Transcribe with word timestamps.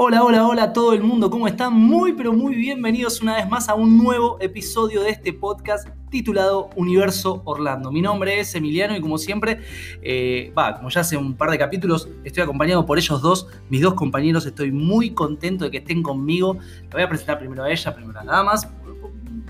Hola, 0.00 0.22
hola, 0.22 0.46
hola 0.46 0.62
a 0.62 0.72
todo 0.72 0.92
el 0.92 1.02
mundo, 1.02 1.28
¿cómo 1.28 1.48
están? 1.48 1.74
Muy, 1.74 2.12
pero 2.12 2.32
muy 2.32 2.54
bienvenidos 2.54 3.20
una 3.20 3.34
vez 3.34 3.48
más 3.48 3.68
a 3.68 3.74
un 3.74 3.98
nuevo 3.98 4.36
episodio 4.38 5.02
de 5.02 5.10
este 5.10 5.32
podcast 5.32 5.88
titulado 6.08 6.70
Universo 6.76 7.42
Orlando. 7.44 7.90
Mi 7.90 8.00
nombre 8.00 8.38
es 8.38 8.54
Emiliano 8.54 8.96
y 8.96 9.00
como 9.00 9.18
siempre, 9.18 9.58
eh, 10.00 10.52
va, 10.56 10.76
como 10.76 10.88
ya 10.88 11.00
hace 11.00 11.16
un 11.16 11.34
par 11.34 11.50
de 11.50 11.58
capítulos, 11.58 12.08
estoy 12.22 12.44
acompañado 12.44 12.86
por 12.86 12.96
ellos 12.96 13.20
dos, 13.20 13.48
mis 13.70 13.82
dos 13.82 13.94
compañeros, 13.94 14.46
estoy 14.46 14.70
muy 14.70 15.10
contento 15.10 15.64
de 15.64 15.72
que 15.72 15.78
estén 15.78 16.04
conmigo. 16.04 16.58
La 16.90 16.92
voy 16.92 17.02
a 17.02 17.08
presentar 17.08 17.40
primero 17.40 17.64
a 17.64 17.70
ella, 17.72 17.92
primero 17.92 18.20
a 18.20 18.22
nada 18.22 18.44
más, 18.44 18.68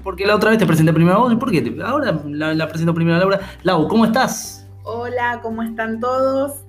porque 0.02 0.26
la 0.26 0.34
otra 0.34 0.48
vez 0.48 0.58
te 0.58 0.64
presenté 0.64 0.94
primero 0.94 1.16
a 1.16 1.18
vos, 1.18 1.34
¿por 1.34 1.50
qué? 1.50 1.76
Ahora 1.84 2.22
la, 2.24 2.54
la 2.54 2.68
presento 2.68 2.94
primero 2.94 3.16
a 3.16 3.20
Laura. 3.20 3.40
Lau, 3.64 3.86
¿cómo 3.86 4.06
estás? 4.06 4.66
Hola, 4.82 5.40
¿cómo 5.42 5.62
están 5.62 6.00
todos? 6.00 6.67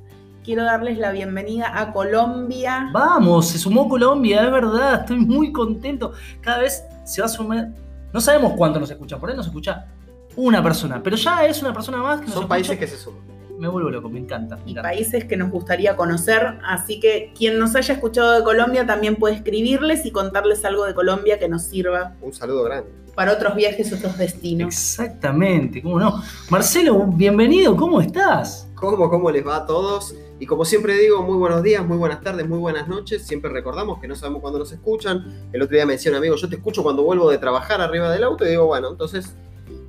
Quiero 0.50 0.64
darles 0.64 0.98
la 0.98 1.12
bienvenida 1.12 1.80
a 1.80 1.94
Colombia. 1.94 2.90
Vamos, 2.92 3.50
se 3.50 3.60
sumó 3.60 3.88
Colombia, 3.88 4.44
es 4.46 4.52
verdad, 4.52 5.02
estoy 5.02 5.20
muy 5.20 5.52
contento. 5.52 6.14
Cada 6.42 6.62
vez 6.62 6.84
se 7.06 7.22
va 7.22 7.28
a 7.28 7.30
sumar, 7.30 7.68
no 8.12 8.20
sabemos 8.20 8.54
cuánto 8.58 8.80
nos 8.80 8.90
escucha, 8.90 9.20
por 9.20 9.30
ahí 9.30 9.36
nos 9.38 9.46
escucha 9.46 9.86
una 10.36 10.64
persona, 10.64 11.04
pero 11.04 11.16
ya 11.18 11.46
es 11.46 11.62
una 11.62 11.72
persona 11.72 12.00
más 12.00 12.22
que 12.22 12.26
nos 12.26 12.34
Son 12.34 12.42
escucha. 12.46 12.48
países 12.50 12.80
que 12.80 12.88
se 12.88 12.98
suman. 12.98 13.22
Me 13.60 13.68
vuelvo 13.68 13.92
loco, 13.92 14.10
me 14.10 14.18
encanta. 14.18 14.56
me 14.56 14.62
y 14.66 14.72
encanta. 14.72 14.90
países 14.90 15.26
que 15.26 15.38
nos 15.38 15.52
gustaría 15.52 15.96
conocer, 15.96 16.58
así 16.66 17.00
que 17.00 17.32
quien 17.38 17.60
nos 17.60 17.76
haya 17.76 17.94
escuchado 17.94 18.32
de 18.32 18.44
Colombia 18.44 18.88
también 18.88 19.18
puede 19.18 19.36
escribirles 19.36 20.04
y 20.08 20.12
contarles 20.12 20.66
algo 20.66 20.84
de 20.84 20.96
Colombia 20.96 21.38
que 21.38 21.48
nos 21.48 21.62
sirva 21.62 22.16
Un 22.24 22.34
saludo 22.34 22.64
grande. 22.64 22.90
para 23.14 23.34
otros 23.34 23.54
viajes, 23.54 23.94
otros 23.94 24.18
destinos. 24.18 24.70
Exactamente, 24.74 25.80
¿cómo 25.84 26.00
no? 26.00 26.24
Marcelo, 26.50 27.06
bienvenido, 27.06 27.76
¿cómo 27.78 28.02
estás? 28.02 28.68
¿Cómo, 28.74 29.12
¿Cómo 29.12 29.30
les 29.30 29.46
va 29.46 29.58
a 29.58 29.66
todos? 29.68 30.16
Y 30.42 30.46
como 30.46 30.64
siempre 30.64 30.98
digo, 30.98 31.22
muy 31.22 31.36
buenos 31.36 31.62
días, 31.64 31.86
muy 31.86 31.98
buenas 31.98 32.22
tardes, 32.22 32.48
muy 32.48 32.60
buenas 32.60 32.88
noches. 32.88 33.28
Siempre 33.28 33.52
recordamos 33.52 34.00
que 34.00 34.08
no 34.08 34.16
sabemos 34.16 34.42
cuándo 34.42 34.58
nos 34.58 34.72
escuchan. 34.72 35.50
El 35.52 35.62
otro 35.62 35.76
día 35.76 35.86
me 35.86 35.94
decía 35.94 36.16
amigo, 36.16 36.38
yo 36.38 36.48
te 36.48 36.56
escucho 36.56 36.82
cuando 36.82 37.04
vuelvo 37.04 37.30
de 37.30 37.38
trabajar 37.38 37.82
arriba 37.82 38.10
del 38.10 38.24
auto 38.24 38.46
y 38.46 38.50
digo, 38.50 38.66
bueno, 38.66 38.90
entonces... 38.90 39.36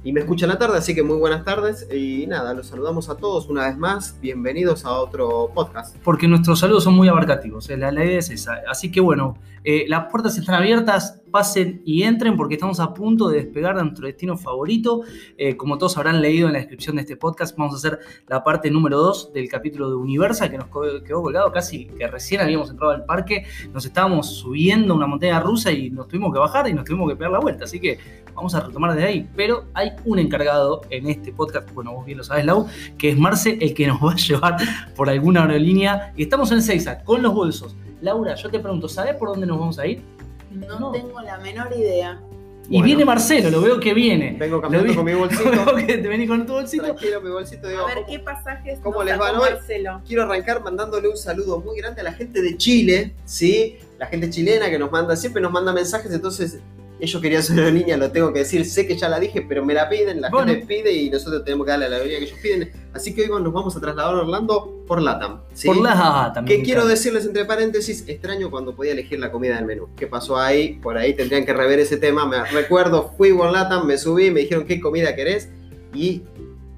Y 0.03 0.13
me 0.15 0.21
escucha 0.21 0.47
la 0.47 0.57
tarde, 0.57 0.79
así 0.79 0.95
que 0.95 1.03
muy 1.03 1.19
buenas 1.19 1.45
tardes. 1.45 1.87
Y 1.93 2.27
nada, 2.27 2.55
los 2.55 2.69
saludamos 2.69 3.11
a 3.11 3.17
todos 3.19 3.49
una 3.49 3.69
vez 3.69 3.77
más. 3.77 4.19
Bienvenidos 4.21 4.87
a 4.87 4.93
otro 4.93 5.53
podcast. 5.55 5.95
Porque 6.03 6.27
nuestros 6.27 6.59
saludos 6.59 6.85
son 6.85 6.95
muy 6.95 7.09
abarcativos, 7.09 7.69
eh, 7.69 7.77
la, 7.77 7.93
la 7.93 8.05
idea 8.05 8.19
es 8.19 8.31
esa. 8.31 8.61
Así 8.67 8.91
que 8.91 9.01
bueno, 9.01 9.37
eh, 9.63 9.85
las 9.89 10.11
puertas 10.11 10.39
están 10.39 10.55
abiertas, 10.55 11.20
pasen 11.31 11.83
y 11.85 12.03
entren 12.03 12.37
porque 12.37 12.55
estamos 12.55 12.81
a 12.81 12.93
punto 12.95 13.29
de 13.29 13.39
despegar 13.39 13.77
de 13.77 13.83
nuestro 13.83 14.07
destino 14.07 14.37
favorito. 14.37 15.03
Eh, 15.37 15.57
como 15.57 15.79
todos 15.79 15.97
habrán 15.97 16.21
leído 16.21 16.47
en 16.47 16.55
la 16.55 16.59
descripción 16.59 16.97
de 16.97 17.03
este 17.03 17.17
podcast, 17.17 17.57
vamos 17.57 17.75
a 17.75 17.77
hacer 17.77 17.99
la 18.27 18.43
parte 18.43 18.71
número 18.71 18.99
2 18.99 19.33
del 19.33 19.49
capítulo 19.49 19.89
de 19.89 19.97
Universal 19.97 20.51
que 20.51 20.59
nos 20.59 20.69
quedó 21.05 21.23
colgado 21.23 21.53
casi 21.53 21.87
que 21.87 22.07
recién 22.07 22.41
habíamos 22.41 22.71
entrado 22.71 22.93
al 22.93 23.05
parque, 23.05 23.45
nos 23.73 23.85
estábamos 23.85 24.27
subiendo 24.27 24.95
una 24.95 25.07
montaña 25.07 25.41
rusa 25.41 25.71
y 25.73 25.91
nos 25.91 26.09
tuvimos 26.09 26.33
que 26.33 26.39
bajar 26.39 26.69
y 26.69 26.73
nos 26.73 26.85
tuvimos 26.85 27.11
que 27.11 27.17
pegar 27.17 27.33
la 27.33 27.41
vuelta. 27.41 27.65
Así 27.65 27.81
que 27.81 27.99
vamos 28.35 28.55
a 28.55 28.61
retomar 28.61 28.95
desde 28.95 29.07
ahí. 29.07 29.29
Pero 29.37 29.67
hay 29.75 29.93
un 30.05 30.19
encargado 30.19 30.83
en 30.91 31.09
este 31.09 31.33
podcast, 31.33 31.73
bueno, 31.73 31.93
vos 31.93 32.07
bien 32.07 32.19
lo 32.19 32.25
sabes, 32.25 32.45
Lau, 32.45 32.67
que 32.99 33.11
es 33.11 33.19
Marce, 33.19 33.59
el 33.61 33.75
que 33.75 33.87
nos 33.87 34.01
va 34.03 34.13
a 34.13 34.17
llevar 34.17 34.57
por 34.97 35.09
alguna 35.09 35.43
aerolínea. 35.43 36.13
Y 36.17 36.23
estamos 36.23 36.51
en 36.53 36.63
Seiza, 36.63 37.03
con 37.05 37.23
los 37.23 37.35
bolsos. 37.35 37.77
Laura, 38.01 38.35
yo 38.35 38.51
te 38.51 38.59
pregunto, 38.59 38.89
¿sabes 38.89 39.15
por 39.17 39.29
dónde 39.29 39.47
nos 39.47 39.59
vamos 39.59 39.79
a 39.79 39.87
ir? 39.87 40.03
No, 40.51 40.79
No. 40.81 40.93
tengo 40.93 41.21
la 41.21 41.39
menor 41.39 41.73
idea. 41.77 42.21
Y 42.69 42.75
Bueno. 42.75 42.85
viene 42.85 43.05
Marcelo, 43.05 43.51
lo 43.51 43.61
veo 43.63 43.81
que 43.81 43.93
viene. 43.95 44.37
Vengo 44.39 44.61
caminando 44.61 44.91
vi- 44.91 44.95
con 44.97 45.05
mi 45.05 45.11
Veo 45.13 45.21
bolsito. 45.21 45.75
que 45.77 45.99
te 45.99 46.09
venís 46.09 46.29
con 46.29 46.47
tu 46.47 46.53
bolsito. 46.53 46.85
Tranquilo, 46.85 47.21
mi 47.21 47.31
bolsito. 47.31 47.69
Digo, 47.69 47.81
A 47.83 47.87
ver 47.95 48.05
qué 48.09 48.19
pasajes 48.21 48.79
¿Cómo 48.81 49.03
les 49.03 49.19
va 49.19 49.29
sacó 49.33 49.43
hoy? 49.43 49.51
Marcelo. 49.51 50.01
quiero 50.07 50.23
arrancar 50.23 50.63
mandándole 50.63 51.09
un 51.09 51.17
saludo 51.17 51.59
muy 51.61 51.77
grande 51.79 52.01
a 52.03 52.05
la 52.05 52.13
gente 52.13 52.41
de 52.43 52.57
Chile, 52.57 53.15
¿sí? 53.25 53.79
La 53.99 54.07
gente 54.07 54.31
chilena 54.31 54.71
que 54.71 54.79
nos 54.79 54.91
manda, 54.93 55.17
siempre 55.17 55.43
nos 55.43 55.51
manda 55.51 55.73
mensajes, 55.73 56.13
entonces 56.13 56.59
ellos 57.01 57.21
querían 57.23 57.43
su 57.43 57.53
aerolínea, 57.53 57.97
lo 57.97 58.11
tengo 58.11 58.33
que 58.33 58.41
decir, 58.41 58.65
sé 58.65 58.87
que 58.87 58.97
ya 58.97 59.09
la 59.09 59.19
dije, 59.19 59.43
pero 59.49 59.65
me 59.65 59.75
la 59.75 59.89
piden, 59.89 60.21
la 60.21 60.31
Bueno. 60.31 60.53
gente 60.53 60.67
pide 60.67 60.93
y 60.93 61.11
nosotros 61.11 61.45
tenemos 61.45 61.65
que 61.65 61.71
darle 61.71 61.89
la 61.89 61.97
aerolínea 61.97 62.21
que 62.21 62.27
ellos 62.27 62.39
piden. 62.43 62.73
Así 62.93 63.15
que 63.15 63.31
hoy 63.31 63.43
nos 63.43 63.53
vamos 63.53 63.77
a 63.77 63.81
trasladar 63.81 64.15
a 64.15 64.19
Orlando 64.19 64.85
por 64.87 65.01
LATAM, 65.01 65.41
¿sí? 65.55 65.67
Por 65.69 65.77
la 65.79 65.93
ah, 65.95 66.33
también. 66.33 66.59
Que 66.61 66.65
quiero 66.65 66.87
decirles 66.87 67.25
entre 67.25 67.45
paréntesis, 67.45 68.05
extraño 68.09 68.51
cuando 68.51 68.75
podía 68.75 68.93
elegir 68.93 69.19
la 69.21 69.31
comida 69.31 69.57
del 69.57 69.65
menú. 69.65 69.89
¿Qué 69.97 70.07
pasó 70.07 70.39
ahí? 70.39 70.75
Por 70.83 70.99
ahí 70.99 71.15
tendrían 71.15 71.45
que 71.47 71.53
rever 71.53 71.79
ese 71.79 71.97
tema. 71.97 72.27
Me 72.27 72.45
recuerdo, 72.45 73.13
fui 73.17 73.33
por 73.33 73.51
LATAM, 73.51 73.87
me 73.87 73.97
subí, 73.99 74.31
me 74.31 74.41
dijeron 74.41 74.65
qué 74.67 74.81
comida 74.81 75.15
querés 75.15 75.49
y 75.95 76.23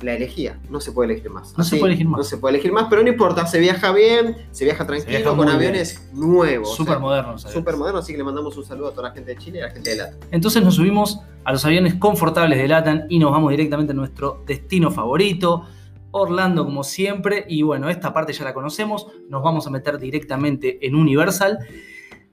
la 0.02 0.14
elegía. 0.14 0.58
No 0.70 0.80
se 0.80 0.92
puede 0.92 1.12
elegir 1.12 1.30
más. 1.30 1.56
No 1.56 1.64
se 1.64 1.76
puede 1.76 1.92
elegir 1.92 2.08
más. 2.08 2.18
No 2.18 2.24
se 2.24 2.36
puede 2.38 2.54
elegir 2.54 2.72
más, 2.72 2.86
pero 2.88 3.02
no 3.02 3.08
importa, 3.08 3.46
se 3.46 3.58
viaja 3.60 3.92
bien, 3.92 4.36
se 4.50 4.64
viaja 4.64 4.86
tranquilo, 4.86 5.18
viaja 5.18 5.36
con 5.36 5.48
aviones 5.48 6.08
nuevos. 6.12 6.74
Súper 6.74 6.98
moderno. 6.98 7.38
¿sabes? 7.38 7.54
Súper 7.54 7.76
moderno, 7.76 8.00
así 8.00 8.12
que 8.12 8.18
le 8.18 8.24
mandamos 8.24 8.56
un 8.56 8.64
saludo 8.64 8.88
a 8.88 8.90
toda 8.92 9.08
la 9.08 9.14
gente 9.14 9.34
de 9.34 9.40
Chile 9.40 9.58
y 9.58 9.62
a 9.62 9.66
la 9.66 9.72
gente 9.72 9.90
de 9.90 9.96
LATAM. 9.96 10.18
Entonces 10.30 10.62
nos 10.62 10.74
subimos 10.76 11.20
a 11.44 11.52
los 11.52 11.64
aviones 11.64 11.94
confortables 11.94 12.58
de 12.58 12.68
LATAM 12.68 13.02
y 13.08 13.18
nos 13.18 13.30
vamos 13.30 13.50
directamente 13.50 13.92
a 13.92 13.96
nuestro 13.96 14.42
destino 14.46 14.90
favorito, 14.90 15.66
Orlando 16.10 16.64
como 16.64 16.84
siempre. 16.84 17.44
Y 17.48 17.62
bueno, 17.62 17.88
esta 17.88 18.12
parte 18.12 18.32
ya 18.32 18.44
la 18.44 18.54
conocemos, 18.54 19.06
nos 19.28 19.42
vamos 19.42 19.66
a 19.66 19.70
meter 19.70 19.98
directamente 19.98 20.78
en 20.86 20.94
Universal. 20.94 21.58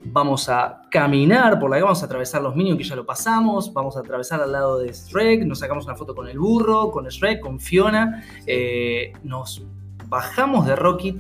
Vamos 0.02 0.48
a 0.48 0.84
caminar 0.90 1.60
por 1.60 1.70
la 1.70 1.78
que 1.78 1.84
vamos 1.84 2.02
a 2.02 2.06
atravesar 2.06 2.42
los 2.42 2.56
Minions 2.56 2.78
que 2.78 2.84
ya 2.86 2.96
lo 2.96 3.06
pasamos, 3.06 3.74
vamos 3.74 3.98
a 3.98 4.00
atravesar 4.00 4.42
al 4.42 4.52
lado 4.54 4.80
de 4.80 4.94
Shrek, 4.94 5.44
nos 5.46 5.60
sacamos 5.60 5.86
una 5.86 5.96
foto 5.96 6.16
con 6.16 6.28
el 6.30 6.40
burro, 6.40 6.90
con 6.90 7.06
Shrek, 7.06 7.42
con 7.42 7.60
Fiona, 7.60 8.24
eh, 8.48 9.12
nos 9.24 9.62
bajamos 10.08 10.66
de 10.66 10.76
Rocket, 10.78 11.18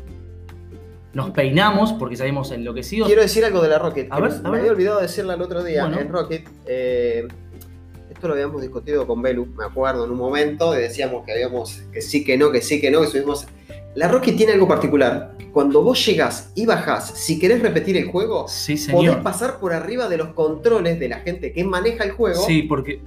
nos 1.13 1.31
peinamos 1.31 1.91
porque 1.94 2.16
salimos 2.16 2.51
enloquecidos. 2.51 3.07
Quiero 3.07 3.22
decir 3.22 3.44
algo 3.44 3.62
de 3.62 3.67
la 3.67 3.79
Rocket. 3.79 4.07
A 4.12 4.19
ver, 4.22 4.31
me 4.44 4.50
ver. 4.50 4.59
había 4.62 4.72
olvidado 4.72 5.01
decirla 5.01 5.34
el 5.34 5.41
otro 5.41 5.61
día 5.63 5.84
Bueno. 5.85 6.00
en 6.00 6.09
Rocket. 6.09 6.50
eh, 6.66 7.28
esto 8.09 8.28
lo 8.28 8.34
habíamos 8.34 8.61
discutido 8.61 9.06
con 9.07 9.22
Belu, 9.22 9.46
me 9.57 9.63
acuerdo, 9.66 10.06
en 10.06 10.11
un 10.11 10.17
momento, 10.17 10.73
y 10.78 10.81
decíamos 10.81 11.25
que 11.25 11.31
habíamos 11.34 11.84
que 11.91 12.01
sí, 12.01 12.23
que 12.25 12.38
no, 12.38 12.51
que 12.51 12.61
sí, 12.61 12.79
que 12.81 12.91
no, 12.91 13.01
que 13.01 13.07
subimos. 13.07 13.46
La 13.95 14.07
Rocket 14.07 14.35
tiene 14.38 14.53
algo 14.53 14.67
particular. 14.67 15.33
Cuando 15.51 15.81
vos 15.81 16.05
llegas 16.05 16.51
y 16.55 16.66
bajás, 16.66 17.09
si 17.17 17.39
querés 17.39 17.61
repetir 17.61 17.97
el 17.97 18.05
juego, 18.05 18.47
Sí, 18.47 18.75
podés 18.91 19.16
pasar 19.17 19.59
por 19.59 19.73
arriba 19.73 20.07
de 20.07 20.17
los 20.17 20.29
controles 20.29 21.00
de 21.00 21.09
la 21.09 21.19
gente 21.19 21.51
que 21.51 21.63
maneja 21.63 22.03
el 22.03 22.11
juego, 22.11 22.41
Sí, 22.45 22.61
porque 22.63 23.01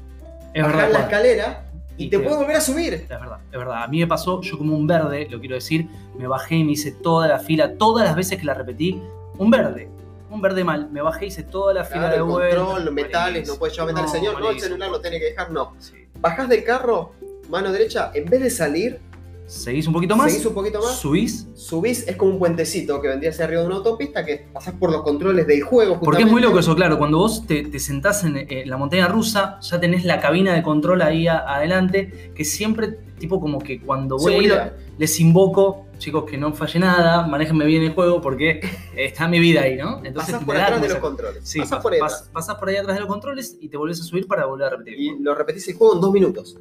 es 0.53 0.63
bajar 0.63 0.77
verdad. 0.87 0.93
la 0.93 1.01
escalera 1.05 1.65
y, 1.97 2.07
Y 2.07 2.11
te 2.11 2.19
te- 2.19 2.23
puedes 2.25 2.39
volver 2.39 2.57
a 2.57 2.61
subir. 2.61 2.95
Es 2.95 3.09
verdad, 3.09 3.39
es 3.51 3.59
verdad. 3.59 3.85
A 3.85 3.87
mí 3.89 4.01
me 4.01 4.07
pasó, 4.09 4.41
yo 4.43 4.59
como 4.59 4.77
un 4.77 4.87
verde, 4.89 5.29
lo 5.31 5.39
quiero 5.39 5.55
decir, 5.55 5.87
me 6.19 6.27
bajé 6.27 6.57
y 6.57 6.65
me 6.65 6.73
hice 6.73 6.91
toda 6.91 7.29
la 7.29 7.39
fila, 7.39 7.75
todas 7.79 8.05
las 8.05 8.17
veces 8.17 8.39
que 8.39 8.45
la 8.45 8.55
repetí, 8.55 9.01
un 9.39 9.51
verde, 9.51 9.89
un 10.29 10.41
verde 10.41 10.65
mal, 10.65 10.91
me 10.91 11.01
bajé 11.01 11.27
y 11.27 11.29
hice 11.29 11.45
toda 11.45 11.73
la 11.73 11.85
fila 11.85 12.09
Claro, 12.09 12.13
de 12.15 12.19
el 12.19 12.23
vuelta. 12.25 12.57
control, 12.65 12.93
metales, 12.93 13.49
no 13.49 13.55
puedes 13.55 13.77
llevar 13.77 13.93
metales. 13.95 14.13
No, 14.13 14.19
Señor, 14.19 14.41
no, 14.41 14.51
el 14.51 14.61
celular 14.61 14.91
lo 14.91 15.01
tiene 15.01 15.19
que 15.21 15.27
dejar, 15.27 15.51
no. 15.53 15.75
Sí. 15.79 15.95
Bajás 16.21 16.49
del 16.49 16.65
carro, 16.65 17.13
mano 17.49 17.71
derecha, 17.71 18.11
en 18.15 18.25
vez 18.25 18.41
de 18.41 18.51
salir, 18.51 18.99
Seguís 19.47 19.87
un 19.87 19.93
poquito 19.93 20.17
más, 20.17 20.31
seguís 20.31 20.47
un 20.47 20.55
poquito 20.55 20.81
más, 20.81 20.93
subís, 20.99 21.47
subís, 21.55 22.09
es 22.09 22.17
como 22.17 22.31
un 22.33 22.39
puentecito 22.39 23.03
que 23.03 23.09
vendría 23.09 23.31
hacia 23.31 23.45
arriba 23.45 23.61
de 23.61 23.67
una 23.67 23.77
autopista 23.77 24.25
que 24.25 24.47
pasás 24.53 24.73
por 24.75 24.91
los 24.91 25.03
controles 25.03 25.47
del 25.47 25.63
juego. 25.63 26.01
porque 26.01 26.23
es 26.23 26.31
muy 26.31 26.41
loco 26.41 26.59
eso, 26.59 26.75
claro, 26.75 26.97
cuando 26.97 27.19
vos 27.19 27.47
te, 27.47 27.63
te 27.65 27.79
sentás 27.79 28.25
en, 28.25 28.37
eh, 28.37 28.63
la 28.65 28.79
montaña 28.79 29.09
rusa, 29.09 29.59
ya 29.61 29.79
tenés 29.79 30.05
la 30.05 30.21
cabina 30.21 30.55
de 30.55 30.63
control 30.63 31.03
ahí 31.03 31.27
a- 31.29 31.39
adelante, 31.55 32.33
que 32.35 32.45
siempre, 32.47 32.99
tipo 33.19 33.41
como 33.41 33.59
que 33.59 33.81
cuando 33.83 34.17
voy 34.17 34.33
a 34.33 34.37
ir, 34.39 34.43
Seguridad. 34.53 34.73
les 34.97 35.21
invoco, 35.21 35.87
chicos, 35.99 36.25
que 36.25 36.39
no 36.39 36.55
falle 36.55 36.79
nada, 36.79 37.27
manéjenme 37.27 37.67
bien 37.67 37.83
el 37.83 37.93
juego 37.93 38.23
porque 38.23 38.61
está 38.97 39.29
mi 39.29 39.39
vida 39.39 39.63
ahí, 39.63 39.77
¿no? 39.77 39.99
Entonces 40.03 40.33
Pasás 40.33 40.45
por 40.45 40.57
atrás 40.57 40.81
de 40.81 40.89
los 40.89 40.99
controles. 40.99 41.41
Sí, 41.47 41.59
pasás 41.59 41.79
pas- 41.79 41.83
por 41.83 41.93
ahí 41.93 42.01
pas- 42.01 42.31
pasás 42.33 42.55
por 42.57 42.69
ahí 42.71 42.77
atrás 42.77 42.95
de 42.97 43.01
los 43.01 43.09
controles 43.09 43.59
y 43.61 43.69
te 43.69 43.77
volvés 43.77 44.01
a 44.01 44.05
subir 44.05 44.27
para 44.27 44.47
volver 44.47 44.69
a 44.69 44.71
repetir. 44.71 44.99
Y 44.99 45.19
lo 45.19 45.35
repetís 45.35 45.69
el 45.69 45.75
juego 45.75 45.95
en 45.95 46.01
dos 46.01 46.13
minutos. 46.13 46.57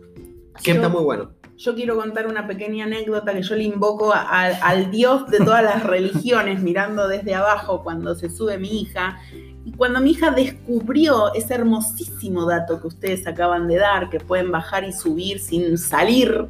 Así 0.53 0.65
que 0.65 0.71
está 0.71 0.89
muy 0.89 1.03
bueno. 1.03 1.31
Yo 1.63 1.75
quiero 1.75 1.95
contar 1.95 2.25
una 2.25 2.47
pequeña 2.47 2.85
anécdota 2.85 3.33
que 3.33 3.43
yo 3.43 3.55
le 3.55 3.63
invoco 3.63 4.11
a- 4.13 4.21
al- 4.21 4.57
al 4.63 4.89
Dios 4.89 5.27
de 5.27 5.37
todas 5.39 5.63
las 5.63 5.83
religiones 5.95 6.59
mirando 6.61 7.07
desde 7.07 7.35
abajo 7.35 7.83
cuando 7.83 8.15
se 8.15 8.29
sube 8.31 8.57
mi 8.57 8.81
hija. 8.81 9.19
Y 9.63 9.71
cuando 9.73 10.01
mi 10.01 10.09
hija 10.11 10.31
descubrió 10.31 11.31
ese 11.35 11.53
hermosísimo 11.53 12.47
dato 12.47 12.81
que 12.81 12.87
ustedes 12.87 13.27
acaban 13.27 13.67
de 13.67 13.75
dar, 13.77 14.09
que 14.09 14.19
pueden 14.19 14.51
bajar 14.51 14.83
y 14.85 14.91
subir 14.91 15.39
sin 15.39 15.77
salir, 15.77 16.47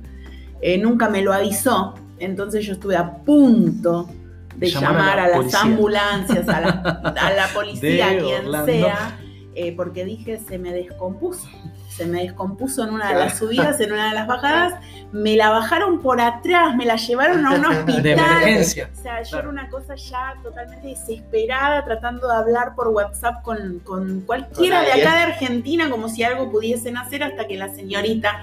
eh, 0.62 0.78
nunca 0.78 1.10
me 1.10 1.22
lo 1.22 1.34
avisó. 1.34 1.94
Entonces 2.20 2.66
yo 2.66 2.74
estuve 2.74 2.96
a 2.96 3.12
punto 3.18 4.08
de 4.56 4.68
Llamar 4.70 4.92
a 4.92 4.94
llamar, 4.94 5.16
la 5.18 5.24
a, 5.24 5.28
las 5.28 5.38
policía. 5.38 5.62
ambulancias, 5.62 6.48
a 6.48 6.62
la, 6.62 6.70
a 6.70 7.34
la 7.34 7.48
policía, 7.54 8.08
a 8.12 8.18
quien 8.18 8.46
Orlando. 8.46 8.66
sea, 8.72 9.18
eh, 9.56 9.74
porque 9.76 10.06
dije, 10.06 10.40
se 10.40 10.58
me 10.58 10.72
descompuso. 10.74 11.48
Se 11.90 12.06
me 12.06 12.24
descompuso 12.24 12.84
en 12.86 12.94
una 12.94 13.10
de 13.10 13.20
las 13.20 13.38
subidas, 13.38 13.80
en 13.82 13.92
una 13.92 14.10
de 14.10 14.16
las 14.16 14.26
bajadas. 14.26 14.74
Me 15.12 15.36
la 15.36 15.50
bajaron 15.50 16.00
por 16.02 16.22
atrás, 16.22 16.74
me 16.76 16.86
la 16.86 16.96
llevaron 16.96 17.46
a 17.46 17.52
un 17.56 17.66
hospital. 17.66 18.02
De 18.04 18.12
emergencia. 18.14 18.90
O 18.98 19.02
sea, 19.02 19.22
yo 19.22 19.30
Claro. 19.32 19.40
era 19.40 19.50
una 19.50 19.70
cosa 19.70 19.96
ya 19.96 20.34
totalmente 20.42 20.88
desesperada 20.88 21.84
tratando 21.84 22.28
de 22.30 22.36
hablar 22.36 22.76
por 22.76 22.88
WhatsApp 22.88 23.44
con, 23.44 23.80
con 23.80 24.22
cualquiera 24.22 24.82
de 24.82 24.94
acá 24.94 25.16
de 25.16 25.22
Argentina 25.34 25.90
como 25.90 26.08
si 26.08 26.24
algo 26.24 26.50
pudiesen 26.50 26.96
hacer 26.98 27.24
hasta 27.24 27.46
que 27.46 27.58
la 27.58 27.68
señorita 27.76 28.42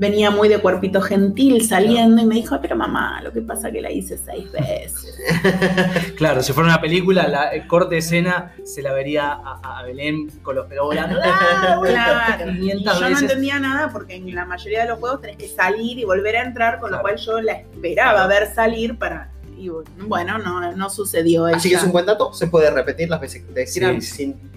venía 0.00 0.30
muy 0.30 0.48
de 0.48 0.58
cuerpito 0.58 1.02
gentil 1.02 1.62
saliendo 1.62 2.22
y 2.22 2.24
me 2.24 2.36
dijo, 2.36 2.58
pero 2.62 2.74
mamá, 2.74 3.20
lo 3.20 3.32
que 3.34 3.42
pasa 3.42 3.70
que 3.70 3.82
la 3.82 3.92
hice 3.92 4.16
seis 4.16 4.50
veces. 4.50 5.18
Claro, 6.16 6.42
si 6.42 6.52
fuera 6.54 6.70
una 6.70 6.80
película, 6.80 7.28
la 7.28 7.48
el 7.50 7.66
corte 7.66 7.96
de 7.96 7.98
escena 7.98 8.54
se 8.64 8.80
la 8.80 8.94
vería 8.94 9.30
a, 9.32 9.78
a 9.78 9.82
Belén 9.82 10.30
con 10.42 10.56
los 10.56 10.66
pelos 10.66 10.86
volando. 10.86 11.20
¡Ah! 11.24 11.78
Claro, 11.82 12.50
y 12.52 12.60
500 12.60 13.00
yo 13.00 13.10
no 13.10 13.18
entendía 13.18 13.58
nada 13.58 13.90
porque 13.92 14.14
en 14.16 14.34
la 14.34 14.46
mayoría 14.46 14.82
de 14.82 14.88
los 14.88 14.98
juegos 14.98 15.20
tenés 15.20 15.36
que 15.36 15.48
salir 15.48 15.98
y 15.98 16.04
volver 16.04 16.36
a 16.36 16.44
entrar, 16.44 16.80
con 16.80 16.92
lo 16.92 17.00
cual 17.02 17.16
yo 17.16 17.40
la 17.42 17.52
esperaba 17.52 18.26
ver 18.26 18.52
salir 18.54 18.98
para... 18.98 19.30
Y 19.58 19.68
bueno, 20.06 20.38
no, 20.38 20.72
no 20.72 20.88
sucedió 20.88 21.46
eso. 21.46 21.58
Así 21.58 21.68
que 21.68 21.74
es 21.74 21.82
un 21.84 21.92
buen 21.92 22.06
dato, 22.06 22.32
se 22.32 22.46
puede 22.46 22.70
repetir 22.70 23.10
las 23.10 23.20
veces 23.20 23.42
que 23.44 23.64
quieran 23.66 24.00
Sí. 24.00 24.16
sin 24.16 24.50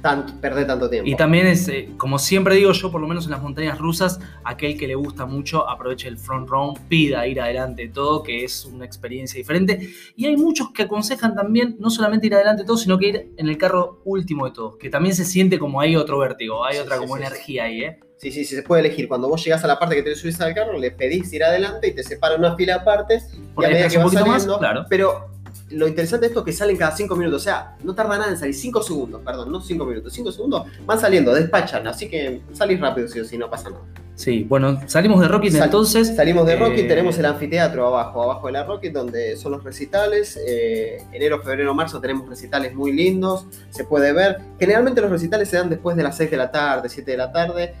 tanto, 0.00 0.32
perder 0.40 0.66
tanto 0.66 0.88
tiempo. 0.88 1.08
Y 1.08 1.16
también 1.16 1.46
es, 1.46 1.68
eh, 1.68 1.90
como 1.96 2.18
siempre 2.18 2.54
digo 2.54 2.72
yo, 2.72 2.90
por 2.90 3.00
lo 3.00 3.06
menos 3.06 3.24
en 3.26 3.32
las 3.32 3.42
montañas 3.42 3.78
rusas, 3.78 4.20
aquel 4.44 4.78
que 4.78 4.86
le 4.86 4.94
gusta 4.94 5.26
mucho 5.26 5.68
aproveche 5.68 6.08
el 6.08 6.18
front 6.18 6.48
row, 6.48 6.74
pida 6.88 7.26
ir 7.26 7.40
adelante 7.40 7.82
de 7.82 7.88
todo, 7.88 8.22
que 8.22 8.44
es 8.44 8.64
una 8.64 8.84
experiencia 8.84 9.38
diferente. 9.38 9.90
Y 10.16 10.26
hay 10.26 10.36
muchos 10.36 10.70
que 10.72 10.82
aconsejan 10.82 11.34
también 11.34 11.76
no 11.78 11.90
solamente 11.90 12.26
ir 12.26 12.34
adelante 12.34 12.62
de 12.62 12.66
todo, 12.66 12.76
sino 12.76 12.98
que 12.98 13.08
ir 13.08 13.32
en 13.36 13.48
el 13.48 13.58
carro 13.58 14.00
último 14.04 14.46
de 14.46 14.52
todos, 14.52 14.76
que 14.76 14.90
también 14.90 15.14
se 15.14 15.24
siente 15.24 15.58
como 15.58 15.80
hay 15.80 15.96
otro 15.96 16.18
vértigo, 16.18 16.64
hay 16.64 16.76
Sí, 16.76 16.80
otra 16.80 16.96
sí, 16.96 17.00
como 17.02 17.16
sí, 17.16 17.22
energía 17.22 17.64
ahí, 17.64 17.82
¿eh? 17.82 17.98
Sí, 18.18 18.32
sí, 18.32 18.44
sí, 18.44 18.56
se 18.56 18.62
puede 18.62 18.80
elegir. 18.80 19.06
Cuando 19.06 19.28
vos 19.28 19.44
llegás 19.44 19.62
a 19.62 19.68
la 19.68 19.78
parte 19.78 19.94
que 19.94 20.02
te 20.02 20.14
subís 20.16 20.40
al 20.40 20.52
carro, 20.52 20.76
le 20.76 20.90
pedís 20.90 21.32
ir 21.32 21.44
adelante 21.44 21.86
y 21.86 21.94
te 21.94 22.02
separan 22.02 22.40
una 22.40 22.56
fila 22.56 22.76
aparte. 22.76 23.22
Por 23.54 23.62
y 23.62 23.66
a 23.66 23.70
medida 23.70 23.88
que 23.88 23.96
vas 23.96 24.04
poquito 24.06 24.26
más, 24.26 24.42
saliendo, 24.42 24.58
claro. 24.58 24.84
Pero 24.88 25.28
lo 25.70 25.86
interesante 25.88 26.26
de 26.26 26.28
esto 26.28 26.40
es 26.40 26.46
que 26.46 26.52
salen 26.52 26.76
cada 26.76 26.96
5 26.96 27.14
minutos. 27.16 27.42
O 27.42 27.44
sea, 27.44 27.76
no 27.82 27.94
tarda 27.94 28.18
nada 28.18 28.30
en 28.30 28.38
salir. 28.38 28.54
5 28.54 28.82
segundos, 28.82 29.20
perdón, 29.24 29.52
no 29.52 29.60
5 29.60 29.84
minutos. 29.84 30.12
5 30.12 30.32
segundos 30.32 30.66
van 30.86 30.98
saliendo, 30.98 31.34
despachan. 31.34 31.86
Así 31.86 32.08
que 32.08 32.40
salís 32.52 32.80
rápido, 32.80 33.06
o 33.06 33.24
sí, 33.24 33.36
no 33.38 33.50
pasa 33.50 33.70
nada. 33.70 33.82
Sí, 34.14 34.42
bueno, 34.48 34.80
salimos 34.88 35.20
de 35.20 35.28
Rocket 35.28 35.52
Sal- 35.52 35.64
entonces. 35.66 36.16
Salimos 36.16 36.44
de 36.44 36.56
Rocky, 36.56 36.80
Eh, 36.80 36.84
tenemos 36.88 37.16
el 37.18 37.26
anfiteatro 37.26 37.86
abajo, 37.86 38.20
abajo 38.24 38.48
de 38.48 38.52
la 38.54 38.64
Rocky, 38.64 38.88
donde 38.88 39.36
son 39.36 39.52
los 39.52 39.62
recitales. 39.62 40.36
Eh, 40.44 41.04
enero, 41.12 41.40
febrero, 41.40 41.72
marzo 41.72 42.00
tenemos 42.00 42.28
recitales 42.28 42.74
muy 42.74 42.90
lindos, 42.92 43.46
se 43.70 43.84
puede 43.84 44.12
ver. 44.12 44.38
Generalmente 44.58 45.00
los 45.00 45.10
recitales 45.10 45.48
se 45.48 45.56
dan 45.58 45.70
después 45.70 45.96
de 45.96 46.02
las 46.02 46.16
6 46.16 46.32
de 46.32 46.36
la 46.36 46.50
tarde, 46.50 46.88
7 46.88 47.12
de 47.12 47.16
la 47.16 47.30
tarde. 47.30 47.74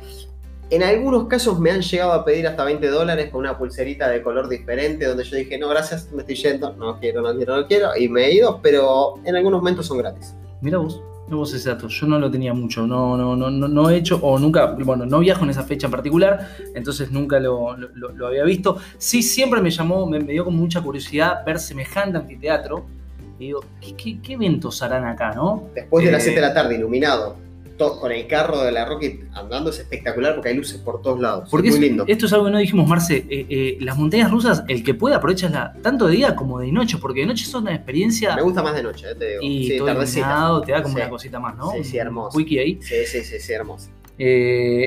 En 0.70 0.82
algunos 0.82 1.28
casos 1.28 1.58
me 1.58 1.70
han 1.70 1.80
llegado 1.80 2.12
a 2.12 2.24
pedir 2.26 2.46
hasta 2.46 2.62
20 2.62 2.88
dólares 2.88 3.30
con 3.30 3.40
una 3.40 3.56
pulserita 3.56 4.08
de 4.10 4.22
color 4.22 4.48
diferente, 4.50 5.06
donde 5.06 5.24
yo 5.24 5.36
dije, 5.36 5.56
no, 5.58 5.66
gracias, 5.68 6.10
me 6.12 6.20
estoy 6.20 6.34
yendo, 6.36 6.74
no 6.74 6.98
quiero, 7.00 7.22
no 7.22 7.34
quiero, 7.34 7.56
no 7.56 7.66
quiero, 7.66 7.88
y 7.98 8.08
me 8.08 8.26
he 8.26 8.34
ido, 8.34 8.60
pero 8.62 9.14
en 9.24 9.34
algunos 9.34 9.60
momentos 9.62 9.86
son 9.86 9.96
gratis. 9.96 10.34
Mira 10.60 10.76
vos, 10.76 11.00
mira 11.24 11.36
vos 11.36 11.54
ese 11.54 11.70
dato. 11.70 11.88
Yo 11.88 12.06
no 12.06 12.18
lo 12.18 12.30
tenía 12.30 12.52
mucho, 12.52 12.86
no, 12.86 13.16
no, 13.16 13.34
no, 13.34 13.50
no, 13.50 13.66
no 13.66 13.88
he 13.88 13.96
hecho, 13.96 14.18
o 14.20 14.38
nunca, 14.38 14.66
bueno, 14.78 15.06
no 15.06 15.20
viajo 15.20 15.44
en 15.44 15.50
esa 15.50 15.62
fecha 15.62 15.86
en 15.86 15.90
particular, 15.90 16.48
entonces 16.74 17.10
nunca 17.10 17.40
lo, 17.40 17.74
lo- 17.74 18.26
había 18.26 18.44
visto. 18.44 18.76
Sí, 18.98 19.22
siempre 19.22 19.62
me 19.62 19.70
llamó, 19.70 20.06
me, 20.06 20.20
me 20.20 20.32
dio 20.32 20.44
como 20.44 20.58
mucha 20.58 20.82
curiosidad 20.82 21.46
ver 21.46 21.58
semejante 21.60 22.18
anfiteatro. 22.18 22.84
Y 23.38 23.46
digo, 23.46 23.60
¿qué, 23.80 23.94
qué, 23.94 24.18
qué 24.20 24.32
eventos 24.34 24.82
harán 24.82 25.06
acá, 25.06 25.32
no? 25.32 25.68
Después 25.74 26.04
de 26.04 26.10
las 26.12 26.20
Eh, 26.22 26.24
7 26.24 26.40
de 26.40 26.46
la 26.46 26.52
tarde, 26.52 26.74
iluminado, 26.74 27.36
con 27.78 28.10
el 28.12 28.26
carro 28.26 28.62
de 28.62 28.72
la 28.72 28.84
Rocky 28.84 29.20
andando, 29.32 29.70
es 29.70 29.78
espectacular 29.78 30.34
porque 30.34 30.50
hay 30.50 30.56
luces 30.56 30.78
por 30.78 31.00
todos 31.00 31.20
lados. 31.20 31.48
Porque 31.50 31.68
es 31.68 31.78
muy 31.78 31.88
lindo. 31.88 32.04
esto 32.06 32.26
es 32.26 32.32
algo 32.32 32.46
que 32.46 32.50
no 32.52 32.58
dijimos, 32.58 32.88
Marce. 32.88 33.18
eh, 33.28 33.46
eh, 33.48 33.78
las 33.80 33.96
montañas 33.96 34.30
rusas, 34.30 34.64
el 34.68 34.82
que 34.82 34.94
puede 34.94 35.14
aprovecharla 35.14 35.74
tanto 35.82 36.06
de 36.08 36.16
día 36.16 36.34
como 36.36 36.58
de 36.58 36.70
noche, 36.72 36.98
porque 37.00 37.20
de 37.20 37.26
noche 37.26 37.44
es 37.44 37.54
una 37.54 37.74
experiencia 37.74 38.34
Me 38.36 38.42
gusta 38.42 38.62
más 38.62 38.74
de 38.74 38.82
noche, 38.82 39.06
eh, 39.10 39.14
te 39.14 39.28
digo. 39.30 39.42
y 39.42 39.66
sí, 39.68 39.78
todo 39.78 39.90
iluminado, 39.90 40.60
te 40.62 40.72
da 40.72 40.82
como 40.82 40.94
Sí. 40.96 41.00
una 41.00 41.10
cosita 41.10 41.40
más, 41.40 41.56
¿no? 41.56 41.70
Sí, 41.72 41.84
sí, 41.84 41.96
Un 41.96 42.00
hermoso. 42.02 42.36
Wiki 42.36 42.58
ahí. 42.58 42.78
Sí, 42.82 42.96
sí, 43.06 43.20
sí, 43.22 43.38
sí, 43.38 43.52
hermoso. 43.52 43.88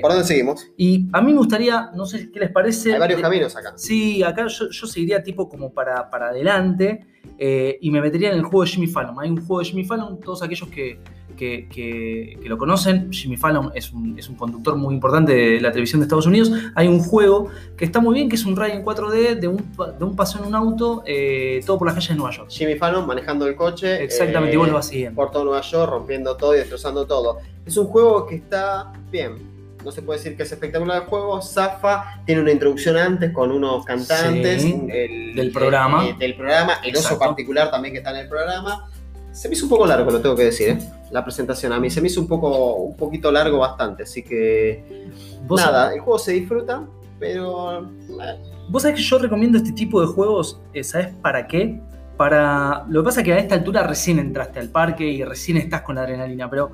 ¿Por 0.02 0.12
dónde 0.12 0.26
seguimos? 0.28 0.68
y 0.76 1.08
a 1.14 1.22
mí 1.22 1.32
me 1.32 1.38
gustaría, 1.38 1.90
no 1.96 2.06
sé 2.06 2.30
qué 2.32 2.40
les 2.42 2.52
parece. 2.52 2.94
Hay 2.94 3.00
varios 3.00 3.18
de- 3.18 3.22
caminos 3.24 3.56
acá. 3.56 3.74
Sí, 3.78 4.22
acá 4.24 4.46
yo, 4.48 4.70
yo 4.70 4.88
seguiría 4.88 5.24
tipo 5.24 5.48
como 5.48 5.74
para, 5.74 6.10
para 6.10 6.28
adelante 6.30 7.06
y 7.40 7.90
me 7.92 8.02
metería 8.02 8.30
en 8.32 8.36
el 8.36 8.44
juego 8.44 8.64
de 8.64 8.70
Jimmy 8.70 8.88
Fallon. 8.88 9.16
Hay 9.20 9.30
un 9.30 9.38
juego 9.38 9.60
de 9.60 9.66
Jimmy 9.66 9.86
Fallon, 9.86 10.20
todos 10.20 10.44
aquellos 10.44 10.68
que, 10.70 11.00
que, 11.42 11.68
que- 11.74 12.38
que 12.40 12.48
lo 12.50 12.56
conocen, 12.56 13.12
Jimmy 13.12 13.36
Fallon 13.36 13.72
es 13.74 13.92
un, 13.92 14.16
es 14.20 14.30
un 14.30 14.36
conductor 14.36 14.76
muy 14.76 14.94
importante 14.94 15.34
de 15.34 15.60
la 15.60 15.72
televisión 15.72 16.00
de 16.00 16.06
Estados 16.06 16.28
Unidos. 16.28 16.52
Hay 16.76 16.88
un 16.88 17.00
juego 17.00 17.48
que 17.76 17.84
está 17.84 18.00
muy 18.00 18.14
bien, 18.14 18.30
que 18.30 18.36
es 18.36 18.46
un 18.46 18.56
ride 18.56 18.76
en 18.76 18.86
4D 18.86 19.40
de 19.40 19.48
un, 19.48 19.58
de 19.98 20.06
un 20.06 20.16
paseo 20.16 20.42
en 20.42 20.50
un 20.50 20.54
auto, 20.56 21.02
eh, 21.08 21.62
todo 21.66 21.80
por 21.80 21.88
las 21.88 21.96
calles 21.96 22.10
de 22.10 22.16
Nueva 22.16 22.32
York. 22.32 22.50
Jimmy 22.52 22.76
Fallon 22.76 23.08
manejando 23.08 23.48
el 23.48 23.56
coche. 23.56 24.04
Exactamente, 24.04 24.52
eh, 24.52 24.54
y 24.54 24.58
vos 24.58 24.68
lo 24.68 24.76
vas 24.76 24.88
siguiendo. 24.88 25.16
Por 25.16 25.32
todo 25.32 25.46
Nueva 25.46 25.62
York, 25.62 25.90
rompiendo 25.90 26.38
todo 26.38 26.54
y 26.54 26.60
destrozando 26.60 27.08
todo. 27.08 27.40
Es 27.66 27.76
un 27.76 27.88
juego 27.88 28.28
que 28.28 28.36
está 28.36 28.94
bien. 29.12 29.50
No 29.84 29.92
se 29.92 30.04
puede 30.04 30.20
decir 30.20 30.38
que 30.38 30.44
es 30.44 30.52
espectacular 30.52 31.02
el 31.02 31.08
juego. 31.08 31.42
Zafa 31.42 32.22
tiene 32.24 32.42
una 32.42 32.52
introducción 32.52 32.98
antes 32.98 33.32
con 33.34 33.52
unos 33.52 33.84
cantantes 33.84 34.62
Sí, 34.62 34.80
el- 34.92 35.34
del 35.36 35.52
programa. 35.52 36.08
el- 36.08 36.20
del 36.20 36.36
programa. 36.36 36.74
El 36.84 36.92
oso 36.96 37.06
Exacto. 37.14 37.26
particular 37.26 37.72
también 37.72 37.94
que 37.94 37.98
está 37.98 38.12
en 38.12 38.18
el 38.18 38.30
programa. 38.30 38.88
Se 39.32 39.48
me 39.48 39.56
hizo 39.56 39.66
un 39.66 39.70
poco 39.70 39.86
largo, 39.86 40.12
lo 40.12 40.22
tengo 40.22 40.36
que 40.36 40.46
decir, 40.46 40.70
¿eh? 40.70 40.80
la 41.12 41.24
presentación. 41.24 41.72
A 41.74 41.80
mí 41.80 41.90
se 41.90 42.02
me 42.02 42.08
hizo 42.08 42.20
un 42.20 42.28
poco, 42.28 42.76
un 42.76 42.98
poquito 42.98 43.32
largo 43.32 43.60
bastante, 43.60 44.04
así 44.04 44.24
que 44.24 45.10
nada, 45.50 45.94
el 45.94 46.02
juego 46.02 46.20
se 46.20 46.34
disfruta, 46.34 46.86
pero 47.20 47.82
eh, 47.82 48.52
Vos 48.72 48.84
sabés 48.84 48.98
que 48.98 49.04
yo 49.04 49.18
recomiendo 49.20 49.58
este 49.58 49.74
tipo 49.74 50.00
de 50.00 50.08
juegos, 50.08 50.62
eh, 50.74 50.82
¿sabés 50.82 51.10
para 51.22 51.46
qué? 51.46 51.82
Para. 52.16 52.86
Lo 52.88 53.02
que 53.02 53.06
pasa 53.06 53.20
es 53.20 53.26
que 53.26 53.34
a 53.34 53.38
esta 53.38 53.56
altura 53.56 53.86
recién 53.86 54.18
entraste 54.18 54.60
al 54.60 54.70
parque 54.70 55.06
y 55.06 55.26
recién 55.26 55.58
estás 55.58 55.82
con 55.82 55.96
la 55.96 56.04
adrenalina, 56.04 56.50
pero 56.50 56.72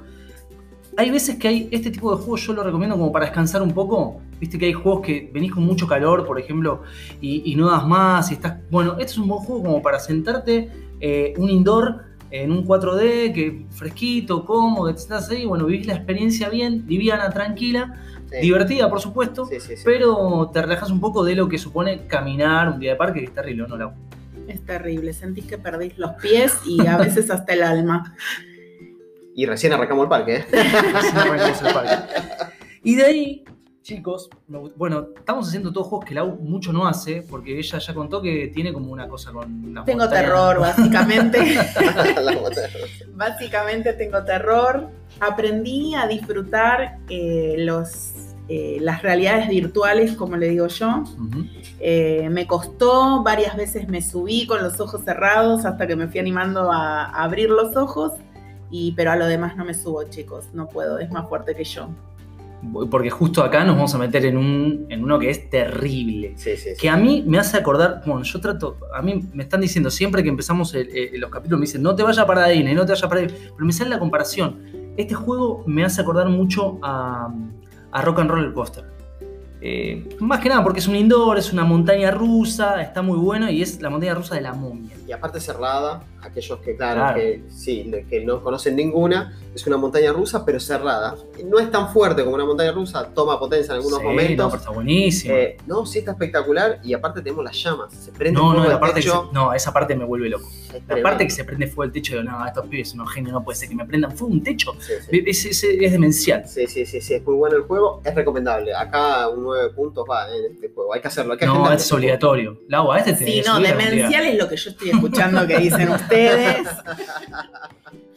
hay 0.96 1.10
veces 1.10 1.38
que 1.38 1.48
hay 1.48 1.70
este 1.72 1.90
tipo 1.90 2.16
de 2.16 2.22
juegos, 2.22 2.46
yo 2.46 2.54
lo 2.54 2.62
recomiendo 2.62 2.96
como 2.96 3.12
para 3.12 3.26
descansar 3.26 3.64
un 3.64 3.72
poco. 3.72 4.22
Viste 4.40 4.60
que 4.60 4.68
hay 4.68 4.74
juegos 4.74 5.02
que 5.02 5.32
venís 5.34 5.52
con 5.52 5.64
mucho 5.64 5.88
calor, 5.88 6.24
por 6.28 6.40
ejemplo, 6.40 6.84
y, 7.20 7.52
y 7.52 7.56
no 7.56 7.68
das 7.72 7.88
más, 7.88 8.30
y 8.30 8.36
estás. 8.36 8.58
Bueno, 8.70 8.92
este 9.00 9.14
es 9.14 9.18
un 9.18 9.28
buen 9.28 9.42
juego 9.42 9.64
como 9.64 9.82
para 9.82 10.00
sentarte, 10.00 10.70
eh, 11.00 11.34
un 11.38 11.50
indoor 11.50 12.04
en 12.32 12.52
un 12.52 12.66
4D, 12.66 13.34
que 13.34 13.66
fresquito, 13.72 14.46
cómodo, 14.46 14.90
estás 14.90 15.30
ahí, 15.30 15.46
bueno, 15.46 15.66
vivís 15.66 15.88
la 15.88 15.94
experiencia 15.94 16.50
bien, 16.50 16.86
liviana, 16.88 17.30
tranquila, 17.30 18.02
sí. 18.30 18.38
divertida, 18.42 18.90
por 18.90 19.00
supuesto. 19.00 19.46
Sí, 19.46 19.60
sí, 19.60 19.78
sí. 19.78 19.84
Pero 19.86 20.50
te 20.54 20.62
relajas 20.62 20.90
un 20.90 21.00
poco 21.00 21.24
de 21.24 21.36
lo 21.36 21.48
que 21.48 21.58
supone 21.58 22.08
caminar 22.08 22.70
un 22.70 22.80
día 22.80 22.92
de 22.92 22.98
parque, 22.98 23.20
que 23.20 23.26
es 23.26 23.34
terrible, 23.34 23.64
¿o 23.64 23.68
¿no, 23.68 23.78
Lau? 23.78 23.92
Es 24.48 24.66
terrible, 24.66 25.14
sentís 25.14 25.46
que 25.46 25.58
perdís 25.58 25.98
los 25.98 26.12
pies 26.22 26.58
y 26.66 26.86
a 26.88 26.98
veces 26.98 27.30
hasta 27.30 27.54
el 27.54 27.64
alma. 27.64 28.16
Y 29.36 29.46
recién 29.46 29.74
arrancamos 29.74 30.04
el 30.04 30.10
parque, 30.10 30.36
¿eh? 30.38 30.46
Recién 30.52 31.18
arrancamos 31.18 31.62
el 31.62 31.74
parque. 31.74 32.54
Y 32.84 32.96
de 32.96 33.04
ahí, 33.04 33.46
chicos, 33.88 34.30
bueno, 34.76 35.08
estamos 35.18 35.48
haciendo 35.48 35.72
todos 35.72 35.88
juegos 35.88 36.06
que 36.06 36.14
Lau 36.14 36.36
mucho 36.42 36.74
no 36.74 36.86
hace, 36.86 37.22
porque 37.22 37.58
ella 37.58 37.78
ya 37.80 37.94
contó 37.94 38.22
que 38.22 38.52
tiene 38.54 38.74
como 38.74 38.92
una 38.92 39.08
cosa 39.08 39.32
con 39.32 39.74
las 39.74 39.86
Tengo 39.86 40.00
montañas. 40.00 40.26
terror, 40.26 40.60
básicamente. 40.60 41.56
La. 42.22 42.38
Básicamente 43.14 43.94
tengo 43.94 44.22
terror. 44.26 44.90
Aprendí 45.22 45.96
a 45.96 46.06
disfrutar 46.06 46.98
eh, 47.08 47.56
los, 47.60 48.12
eh, 48.50 48.78
las 48.82 49.04
realidades 49.04 49.48
virtuales, 49.48 50.18
como 50.18 50.36
le 50.36 50.50
digo 50.50 50.68
yo. 50.68 51.06
Eh, 51.80 52.28
me 52.30 52.46
costó, 52.46 53.24
varias 53.24 53.56
veces 53.56 53.88
me 53.88 54.02
subí 54.02 54.46
con 54.48 54.62
los 54.62 54.82
ojos 54.82 55.06
cerrados 55.06 55.64
hasta 55.64 55.88
que 55.88 55.96
me 55.96 56.10
fui 56.10 56.20
animando 56.20 56.74
a, 56.74 57.06
a 57.06 57.24
abrir 57.24 57.50
los 57.50 57.78
ojos. 57.78 58.12
Y, 58.70 58.92
pero 58.98 59.12
a 59.12 59.16
lo 59.16 59.28
demás 59.28 59.56
no 59.56 59.64
me 59.64 59.74
subo, 59.74 60.04
chicos. 60.10 60.48
No 60.52 60.68
puedo, 60.68 61.00
es 61.00 61.10
más 61.10 61.30
fuerte 61.30 61.56
que 61.56 61.64
yo. 61.64 61.88
Porque 62.90 63.10
justo 63.12 63.44
acá 63.44 63.64
nos 63.64 63.76
vamos 63.76 63.94
a 63.94 64.00
meter 64.00 64.26
en, 64.26 64.36
un, 64.36 64.88
en 64.90 65.04
uno 65.04 65.20
que 65.20 65.30
es 65.30 65.48
terrible. 65.50 66.34
Sí, 66.38 66.58
sí, 66.58 66.70
sí. 66.76 66.82
Que 66.82 66.90
a 66.90 66.98
mí 66.98 67.24
me 67.26 67.38
hace 67.38 67.56
acordar, 67.58 68.02
bueno, 68.06 68.24
yo 68.24 68.42
trato, 68.42 68.78
a 68.96 69.02
mí 69.04 69.24
me 69.34 69.44
están 69.44 69.62
diciendo 69.62 69.92
siempre 69.92 70.24
que 70.24 70.30
empezamos 70.30 70.74
el- 70.74 70.90
el- 70.96 71.20
los 71.22 71.30
capítulos, 71.30 71.60
me 71.60 71.66
dicen, 71.68 71.84
no 71.84 71.96
te 71.96 72.02
vayas 72.02 72.26
para 72.26 72.48
Disney, 72.48 72.74
no 72.74 72.84
te 72.86 72.94
vayas 72.94 73.08
para 73.08 73.22
Disney, 73.22 73.40
pero 73.54 73.66
me 73.66 73.72
sale 73.72 73.92
la 73.92 74.00
comparación. 74.00 74.60
Este 74.98 75.14
juego 75.14 75.64
me 75.68 75.86
hace 75.86 76.02
acordar 76.02 76.28
mucho 76.30 76.80
a, 76.82 77.32
a 77.92 78.02
Rock 78.02 78.20
and 78.22 78.32
Roller 78.32 78.52
Coaster. 78.54 78.86
Eh, 79.62 80.10
más 80.20 80.40
que 80.40 80.50
nada 80.50 80.64
porque 80.64 80.80
es 80.80 80.88
un 80.88 80.96
indoor, 80.96 81.38
es 81.38 81.54
una 81.54 81.64
montaña 81.64 82.10
rusa, 82.12 82.82
está 82.82 83.02
muy 83.04 83.18
bueno 83.18 83.50
y 83.52 83.62
es 83.62 83.80
la 83.82 83.90
montaña 83.92 84.16
rusa 84.16 84.34
de 84.36 84.42
la 84.42 84.54
momia. 84.54 84.96
Y 85.08 85.14
aparte 85.14 85.40
cerrada, 85.40 86.04
aquellos 86.22 86.60
que, 86.60 86.76
claro, 86.76 87.00
Claro. 87.00 87.16
que 87.20 87.42
sí, 87.50 87.90
que 88.10 88.26
no 88.26 88.44
conocen 88.44 88.76
ninguna, 88.76 89.40
es 89.56 89.66
una 89.66 89.78
montaña 89.78 90.12
rusa, 90.12 90.44
pero 90.46 90.60
cerrada. 90.60 91.16
No 91.46 91.60
es 91.60 91.72
tan 91.72 91.94
fuerte 91.94 92.24
como 92.24 92.36
una 92.36 92.44
montaña 92.46 92.74
rusa, 92.74 93.08
toma 93.16 93.40
potencia 93.40 93.72
en 93.72 93.78
algunos 93.78 94.00
Sí, 94.00 94.06
momentos. 94.06 94.38
No, 94.46 94.50
pero 94.52 94.60
está 94.60 94.72
buenísimo. 94.72 95.34
Eh, 95.34 95.58
no, 95.66 95.86
sí 95.86 96.00
está 96.00 96.12
espectacular 96.12 96.80
y 96.84 96.94
aparte 96.94 97.22
tenemos 97.22 97.46
las 97.46 97.56
llamas. 97.64 97.94
Se 97.94 98.12
prende 98.12 98.38
no, 98.40 98.48
fuego 98.52 98.64
no, 98.66 98.70
la 98.70 98.80
parte 98.82 98.96
que 98.96 99.04
se- 99.04 99.08
techo. 99.10 99.30
no, 99.32 99.54
esa 99.54 99.72
parte 99.72 99.96
me 99.96 100.04
vuelve 100.04 100.28
loco. 100.30 100.50
es 100.74 100.82
La 100.88 101.02
parte 101.02 101.24
que 101.24 101.32
se 101.32 101.46
prende 101.46 101.68
fuego 101.68 101.84
el 101.86 101.92
techo, 101.94 102.14
digo, 102.20 102.24
no, 102.30 102.46
estos 102.46 102.68
pibes 102.68 102.90
son 102.90 103.00
unos 103.00 103.14
genios, 103.14 103.32
no 103.32 103.44
puede 103.44 103.58
ser 103.58 103.70
que 103.70 103.76
me 103.76 103.86
prendan 103.86 104.12
fuego 104.12 104.34
un 104.34 104.44
techo. 104.44 104.74
Sí, 104.80 104.94
sí. 105.10 105.24
Es, 105.26 105.46
es- 105.46 105.64
es 105.64 105.92
demencial. 105.94 106.46
Sí, 106.48 106.68
sí, 106.68 106.86
sí, 106.86 107.00
sí, 107.00 107.14
es 107.14 107.24
muy 107.26 107.36
bueno 107.36 107.56
el 107.56 107.64
juego, 107.64 108.02
es 108.04 108.14
recomendable. 108.14 108.76
Acá 108.76 109.30
un 109.30 109.44
9 109.44 109.70
puntos 109.74 110.06
va 110.10 110.28
en 110.36 110.52
este 110.54 110.70
juego, 110.70 110.94
hay 110.94 111.00
que 111.02 111.08
hacerlo, 111.08 111.32
hay 111.34 111.40
que 111.40 111.46
No, 111.46 111.72
es 111.72 111.92
obligatorio. 111.94 112.60
Lau, 112.68 112.92
a 112.92 113.00
este 113.00 113.14
te 113.14 113.26
Sí, 113.26 113.42
no, 113.46 113.60
demencial 113.60 114.26
es 114.26 114.38
lo 114.38 114.48
que 114.50 114.58
yo 114.58 114.70
estoy 114.72 114.90
escuchando 114.98 115.48
qué 115.48 115.58
dicen 115.60 115.90
ustedes. 115.90 116.68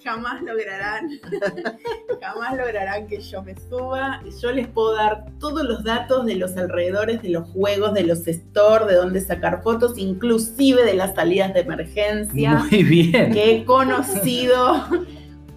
Jamás 0.03 0.41
lograrán, 0.43 1.11
jamás 2.21 2.57
lograrán 2.57 3.07
que 3.07 3.21
yo 3.21 3.43
me 3.43 3.55
suba. 3.55 4.23
Yo 4.41 4.51
les 4.51 4.67
puedo 4.67 4.95
dar 4.95 5.27
todos 5.39 5.63
los 5.63 5.85
datos 5.85 6.25
de 6.25 6.37
los 6.37 6.57
alrededores 6.57 7.21
de 7.21 7.29
los 7.29 7.47
juegos, 7.51 7.93
de 7.93 8.05
los 8.05 8.21
stores, 8.21 8.89
de 8.89 8.95
dónde 8.95 9.21
sacar 9.21 9.63
fotos, 9.63 9.99
inclusive 9.99 10.85
de 10.85 10.95
las 10.95 11.15
salidas 11.15 11.53
de 11.53 11.61
emergencia 11.61 12.65
Muy 12.71 12.83
bien. 12.83 13.33
que 13.33 13.57
he 13.57 13.65
conocido, 13.67 14.87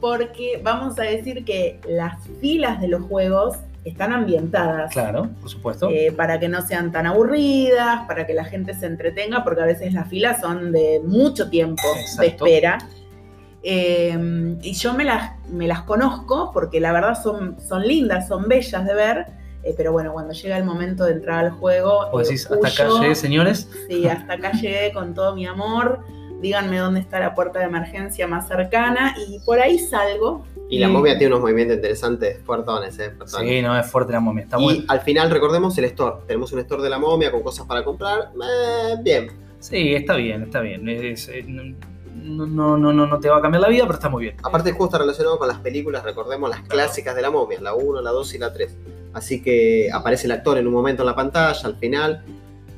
porque 0.01 0.59
vamos 0.61 0.99
a 0.99 1.03
decir 1.03 1.45
que 1.45 1.79
las 1.87 2.27
filas 2.41 2.81
de 2.81 2.89
los 2.89 3.03
juegos 3.03 3.55
están 3.85 4.13
ambientadas. 4.13 4.91
Claro, 4.93 5.29
por 5.41 5.49
supuesto. 5.49 5.89
eh, 5.89 6.11
para 6.15 6.39
que 6.39 6.47
no 6.47 6.61
sean 6.61 6.91
tan 6.91 7.05
aburridas, 7.05 8.01
para 8.07 8.25
que 8.25 8.33
la 8.33 8.45
gente 8.45 8.73
se 8.73 8.85
entretenga, 8.85 9.43
porque 9.43 9.61
a 9.61 9.65
veces 9.65 9.93
las 9.93 10.07
filas 10.07 10.39
son 10.41 10.71
de 10.71 11.01
mucho 11.05 11.49
tiempo 11.49 11.83
de 12.19 12.27
espera. 12.27 12.77
Eh, 13.65 14.57
y 14.61 14.73
yo 14.73 14.93
me 14.93 15.05
las, 15.05 15.31
me 15.49 15.67
las 15.67 15.83
conozco 15.83 16.51
porque 16.53 16.81
la 16.81 16.91
verdad 16.91 17.21
son, 17.21 17.57
son 17.61 17.87
lindas, 17.87 18.27
son 18.27 18.49
bellas 18.49 18.85
de 18.85 18.93
ver, 18.93 19.27
eh, 19.63 19.73
pero 19.77 19.93
bueno, 19.93 20.11
cuando 20.11 20.33
llega 20.33 20.57
el 20.57 20.65
momento 20.65 21.05
de 21.05 21.13
entrar 21.13 21.45
al 21.45 21.51
juego, 21.51 22.07
eh, 22.07 22.23
decís, 22.23 22.45
hasta 22.51 22.67
acá 22.67 22.99
llegué, 22.99 23.15
señores. 23.15 23.69
Sí, 23.87 24.05
hasta 24.05 24.33
acá 24.33 24.51
llegué 24.51 24.91
con 24.91 25.13
todo 25.13 25.33
mi 25.35 25.45
amor. 25.45 26.01
Díganme 26.43 26.77
dónde 26.77 26.99
está 26.99 27.21
la 27.21 27.33
puerta 27.33 27.59
de 27.59 27.65
emergencia 27.65 28.27
más 28.27 28.49
cercana 28.49 29.15
y 29.29 29.39
por 29.45 29.61
ahí 29.61 29.79
salgo. 29.79 30.43
Y 30.69 30.77
la 30.77 30.89
momia 30.89 31.17
tiene 31.17 31.33
unos 31.33 31.39
movimientos 31.39 31.77
interesantes, 31.77 32.37
fuertones, 32.43 32.99
¿eh? 32.99 33.11
fuertones. 33.11 33.49
Sí, 33.49 33.61
no, 33.61 33.79
es 33.79 33.89
fuerte 33.89 34.11
la 34.11 34.19
momia. 34.19 34.43
Está 34.43 34.59
y 34.59 34.63
bueno. 34.63 34.83
al 34.89 34.99
final 34.99 35.31
recordemos 35.31 35.77
el 35.77 35.85
store. 35.85 36.17
Tenemos 36.27 36.51
un 36.51 36.59
store 36.59 36.83
de 36.83 36.89
la 36.89 36.99
momia 36.99 37.31
con 37.31 37.43
cosas 37.43 37.65
para 37.65 37.81
comprar. 37.85 38.31
Eh, 38.35 38.95
bien. 39.01 39.31
Sí, 39.59 39.95
está 39.95 40.17
bien, 40.17 40.43
está 40.43 40.59
bien. 40.59 40.89
Es- 40.89 41.31
no, 42.13 42.45
no, 42.45 42.77
no, 42.77 42.91
no, 42.91 43.19
te 43.21 43.29
va 43.29 43.37
a 43.37 43.41
cambiar 43.41 43.61
la 43.61 43.69
vida, 43.69 43.83
pero 43.83 43.93
está 43.93 44.09
muy 44.09 44.23
bien. 44.23 44.35
Aparte 44.43 44.67
el 44.67 44.75
juego 44.75 44.87
está 44.87 44.97
relacionado 44.97 45.39
con 45.39 45.47
las 45.47 45.59
películas, 45.59 46.03
recordemos 46.03 46.49
las 46.49 46.59
clásicas 46.63 47.15
de 47.15 47.21
la 47.21 47.31
momia, 47.31 47.61
la 47.61 47.73
1, 47.73 48.01
la 48.01 48.11
2 48.11 48.33
y 48.33 48.37
la 48.37 48.51
3. 48.51 48.77
Así 49.13 49.41
que 49.41 49.89
aparece 49.93 50.25
el 50.25 50.33
actor 50.33 50.57
en 50.57 50.67
un 50.67 50.73
momento 50.73 51.03
en 51.03 51.07
la 51.07 51.15
pantalla, 51.15 51.61
al 51.65 51.77
final. 51.77 52.21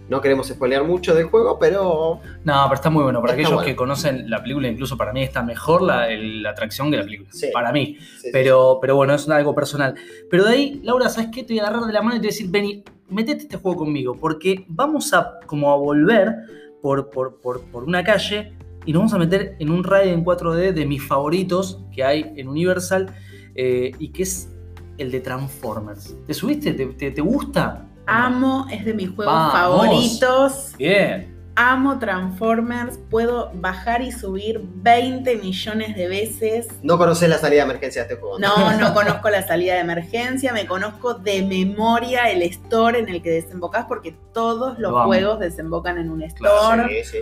No 0.07 0.21
queremos 0.21 0.47
spoilear 0.47 0.83
mucho 0.83 1.15
del 1.15 1.25
juego, 1.25 1.57
pero 1.59 2.19
No, 2.43 2.63
pero 2.65 2.73
está 2.75 2.89
muy 2.89 3.03
bueno. 3.03 3.21
Para 3.21 3.33
Está 3.33 3.41
aquellos 3.41 3.53
bueno. 3.55 3.65
que 3.65 3.75
conocen 3.75 4.29
la 4.29 4.41
película, 4.41 4.67
incluso 4.67 4.97
para 4.97 5.11
mí 5.13 5.23
está 5.23 5.41
mejor 5.41 5.81
la, 5.81 6.09
el- 6.09 6.43
la 6.43 6.51
atracción 6.51 6.91
que 6.91 6.97
la 6.97 7.03
película. 7.03 7.29
Sí. 7.33 7.47
Para 7.51 7.71
mí. 7.71 7.97
sí, 7.99 8.17
sí, 8.23 8.29
Pero, 8.31 8.77
pero 8.79 8.95
bueno, 8.95 9.15
es 9.15 9.27
algo 9.29 9.55
personal. 9.55 9.95
Pero 10.29 10.43
de 10.45 10.51
ahí, 10.51 10.79
Laura, 10.83 11.09
¿sabes 11.09 11.29
qué? 11.33 11.43
Te 11.43 11.53
voy 11.53 11.59
a 11.59 11.63
agarrar 11.67 11.85
de 11.87 11.93
la 11.93 12.01
mano 12.01 12.15
y 12.15 12.19
te 12.19 12.27
voy 12.27 12.27
a 12.27 12.31
decir, 12.31 12.49
vení, 12.51 12.83
metete 13.09 13.43
este 13.43 13.57
juego 13.57 13.77
conmigo, 13.77 14.15
porque 14.19 14.65
vamos 14.67 15.11
a 15.13 15.39
como 15.47 15.71
a 15.71 15.75
volver 15.77 16.33
por, 16.81 17.09
por, 17.09 17.41
por, 17.41 17.61
por 17.63 17.83
una 17.83 18.03
calle 18.03 18.53
y 18.85 18.93
nos 18.93 18.99
vamos 19.01 19.13
a 19.15 19.17
meter 19.17 19.55
en 19.59 19.71
un 19.71 19.83
ride 19.83 20.11
en 20.11 20.23
4D 20.23 20.71
de 20.73 20.85
mis 20.85 21.01
favoritos 21.03 21.83
que 21.91 22.03
hay 22.03 22.31
en 22.35 22.47
Universal 22.47 23.07
eh, 23.55 23.91
y 23.97 24.09
que 24.09 24.21
es 24.23 24.51
el 24.99 25.09
de 25.11 25.19
Transformers. 25.19 26.15
¿Te 26.27 26.33
subiste? 26.35 26.73
¿Te, 26.73 26.85
te, 26.85 27.09
te 27.11 27.21
gusta? 27.21 27.87
Amo, 28.07 28.67
es 28.71 28.85
de 28.85 28.93
mis 28.93 29.09
juegos 29.09 29.33
Vamos. 29.33 29.53
favoritos. 29.53 30.71
Bien. 30.77 31.33
Amo 31.57 31.97
Transformers. 31.99 32.99
Puedo 33.09 33.49
bajar 33.55 34.01
y 34.01 34.11
subir 34.11 34.59
20 34.61 35.37
millones 35.37 35.95
de 35.95 36.07
veces. 36.09 36.67
No 36.83 36.97
conoces 36.97 37.29
la 37.29 37.37
salida 37.37 37.61
de 37.63 37.69
emergencia 37.71 38.03
de 38.03 38.09
este 38.13 38.19
juego. 38.21 38.39
No, 38.39 38.77
no 38.77 38.93
conozco 38.93 39.29
la 39.29 39.47
salida 39.47 39.75
de 39.75 39.79
emergencia, 39.79 40.51
me 40.51 40.65
conozco 40.65 41.13
de 41.13 41.43
memoria 41.43 42.29
el 42.29 42.41
store 42.41 42.99
en 42.99 43.07
el 43.09 43.21
que 43.21 43.29
desembocás 43.31 43.85
porque 43.85 44.15
todos 44.33 44.77
los 44.79 44.91
juegos 45.05 45.39
desembocan 45.39 45.97
en 45.97 46.09
un 46.11 46.19
Claro, 46.35 46.83
store. 46.83 47.03
Sí, 47.05 47.09
sí. 47.11 47.17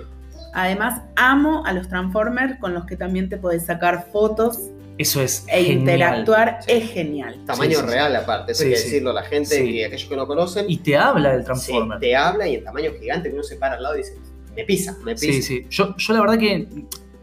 Además, 0.55 1.01
amo 1.15 1.63
a 1.65 1.73
los 1.73 1.87
Transformers 1.89 2.59
con 2.59 2.73
los 2.73 2.85
que 2.85 2.95
también 2.95 3.29
te 3.29 3.37
podés 3.37 3.65
sacar 3.65 4.07
fotos 4.11 4.59
Eso 4.97 5.21
es 5.21 5.45
e 5.47 5.63
genial. 5.63 5.79
interactuar. 5.79 6.59
Sí. 6.61 6.71
Es 6.71 6.91
genial. 6.91 7.43
Tamaño 7.45 7.71
Sí, 7.71 7.75
sí, 7.77 7.81
sí. 7.81 7.87
real 7.87 8.15
aparte, 8.15 8.51
eso 8.51 8.61
Sí, 8.61 8.67
hay 8.67 8.73
que 8.73 8.77
sí. 8.79 8.83
decirlo 8.85 9.09
a 9.09 9.13
la 9.13 9.23
gente 9.23 9.55
Sí. 9.55 9.69
y 9.71 9.83
a 9.83 9.87
aquellos 9.87 10.07
que 10.09 10.15
no 10.15 10.27
conocen. 10.27 10.65
Y 10.69 10.77
te 10.77 10.95
habla 10.97 11.31
del 11.31 11.39
sí, 11.41 11.45
Transformer. 11.45 11.99
te 11.99 12.15
habla 12.15 12.47
y 12.47 12.55
en 12.55 12.63
tamaño 12.63 12.91
gigante 12.99 13.29
que 13.29 13.33
uno 13.35 13.43
se 13.43 13.55
para 13.55 13.75
al 13.75 13.83
lado 13.83 13.95
y 13.95 13.99
dice, 13.99 14.15
me 14.55 14.63
pisa, 14.65 14.95
me 15.03 15.13
pisa. 15.13 15.25
Sí, 15.25 15.41
sí. 15.41 15.65
Yo, 15.69 15.95
yo 15.97 16.13
la 16.13 16.21
verdad 16.21 16.37
que 16.37 16.67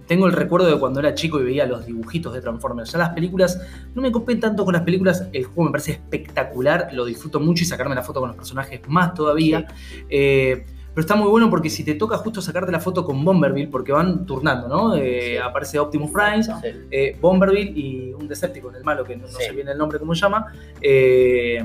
tengo 0.08 0.26
el 0.26 0.32
recuerdo 0.32 0.66
de 0.68 0.76
cuando 0.80 0.98
era 0.98 1.14
chico 1.14 1.38
y 1.40 1.44
veía 1.44 1.64
los 1.66 1.86
dibujitos 1.86 2.34
de 2.34 2.40
Transformers. 2.40 2.90
Ya 2.90 2.98
las 2.98 3.10
películas, 3.10 3.60
no 3.94 4.02
me 4.02 4.10
copé 4.10 4.34
tanto 4.34 4.64
con 4.64 4.74
las 4.74 4.82
películas. 4.82 5.26
El 5.32 5.44
juego 5.44 5.64
me 5.66 5.70
parece 5.70 5.92
espectacular, 5.92 6.88
lo 6.92 7.04
disfruto 7.04 7.38
mucho 7.38 7.62
y 7.62 7.66
sacarme 7.66 7.94
la 7.94 8.02
foto 8.02 8.18
con 8.18 8.30
los 8.30 8.36
personajes 8.36 8.80
más 8.88 9.14
todavía. 9.14 9.68
Eh, 10.08 10.66
pero 10.94 11.00
está 11.02 11.14
muy 11.16 11.28
bueno 11.28 11.49
porque 11.50 11.70
si 11.70 11.85
te 11.85 11.94
toca 11.94 12.16
justo 12.18 12.42
sacarte 12.42 12.70
la 12.73 12.80
foto 12.80 13.04
con 13.04 13.25
Bomberville, 13.25 13.68
porque 13.68 13.92
van 13.92 14.26
turnando, 14.26 14.68
¿no? 14.68 14.94
Eh, 14.97 15.20
Sí. 15.32 15.37
Aparece 15.37 15.78
Optimus 15.78 16.11
Prime, 16.11 16.42
Sí. 16.42 16.50
eh, 16.90 17.16
Bomberville 17.20 17.73
y 17.78 18.12
un 18.12 18.26
Decepticon, 18.28 18.75
el 18.76 18.85
malo, 18.85 19.04
que 19.04 19.16
no, 19.16 19.23
no 19.23 19.28
Sí. 19.28 19.44
sé 19.47 19.52
bien 19.52 19.68
el 19.68 19.78
nombre 19.78 19.99
cómo 19.99 20.14
se 20.14 20.20
llama. 20.23 20.47
Eh, 20.80 21.62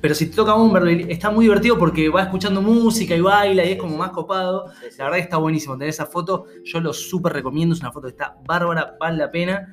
pero 0.00 0.14
si 0.14 0.26
te 0.30 0.36
toca 0.36 0.54
Bomberville, 0.54 1.12
está 1.12 1.30
muy 1.30 1.44
divertido 1.44 1.78
porque 1.78 2.08
va 2.08 2.22
escuchando 2.22 2.60
música 2.60 3.14
y 3.14 3.20
baila 3.20 3.64
y 3.64 3.72
es 3.72 3.78
como 3.78 3.96
más 3.96 4.10
copado. 4.10 4.66
La 4.98 5.04
verdad 5.04 5.18
que 5.18 5.22
está 5.22 5.36
buenísimo 5.36 5.74
tener 5.74 5.88
esa 5.90 6.06
foto. 6.06 6.46
Yo 6.64 6.80
lo 6.80 6.92
súper 6.92 7.32
recomiendo. 7.32 7.74
Es 7.74 7.80
una 7.80 7.92
foto 7.92 8.08
que 8.08 8.12
está 8.12 8.36
bárbara, 8.44 8.96
vale 8.98 9.18
la 9.18 9.30
pena. 9.30 9.72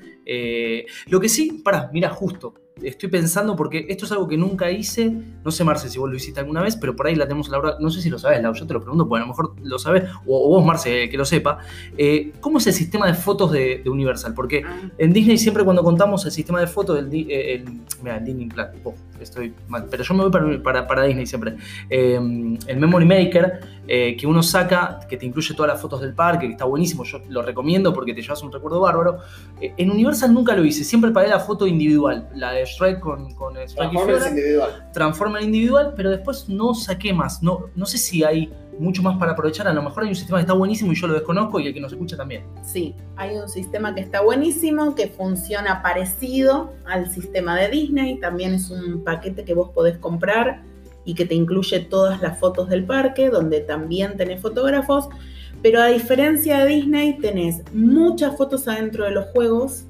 Lo 1.07 1.19
que 1.19 1.29
sí, 1.29 1.61
pará, 1.63 1.89
mira, 1.91 2.09
justo. 2.09 2.53
Estoy 2.83 3.09
pensando 3.09 3.55
porque 3.55 3.85
esto 3.89 4.05
es 4.05 4.11
algo 4.11 4.27
que 4.27 4.37
nunca 4.37 4.71
hice. 4.71 5.11
No 5.43 5.51
sé, 5.51 5.63
Marce, 5.63 5.89
si 5.89 5.99
vos 5.99 6.09
lo 6.09 6.15
hiciste 6.15 6.39
alguna 6.39 6.61
vez, 6.61 6.75
pero 6.75 6.95
por 6.95 7.07
ahí 7.07 7.15
la 7.15 7.25
tenemos 7.25 7.49
Laura. 7.49 7.75
No 7.79 7.89
sé 7.89 8.01
si 8.01 8.09
lo 8.09 8.19
sabes, 8.19 8.41
Laura. 8.41 8.57
Yo 8.57 8.67
te 8.67 8.73
lo 8.73 8.81
pregunto 8.81 9.07
porque 9.07 9.21
a 9.23 9.25
lo 9.25 9.29
mejor 9.29 9.55
lo 9.61 9.79
sabes. 9.79 10.03
O, 10.25 10.45
o 10.45 10.49
vos, 10.49 10.65
Marce, 10.65 11.09
que 11.09 11.17
lo 11.17 11.25
sepa. 11.25 11.59
Eh, 11.97 12.33
¿Cómo 12.39 12.59
es 12.59 12.67
el 12.67 12.73
sistema 12.73 13.07
de 13.07 13.13
fotos 13.13 13.51
de, 13.51 13.81
de 13.83 13.89
Universal? 13.89 14.33
Porque 14.33 14.59
Ah, 14.65 14.89
en 14.97 15.13
Disney 15.13 15.37
siempre 15.37 15.63
cuando 15.63 15.83
contamos 15.83 16.25
el 16.25 16.31
sistema 16.31 16.59
de 16.59 16.67
fotos 16.67 16.95
del 16.97 17.13
eh, 17.29 17.55
el, 17.55 17.81
mira, 18.03 18.17
el 18.17 18.25
Disney 18.25 18.47
Plan, 18.47 18.69
oh, 18.83 18.93
estoy 19.23 19.53
mal, 19.67 19.87
pero 19.89 20.03
yo 20.03 20.13
me 20.13 20.23
voy 20.23 20.31
para, 20.31 20.63
para- 20.63 20.87
para 20.87 21.03
Disney 21.03 21.25
siempre. 21.25 21.55
Eh, 21.89 22.15
el 22.67 22.77
Memory 22.77 23.05
Maker, 23.05 23.59
eh, 23.87 24.15
que 24.17 24.27
uno 24.27 24.43
saca, 24.43 24.99
que 25.09 25.17
te 25.17 25.25
incluye 25.25 25.53
todas 25.55 25.71
las 25.73 25.81
fotos 25.81 26.01
del 26.01 26.13
parque, 26.13 26.45
que 26.47 26.51
está 26.53 26.65
buenísimo, 26.65 27.03
yo 27.03 27.19
lo 27.29 27.41
recomiendo 27.41 27.93
porque 27.93 28.13
te 28.13 28.21
llevas 28.21 28.41
un 28.43 28.51
recuerdo 28.51 28.79
bárbaro. 28.81 29.17
Eh, 29.61 29.73
en 29.77 29.89
Universal 29.91 30.33
nunca 30.33 30.55
lo 30.55 30.63
hice, 30.63 30.83
siempre 30.83 31.11
pagué 31.11 31.27
la 31.29 31.39
foto 31.39 31.65
individual, 31.67 32.29
la 32.35 32.51
de 32.51 32.65
Shrek 32.65 32.99
con, 32.99 33.33
con 33.33 33.53
Shrek 33.55 33.69
y 33.69 33.75
Transformers 33.75 34.17
Fiona, 34.23 34.29
individual. 34.29 34.89
Transformer 34.93 35.43
individual, 35.43 35.93
pero 35.95 36.09
después 36.11 36.47
no 36.49 36.73
saqué 36.73 37.13
más. 37.13 37.41
No, 37.41 37.65
no 37.75 37.85
sé 37.85 37.97
si 37.97 38.23
hay 38.23 38.51
mucho 38.79 39.03
más 39.03 39.17
para 39.17 39.33
aprovechar, 39.33 39.67
a 39.67 39.73
lo 39.73 39.83
mejor 39.83 40.03
hay 40.03 40.09
un 40.09 40.15
sistema 40.15 40.39
que 40.39 40.43
está 40.43 40.53
buenísimo 40.53 40.91
y 40.91 40.95
yo 40.95 41.07
lo 41.07 41.13
desconozco 41.13 41.59
y 41.59 41.67
el 41.67 41.73
que 41.73 41.81
nos 41.81 41.91
escucha 41.91 42.15
también. 42.15 42.43
Sí, 42.63 42.95
hay 43.17 43.37
un 43.37 43.49
sistema 43.49 43.93
que 43.93 44.01
está 44.01 44.21
buenísimo, 44.21 44.95
que 44.95 45.07
funciona 45.07 45.81
parecido 45.81 46.73
al 46.85 47.11
sistema 47.11 47.57
de 47.57 47.69
Disney. 47.69 48.19
También 48.19 48.53
es 48.53 48.69
un 48.69 49.03
paquete 49.03 49.43
que 49.43 49.53
vos 49.53 49.69
podés 49.71 49.97
comprar 49.97 50.63
y 51.03 51.13
que 51.13 51.25
te 51.25 51.35
incluye 51.35 51.79
todas 51.81 52.21
las 52.21 52.39
fotos 52.39 52.69
del 52.69 52.85
parque, 52.85 53.29
donde 53.29 53.59
también 53.59 54.15
tenés 54.15 54.41
fotógrafos. 54.41 55.09
Pero 55.61 55.81
a 55.81 55.87
diferencia 55.87 56.59
de 56.59 56.67
Disney, 56.67 57.17
tenés 57.17 57.61
muchas 57.73 58.37
fotos 58.37 58.67
adentro 58.67 59.03
de 59.03 59.11
los 59.11 59.25
juegos 59.27 59.83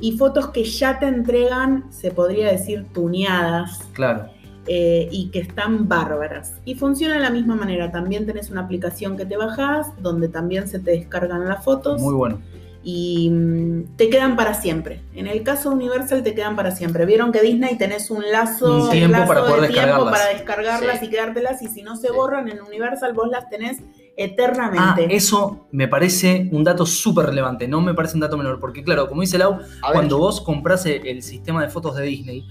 y 0.00 0.18
fotos 0.18 0.50
que 0.50 0.64
ya 0.64 0.98
te 0.98 1.06
entregan, 1.06 1.90
se 1.92 2.10
podría 2.10 2.50
decir, 2.50 2.84
tuneadas 2.92 3.78
Claro. 3.92 4.31
Eh, 4.66 5.08
y 5.10 5.30
que 5.30 5.40
están 5.40 5.88
bárbaras. 5.88 6.54
Y 6.64 6.74
funciona 6.76 7.14
de 7.14 7.20
la 7.20 7.30
misma 7.30 7.56
manera. 7.56 7.90
También 7.90 8.26
tenés 8.26 8.50
una 8.50 8.60
aplicación 8.62 9.16
que 9.16 9.26
te 9.26 9.36
bajás, 9.36 9.88
donde 10.00 10.28
también 10.28 10.68
se 10.68 10.78
te 10.78 10.92
descargan 10.92 11.48
las 11.48 11.64
fotos 11.64 12.00
Muy 12.00 12.14
bueno. 12.14 12.40
y 12.84 13.28
mm, 13.30 13.96
te 13.96 14.08
quedan 14.08 14.36
para 14.36 14.54
siempre. 14.54 15.00
En 15.14 15.26
el 15.26 15.42
caso 15.42 15.70
de 15.70 15.76
Universal 15.76 16.22
te 16.22 16.34
quedan 16.34 16.54
para 16.56 16.70
siempre. 16.70 17.06
Vieron 17.06 17.32
que 17.32 17.40
Disney 17.40 17.76
tenés 17.76 18.10
un 18.10 18.22
lazo, 18.30 18.84
Un 18.84 18.90
tiempo 18.90 19.18
lazo 19.18 19.26
para 19.28 19.40
de 19.42 19.46
tiempo 19.46 19.66
descargarlas. 19.72 20.12
para 20.20 20.32
descargarlas 20.32 21.00
Sí. 21.00 21.06
y 21.06 21.10
quedártelas 21.10 21.62
y 21.62 21.66
si 21.68 21.82
no 21.82 21.96
se 21.96 22.08
Sí. 22.08 22.14
borran 22.14 22.48
en 22.48 22.60
Universal 22.62 23.12
vos 23.14 23.28
las 23.30 23.48
tenés 23.50 23.78
Ah, 23.80 24.14
eternamente. 24.16 25.16
eso 25.16 25.66
me 25.72 25.88
parece 25.88 26.48
un 26.52 26.64
dato 26.64 26.84
súper 26.84 27.26
relevante, 27.26 27.66
no 27.66 27.80
me 27.80 27.94
parece 27.94 28.14
un 28.14 28.20
dato 28.20 28.36
menor, 28.36 28.60
porque 28.60 28.84
claro, 28.84 29.08
como 29.08 29.22
dice 29.22 29.38
Lau, 29.38 29.58
cuando 29.92 30.18
vos 30.18 30.40
compras 30.42 30.84
el, 30.86 31.06
el 31.06 31.22
sistema 31.22 31.62
de 31.62 31.70
fotos 31.70 31.96
de 31.96 32.02
Disney, 32.04 32.46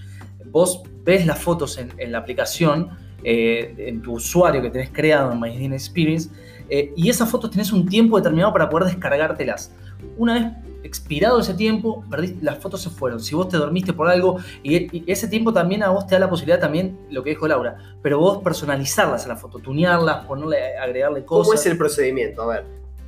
vos 0.50 0.82
ves 1.04 1.26
las 1.26 1.40
fotos 1.40 1.78
en, 1.78 1.92
en 1.98 2.12
la 2.12 2.20
aplicación, 2.20 2.90
eh, 3.24 3.76
en 3.78 4.02
tu 4.02 4.14
usuario 4.14 4.62
que 4.62 4.70
tenés 4.70 4.90
creado 4.92 5.32
en 5.32 5.40
My 5.40 5.50
Disney 5.50 5.74
Experience, 5.74 6.30
eh, 6.70 6.92
y 6.96 7.10
esas 7.10 7.30
fotos 7.30 7.52
tenés 7.52 7.72
un 7.72 7.88
tiempo 7.88 8.18
determinado 8.18 8.52
para 8.54 8.70
poder 8.70 8.88
descargártelas. 8.88 9.72
Una 10.18 10.34
vez 10.34 10.46
expirado 10.84 11.40
ese 11.40 11.54
tiempo, 11.54 12.04
perdiste- 12.10 12.42
las 12.42 12.58
fotos 12.58 12.82
se 12.82 12.90
fueron. 12.90 13.20
Si 13.20 13.36
vos 13.36 13.48
te 13.50 13.58
dormiste 13.58 13.94
por 13.94 14.10
algo, 14.10 14.38
y, 14.64 14.98
y 14.98 15.04
ese 15.06 15.28
tiempo 15.28 15.54
también 15.54 15.84
a 15.84 15.90
vos 15.90 16.08
te 16.08 16.16
da 16.16 16.20
la 16.20 16.30
posibilidad 16.30 16.60
también, 16.60 16.98
lo 17.12 17.24
que 17.24 17.30
dijo 17.32 17.48
Laura, 17.48 17.78
pero 18.02 18.18
vos 18.18 18.40
personalizarlas 18.44 19.26
a 19.26 19.28
la 19.28 19.36
foto, 19.36 19.60
tunearlas, 19.60 20.26
ponerle, 20.26 20.78
agregarle 20.78 21.24
¿cómo 21.24 21.44
cosas. 21.44 21.60
es 21.60 21.72
el 21.72 21.78
procedimiento? 21.78 22.42
A 22.42 22.48
ver, 22.48 22.66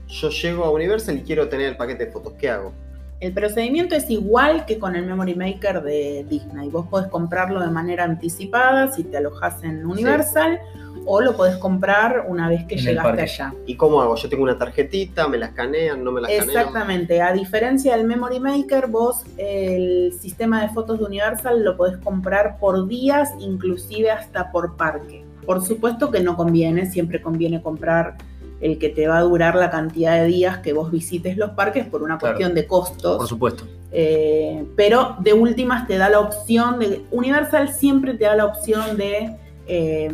yo 0.08 0.30
llego 0.30 0.66
a 0.66 0.70
Universal 0.70 1.18
y 1.18 1.22
quiero 1.24 1.50
tener 1.50 1.70
el 1.70 1.78
paquete 1.78 2.06
de 2.06 2.12
fotos. 2.12 2.34
¿Qué 2.34 2.50
hago? 2.50 2.74
El 3.20 3.34
procedimiento 3.34 3.96
es 3.96 4.10
igual 4.10 4.66
que 4.66 4.80
con 4.80 4.96
el 4.96 5.06
Memory 5.06 5.36
Maker 5.36 5.82
de 5.82 6.26
Disney. 6.30 6.70
Vos 6.70 6.88
podés 6.88 7.08
comprarlo 7.08 7.62
de 7.62 7.70
manera 7.70 8.04
anticipada 8.04 8.92
si 8.92 9.04
te 9.04 9.18
alojas 9.18 9.64
en 9.64 9.86
Universal 9.86 10.60
o 11.06 11.22
lo 11.22 11.36
podés 11.36 11.58
comprar 11.58 12.26
una 12.28 12.50
vez 12.50 12.66
que 12.66 12.76
En 12.76 12.82
llegaste 12.82 13.22
allá. 13.22 13.54
¿Y 13.66 13.76
cómo 13.76 14.02
hago? 14.02 14.16
Yo 14.16 14.30
tengo 14.30 14.44
una 14.44 14.58
tarjetita, 14.58 15.28
me 15.28 15.38
la 15.38 15.48
escanean, 15.48 16.04
no 16.04 16.12
me 16.12 16.22
la 16.22 16.30
escanean. 16.30 16.58
Exactamente, 16.58 17.22
a 17.22 17.34
diferencia 17.34 17.96
del 17.96 18.06
Memory 18.06 18.40
Maker, 18.40 18.88
vos 18.88 19.24
el 19.38 20.14
sistema 20.14 20.62
de 20.62 20.70
fotos 20.70 21.00
de 21.00 21.06
Universal 21.06 21.64
lo 21.64 21.78
podés 21.78 21.98
comprar 21.98 22.58
por 22.58 22.88
días, 22.88 23.32
inclusive 23.40 24.12
hasta 24.12 24.52
por 24.52 24.76
parque. 24.76 25.26
Por 25.46 25.62
supuesto 25.62 26.10
que 26.10 26.22
no 26.22 26.38
conviene, 26.38 26.90
siempre 26.90 27.22
conviene 27.22 27.62
comprar 27.62 28.16
el 28.64 28.80
que 28.80 28.90
te 28.90 29.08
va 29.08 29.18
a 29.18 29.22
durar 29.22 29.56
la 29.56 29.70
cantidad 29.70 30.16
de 30.22 30.26
días 30.26 30.58
que 30.60 30.74
vos 30.74 30.90
visites 30.90 31.38
los 31.38 31.52
parques 31.52 31.86
por 31.86 32.02
una 32.02 32.18
Claro. 32.18 32.36
cuestión 32.38 32.56
de 32.56 32.66
costos. 32.66 33.18
Por 33.18 33.28
supuesto. 33.28 33.66
Eh, 33.92 34.64
pero 34.76 35.18
de 35.20 35.34
últimas 35.34 35.86
te 35.88 35.98
da 35.98 36.10
la 36.10 36.20
opción 36.20 36.80
de. 36.80 37.04
Universal 37.12 37.70
siempre 37.74 38.14
te 38.16 38.24
da 38.24 38.36
la 38.36 38.46
opción 38.46 38.98
de 38.98 39.36
eh, 39.68 40.12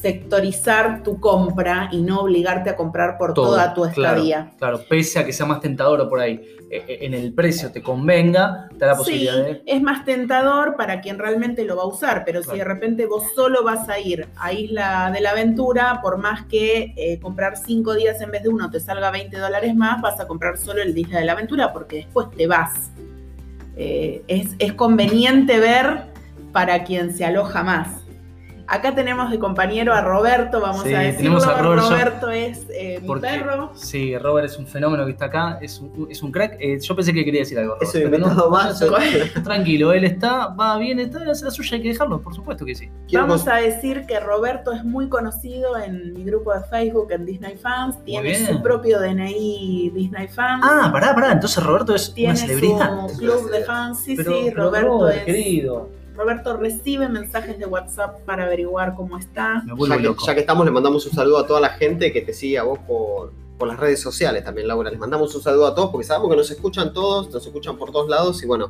sectorizar 0.00 1.02
tu 1.02 1.18
compra 1.20 1.88
y 1.92 2.02
no 2.02 2.20
obligarte 2.20 2.70
a 2.70 2.76
comprar 2.76 3.18
por 3.18 3.34
Todo, 3.34 3.46
toda 3.50 3.74
tu 3.74 3.82
claro. 3.82 4.16
estadía. 4.16 4.50
Claro, 4.58 4.80
pese 4.88 5.18
a 5.18 5.24
que 5.26 5.32
sea 5.32 5.46
más 5.46 5.60
tentador 5.60 6.08
por 6.08 6.20
ahí, 6.20 6.34
eh, 6.70 6.84
eh, 6.88 6.98
en 7.02 7.14
el 7.14 7.32
precio 7.32 7.70
te 7.72 7.82
convenga, 7.82 8.68
te 8.70 8.78
da 8.84 8.88
la 8.88 8.94
Sí, 8.94 8.98
posibilidad 8.98 9.36
de. 9.36 9.62
es 9.66 9.82
más 9.82 10.04
tentador 10.04 10.76
para 10.76 11.00
quien 11.00 11.18
realmente 11.18 11.64
lo 11.64 11.76
va 11.76 11.82
a 11.84 11.86
usar, 11.86 12.24
pero 12.24 12.40
si 12.40 12.46
Claro. 12.50 12.58
de 12.58 12.64
repente 12.64 13.06
vos 13.06 13.24
solo 13.34 13.62
vas 13.64 13.88
a 13.88 13.98
ir 13.98 14.26
a 14.36 14.52
Isla 14.52 15.10
de 15.12 15.20
la 15.20 15.30
Aventura, 15.30 16.00
por 16.02 16.18
más 16.18 16.44
que 16.46 16.92
eh, 16.96 17.18
comprar 17.20 17.56
cinco 17.56 17.94
días 17.94 18.20
en 18.20 18.30
vez 18.30 18.42
de 18.42 18.48
uno 18.48 18.70
te 18.70 18.80
salga 18.80 19.10
20 19.10 19.36
dólares 19.38 19.74
más, 19.74 20.00
vas 20.02 20.20
a 20.20 20.26
comprar 20.26 20.58
solo 20.58 20.82
el 20.82 20.92
de 20.94 21.00
Isla 21.00 21.20
de 21.20 21.24
la 21.24 21.32
Aventura 21.32 21.72
porque 21.72 21.96
después 21.96 22.28
te 22.36 22.46
vas. 22.46 22.90
Eh, 23.76 24.22
es, 24.28 24.54
es 24.58 24.72
conveniente 24.72 25.58
ver 25.60 26.04
para 26.52 26.84
quien 26.84 27.14
se 27.14 27.24
aloja 27.24 27.62
más. 27.62 28.02
Acá 28.68 28.94
tenemos 28.94 29.30
de 29.30 29.38
compañero 29.38 29.94
a 29.94 30.00
Roberto, 30.00 30.60
vamos 30.60 30.82
Sí, 30.82 30.92
a 30.92 30.98
decirlo. 30.98 31.38
tenemos 31.38 31.46
a 31.46 31.62
Robert, 31.62 31.82
yo- 31.82 31.88
Roberto 31.90 32.30
es 32.30 32.66
eh, 32.70 32.98
mi 33.00 33.06
Porque, 33.06 33.28
perro. 33.28 33.70
sí, 33.74 34.18
Robert 34.18 34.46
es 34.48 34.58
un 34.58 34.66
fenómeno 34.66 35.04
que 35.04 35.12
está 35.12 35.26
acá, 35.26 35.58
es 35.62 35.78
un, 35.80 36.08
es 36.10 36.22
un 36.22 36.32
crack. 36.32 36.56
Eh, 36.58 36.78
yo 36.80 36.96
pensé 36.96 37.12
que 37.12 37.24
quería 37.24 37.40
decir 37.42 37.58
algo. 37.58 37.76
Es 37.80 37.92
Robert, 37.94 38.10
pero 38.10 38.28
no, 38.34 38.50
más. 38.50 38.80
no, 38.80 38.96
Tranquilo, 39.44 39.92
él 39.92 40.04
está, 40.04 40.48
va 40.48 40.76
bien, 40.78 40.98
está, 40.98 41.30
hace 41.30 41.44
la 41.44 41.50
suya, 41.52 41.76
hay 41.76 41.82
que 41.82 41.88
dejarlo, 41.90 42.20
por 42.20 42.34
supuesto 42.34 42.64
que 42.64 42.74
sí. 42.74 42.88
Quiero 43.08 43.26
Vamos 43.26 43.46
a 43.46 43.56
decir 43.56 44.04
que 44.06 44.18
Roberto 44.20 44.72
es 44.72 44.84
muy 44.84 45.08
conocido 45.08 45.76
en 45.78 46.12
mi 46.14 46.24
grupo 46.24 46.52
de 46.52 46.62
Facebook 46.64 47.12
en 47.12 47.24
Disney 47.24 47.56
Fans. 47.56 48.02
Tiene 48.04 48.34
su 48.46 48.62
propio 48.62 48.98
DNI 49.00 49.90
Disney 49.94 50.28
Fans. 50.28 50.64
Ah, 50.66 50.90
pará, 50.92 51.14
pará, 51.14 51.32
entonces 51.32 51.62
Roberto 51.62 51.94
es 51.94 52.12
tiene 52.14 52.32
una 52.32 52.40
celebridad. 52.40 53.08
su 53.08 53.18
club 53.18 53.50
de 53.50 53.64
fans. 53.64 54.00
Sí, 54.04 54.14
Pero, 54.16 54.32
sí, 54.32 54.50
Roberto 54.50 54.88
Robert, 54.98 55.18
es. 55.18 55.24
querido, 55.24 55.88
Roberto 56.16 56.56
recibe 56.56 57.08
mensajes 57.08 57.58
de 57.58 57.66
WhatsApp 57.66 58.20
para 58.24 58.44
averiguar 58.44 58.94
cómo 58.94 59.18
está. 59.18 59.62
ya, 59.66 59.96
que, 59.96 60.02
loco. 60.02 60.26
ya 60.26 60.34
que 60.34 60.40
estamos, 60.40 60.64
le 60.64 60.70
mandamos 60.72 61.04
un 61.06 61.12
saludo 61.12 61.38
a 61.38 61.46
toda 61.46 61.60
la 61.60 61.70
gente 61.70 62.12
que 62.12 62.22
te 62.22 62.32
sigue 62.32 62.58
a 62.58 62.62
vos 62.62 62.78
por, 62.86 63.32
por 63.58 63.68
las 63.68 63.78
redes 63.78 64.00
sociales 64.00 64.44
también, 64.44 64.68
Laura. 64.68 64.90
Les 64.90 64.98
mandamos 64.98 65.34
un 65.34 65.42
saludo 65.42 65.66
a 65.66 65.74
todos 65.74 65.90
porque 65.90 66.06
sabemos 66.06 66.30
que 66.30 66.36
nos 66.36 66.50
escuchan 66.50 66.92
todos, 66.92 67.30
nos 67.32 67.44
escuchan 67.46 67.76
por 67.76 67.90
todos 67.92 68.08
lados 68.08 68.42
y 68.42 68.46
bueno, 68.46 68.66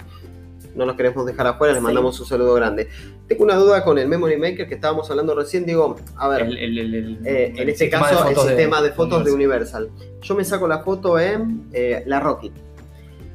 no 0.74 0.84
nos 0.84 0.96
queremos 0.96 1.24
dejar 1.24 1.46
afuera, 1.46 1.72
les 1.72 1.80
Sí. 1.80 1.84
mandamos 1.86 2.20
un 2.20 2.26
saludo 2.26 2.52
grande. 2.54 2.88
Tengo 3.28 3.44
una 3.44 3.54
duda 3.56 3.82
con 3.82 3.96
el 3.98 4.08
Memory 4.08 4.36
Maker 4.36 4.68
que 4.68 4.74
estábamos 4.74 5.10
hablando 5.10 5.34
recién. 5.34 5.64
Digo, 5.64 5.96
a 6.16 6.28
ver, 6.28 6.42
El- 6.42 6.58
el- 6.58 6.78
el- 6.78 6.94
el- 6.94 7.26
eh, 7.26 7.52
en 7.56 7.68
este 7.68 7.88
caso, 7.88 8.28
el 8.28 8.36
sistema 8.36 8.82
de 8.82 8.90
fotos 8.92 9.24
de 9.24 9.32
Universal. 9.32 9.84
Universal. 9.84 10.20
Yo 10.20 10.34
me 10.34 10.44
saco 10.44 10.68
la 10.68 10.80
foto 10.80 11.18
en 11.18 11.66
eh, 11.72 12.02
la 12.06 12.20
Rocket. 12.20 12.52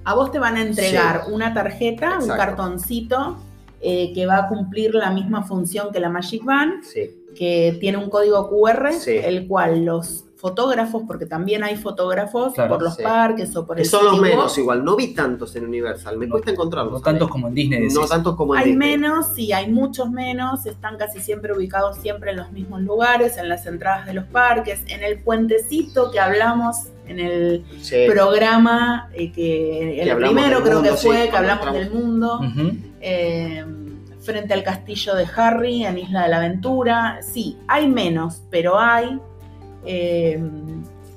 A 0.04 0.14
vos 0.16 0.32
te 0.32 0.40
van 0.40 0.56
a 0.58 0.62
entregar 0.62 1.24
Sí. 1.26 1.32
una 1.34 1.54
tarjeta, 1.54 2.20
un 2.22 2.28
cartoncito 2.28 3.38
eh, 3.82 4.12
que 4.14 4.26
va 4.26 4.38
a 4.38 4.48
cumplir 4.48 4.94
la 4.96 5.10
misma 5.12 5.44
función 5.44 5.92
que 5.92 6.00
la 6.00 6.10
Magic 6.10 6.44
Band. 6.44 6.84
Sí, 6.84 7.18
que 7.36 7.78
tiene 7.80 7.98
un 7.98 8.10
código 8.10 8.50
QR, 8.50 8.92
Sí. 8.94 9.12
el 9.12 9.48
cual 9.48 9.86
los 9.86 10.26
fotógrafos, 10.36 11.04
porque 11.08 11.26
también 11.28 11.64
hay 11.64 11.78
fotógrafos 11.78 12.54
Claro, 12.56 12.74
por 12.74 12.82
los 12.84 12.96
sí. 12.96 13.04
parques 13.04 13.56
o 13.56 13.66
por 13.66 13.76
que 13.78 13.84
el 13.84 13.88
son 13.88 14.04
los 14.06 14.20
menos 14.20 14.58
igual. 14.58 14.84
No 14.84 14.96
vi 14.98 15.14
tantos 15.14 15.56
en 15.56 15.66
Universal, 15.66 16.18
me 16.18 16.26
No- 16.26 16.32
cuesta 16.32 16.52
encontrarlos. 16.52 16.94
No 16.94 17.00
tantos 17.00 17.30
como 17.30 17.48
en 17.48 17.54
Disney. 17.54 17.88
No 17.90 18.06
tantos 18.08 18.36
como 18.36 18.54
en 18.56 18.60
Hay 18.60 18.66
Disney. 18.72 18.90
menos, 18.98 19.28
sí, 19.36 19.54
hay 19.54 19.72
muchos 19.72 20.10
menos, 20.12 20.66
están 20.66 20.98
casi 20.98 21.20
siempre 21.22 21.54
ubicados 21.54 21.98
siempre 21.98 22.32
en 22.32 22.38
los 22.38 22.52
mismos 22.52 22.82
lugares, 22.82 23.38
en 23.38 23.48
las 23.50 23.66
entradas 23.68 24.06
de 24.08 24.14
los 24.16 24.26
parques, 24.26 24.82
en 24.88 25.04
el 25.04 25.20
puentecito 25.20 26.12
que 26.12 26.20
hablamos 26.20 26.88
en 27.08 27.20
el 27.20 27.64
Sí. 27.82 28.08
programa, 28.12 29.10
eh, 29.14 29.32
que 29.32 30.02
el 30.02 30.18
primero 30.18 30.64
creo 30.64 30.76
mundo, 30.80 30.92
que 30.92 30.98
sí, 30.98 31.08
fue, 31.08 31.30
que 31.30 31.38
hablamos 31.38 31.72
del 31.72 31.92
mundo. 31.92 32.40
Eh, 33.02 33.66
frente 34.22 34.54
al 34.54 34.64
castillo 34.64 35.16
de 35.16 35.26
Harry 35.36 35.84
en 35.86 35.98
Isla 35.98 36.24
de 36.24 36.30
la 36.30 36.38
Aventura. 36.38 37.20
Sí, 37.22 37.58
hay 37.68 37.88
menos, 37.88 38.44
pero 38.50 38.80
hay. 38.80 39.20
Eh, 39.86 40.42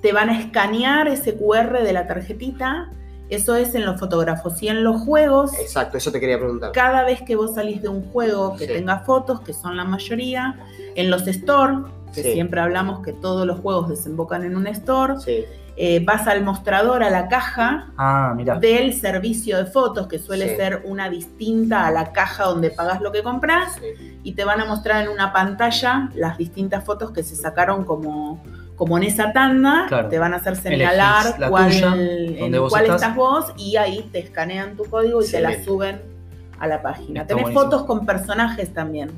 te 0.01 0.12
van 0.12 0.29
a 0.31 0.38
escanear 0.38 1.09
ese 1.09 1.37
QR 1.37 1.83
de 1.83 1.92
la 1.92 2.07
tarjetita. 2.07 2.90
Eso 3.31 3.57
es 3.57 3.75
en 3.75 3.87
los 3.87 3.99
fotógrafos. 3.99 4.62
Y 4.62 4.68
en 4.68 4.85
los 4.85 5.01
juegos, 5.03 5.59
Exacto, 5.59 5.97
eso 5.97 6.12
te 6.12 6.20
quería 6.20 6.38
preguntar. 6.38 6.73
cada 6.73 7.05
vez 7.05 7.23
que 7.23 7.37
vos 7.37 7.55
salís 7.55 7.81
de 7.81 7.88
un 7.88 8.03
juego 8.12 8.55
que 8.57 8.66
Sí. 8.66 8.73
tenga 8.75 8.99
fotos, 9.01 9.40
que 9.40 9.55
son 9.55 9.77
la 9.79 9.85
mayoría, 9.85 10.57
en 10.94 11.11
los 11.11 11.27
store, 11.27 11.79
que 12.14 12.23
Sí. 12.23 12.33
siempre 12.35 12.61
hablamos 12.61 13.01
que 13.03 13.12
todos 13.14 13.47
los 13.47 13.61
juegos 13.61 13.88
desembocan 13.88 14.44
en 14.44 14.57
un 14.57 14.66
store, 14.66 15.14
Sí, 15.20 15.44
eh, 15.76 16.04
vas 16.04 16.26
al 16.28 16.44
mostrador, 16.44 17.02
a 17.02 17.10
la 17.10 17.26
caja, 17.28 17.88
Ah, 17.96 18.34
del 18.60 18.92
servicio 18.94 19.56
de 19.58 19.66
fotos, 19.66 20.06
que 20.06 20.18
suele 20.20 20.50
Sí. 20.50 20.56
ser 20.56 20.82
una 20.84 21.10
distinta 21.10 21.87
a 21.87 21.90
la 21.90 22.12
caja 22.12 22.44
donde 22.44 22.70
pagas 22.70 23.00
lo 23.00 23.10
que 23.10 23.22
compras, 23.24 23.74
sí. 23.80 24.18
y 24.22 24.32
te 24.34 24.44
van 24.44 24.60
a 24.60 24.66
mostrar 24.66 25.02
en 25.04 25.08
una 25.10 25.32
pantalla 25.32 26.10
las 26.14 26.38
distintas 26.38 26.84
fotos 26.84 27.10
que 27.10 27.22
se 27.24 27.34
sacaron 27.34 27.84
como, 27.84 28.40
como 28.76 28.96
en 28.98 29.02
esa 29.04 29.32
tanda, 29.32 29.87
Claro. 29.88 30.08
te 30.08 30.18
van 30.18 30.32
a 30.32 30.37
hacer 30.37 30.54
señalar 30.56 31.26
Elegís 31.26 31.48
cuál, 31.48 31.70
tuya, 31.72 31.94
en 32.46 32.52
vos 32.60 32.70
cuál 32.70 32.82
estás. 32.84 33.02
estás. 33.02 33.16
vos 33.16 33.52
y 33.56 33.76
ahí 33.76 34.08
te 34.12 34.20
escanean 34.20 34.76
tu 34.76 34.84
código 34.84 35.22
y 35.24 35.28
te 35.28 35.40
la 35.40 35.62
suben 35.64 36.00
a 36.60 36.66
la 36.68 36.82
página. 36.82 37.22
Está 37.22 37.34
Tenés 37.34 37.42
buenísimo. 37.52 37.64
fotos 37.70 37.84
con 37.87 38.06
personajes 38.06 38.72
también, 38.72 39.10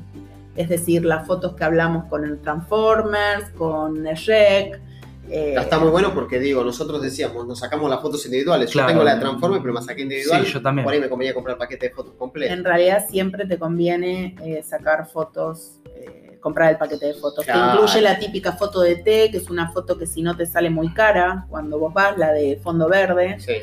es 0.55 0.69
decir, 0.69 1.05
las 1.05 1.27
fotos 1.27 1.53
que 1.53 1.63
hablamos 1.63 2.05
con 2.05 2.23
el 2.25 2.39
Transformers, 2.39 3.49
con 3.57 4.07
el 4.07 4.15
Shrek. 4.15 4.86
Eh, 5.29 5.55
Está 5.57 5.79
muy 5.79 5.89
bueno 5.89 6.13
porque 6.13 6.39
digo, 6.39 6.63
nosotros 6.63 7.01
decíamos, 7.01 7.47
nos 7.47 7.59
sacamos 7.59 7.89
las 7.89 8.01
fotos 8.01 8.25
individuales. 8.25 8.71
Claro. 8.71 8.89
Yo 8.89 8.93
tengo 8.93 9.03
la 9.03 9.15
de 9.15 9.59
pero 9.61 9.73
me 9.73 9.81
saqué 9.81 10.03
individual. 10.03 10.45
Sí, 10.45 10.53
yo 10.53 10.61
también. 10.61 10.85
Por 10.85 10.93
ahí 10.93 10.99
me 10.99 11.09
convenía 11.09 11.33
comprar 11.33 11.55
el 11.55 11.59
paquete 11.59 11.89
de 11.89 11.93
fotos 11.93 12.13
completo. 12.17 12.53
En 12.53 12.63
realidad 12.63 13.05
siempre 13.09 13.45
te 13.45 13.57
conviene 13.57 14.35
eh, 14.43 14.63
sacar 14.63 15.07
fotos, 15.07 15.79
eh, 15.95 16.37
comprar 16.39 16.71
el 16.71 16.77
paquete 16.77 17.07
de 17.07 17.13
fotos. 17.15 17.45
Claro. 17.45 17.59
Que 17.59 17.83
incluye 17.83 18.01
la 18.01 18.19
típica 18.19 18.53
foto 18.53 18.81
de 18.81 18.95
té, 18.95 19.29
que 19.31 19.37
es 19.37 19.49
una 19.49 19.71
foto 19.71 19.97
que 19.97 20.05
si 20.05 20.21
no 20.21 20.35
te 20.37 20.45
sale 20.45 20.69
muy 20.69 20.93
cara 20.93 21.45
cuando 21.49 21.79
vos 21.79 21.93
vas, 21.93 22.17
la 22.17 22.31
de 22.31 22.59
fondo 22.63 22.87
verde. 22.87 23.37
Sí, 23.39 23.53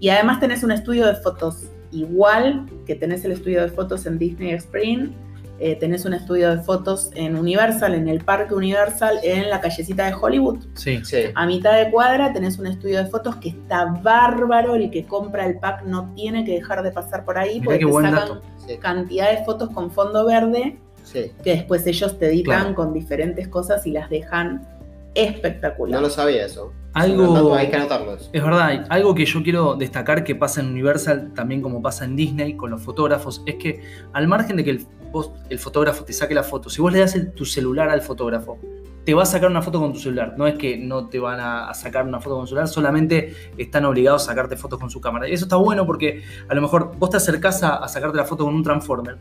Y 0.00 0.10
además 0.10 0.40
tenés 0.40 0.62
un 0.62 0.72
estudio 0.72 1.06
de 1.06 1.14
fotos 1.14 1.68
igual 1.94 2.66
que 2.86 2.94
tenés 2.94 3.24
el 3.24 3.32
estudio 3.32 3.62
de 3.62 3.68
fotos 3.68 4.04
en 4.06 4.18
Disney 4.18 4.52
Spring. 4.54 5.12
Eh, 5.60 5.76
tenés 5.76 6.04
un 6.04 6.14
estudio 6.14 6.54
de 6.54 6.62
fotos 6.62 7.10
en 7.14 7.36
Universal, 7.36 7.94
en 7.94 8.08
el 8.08 8.20
Parque 8.24 8.54
Universal, 8.54 9.18
en 9.22 9.48
la 9.50 9.60
callecita 9.60 10.06
de 10.06 10.14
Hollywood. 10.14 10.58
Sí. 10.74 11.00
sí. 11.04 11.18
A 11.34 11.46
mitad 11.46 11.76
de 11.76 11.90
cuadra 11.90 12.32
tenés 12.32 12.58
un 12.58 12.66
estudio 12.66 12.98
de 13.02 13.06
fotos 13.06 13.36
que 13.36 13.50
está 13.50 13.84
bárbaro. 14.02 14.74
El 14.74 14.90
que 14.90 15.04
compra 15.04 15.46
el 15.46 15.58
pack 15.58 15.84
no 15.84 16.12
tiene 16.14 16.44
que 16.44 16.52
dejar 16.52 16.82
de 16.82 16.90
pasar 16.90 17.24
por 17.24 17.38
ahí 17.38 17.60
Mirá 17.60 17.64
porque 17.64 17.86
te 17.86 17.92
sacan 17.92 18.40
sí, 18.66 18.76
cantidad 18.78 19.30
de 19.30 19.44
fotos 19.44 19.70
con 19.70 19.90
fondo 19.90 20.26
verde 20.26 20.78
sí. 21.04 21.30
que 21.42 21.50
después 21.56 21.86
ellos 21.86 22.18
te 22.18 22.26
editan 22.26 22.60
Claro. 22.60 22.74
con 22.74 22.92
diferentes 22.92 23.46
cosas 23.48 23.86
y 23.86 23.90
las 23.92 24.10
dejan 24.10 24.66
espectacular. 25.14 26.00
No 26.00 26.06
lo 26.06 26.10
sabía 26.12 26.44
eso. 26.46 26.72
Algo- 26.92 27.34
tanto, 27.34 27.54
hay 27.54 27.68
que 27.70 27.76
anotarlo 27.76 28.14
eso. 28.14 28.30
Es 28.32 28.42
verdad, 28.42 28.86
algo 28.88 29.14
que 29.14 29.24
yo 29.26 29.42
quiero 29.42 29.74
destacar 29.74 30.22
que 30.24 30.34
pasa 30.34 30.60
en 30.60 30.68
Universal, 30.68 31.32
también 31.34 31.60
como 31.60 31.82
pasa 31.82 32.04
en 32.04 32.14
Disney 32.16 32.56
con 32.56 32.70
los 32.70 32.82
fotógrafos, 32.82 33.42
es 33.46 33.56
que 33.56 33.80
al 34.12 34.28
margen 34.28 34.56
de 34.56 34.64
que 34.64 34.70
el, 34.70 34.86
vos- 35.10 35.32
el 35.50 35.58
fotógrafo 35.58 36.04
te 36.04 36.12
saque 36.12 36.34
la 36.34 36.42
foto, 36.44 36.70
si 36.70 36.80
vos 36.80 36.92
le 36.92 37.00
das 37.00 37.14
el- 37.16 37.32
tu 37.32 37.44
celular 37.44 37.90
al 37.90 38.00
fotógrafo, 38.02 38.58
te 39.04 39.12
va 39.12 39.24
a 39.24 39.26
sacar 39.26 39.50
una 39.50 39.60
foto 39.60 39.80
con 39.80 39.92
tu 39.92 39.98
celular. 39.98 40.34
No 40.38 40.46
es 40.46 40.54
que 40.54 40.78
no 40.78 41.08
te 41.08 41.18
van 41.18 41.38
a, 41.40 41.68
a 41.68 41.74
sacar 41.74 42.06
una 42.06 42.20
foto 42.20 42.36
con 42.36 42.44
tu 42.44 42.48
celular, 42.50 42.68
solamente 42.68 43.34
están 43.58 43.84
obligados 43.84 44.22
a 44.22 44.26
sacarte 44.26 44.56
fotos 44.56 44.78
con 44.78 44.88
su 44.88 45.00
cámara. 45.00 45.28
Y 45.28 45.32
eso 45.32 45.44
está 45.44 45.56
bueno 45.56 45.84
porque 45.84 46.22
a 46.48 46.54
lo 46.54 46.62
mejor 46.62 46.96
vos 46.96 47.10
te 47.10 47.16
acercás 47.18 47.62
a, 47.64 47.76
a 47.76 47.88
sacarte 47.88 48.16
la 48.16 48.24
foto 48.24 48.44
con 48.44 48.54
un 48.54 48.62
Transformer 48.62 49.18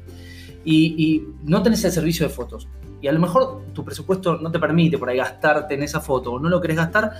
y, 0.64 0.96
y 0.98 1.28
no 1.44 1.62
tenés 1.64 1.84
el 1.84 1.92
servicio 1.92 2.26
de 2.28 2.34
fotos. 2.34 2.70
Y 3.04 3.08
a 3.10 3.12
lo 3.12 3.20
mejor 3.20 3.64
tu 3.74 3.84
presupuesto 3.84 4.38
no 4.38 4.50
te 4.50 4.60
permite 4.60 4.98
por 4.98 5.10
ahí 5.10 5.18
gastarte 5.18 5.74
en 5.74 5.84
esa 5.84 6.00
foto 6.00 6.32
o 6.32 6.40
no 6.40 6.48
lo 6.48 6.62
querés 6.62 6.78
gastar. 6.78 7.12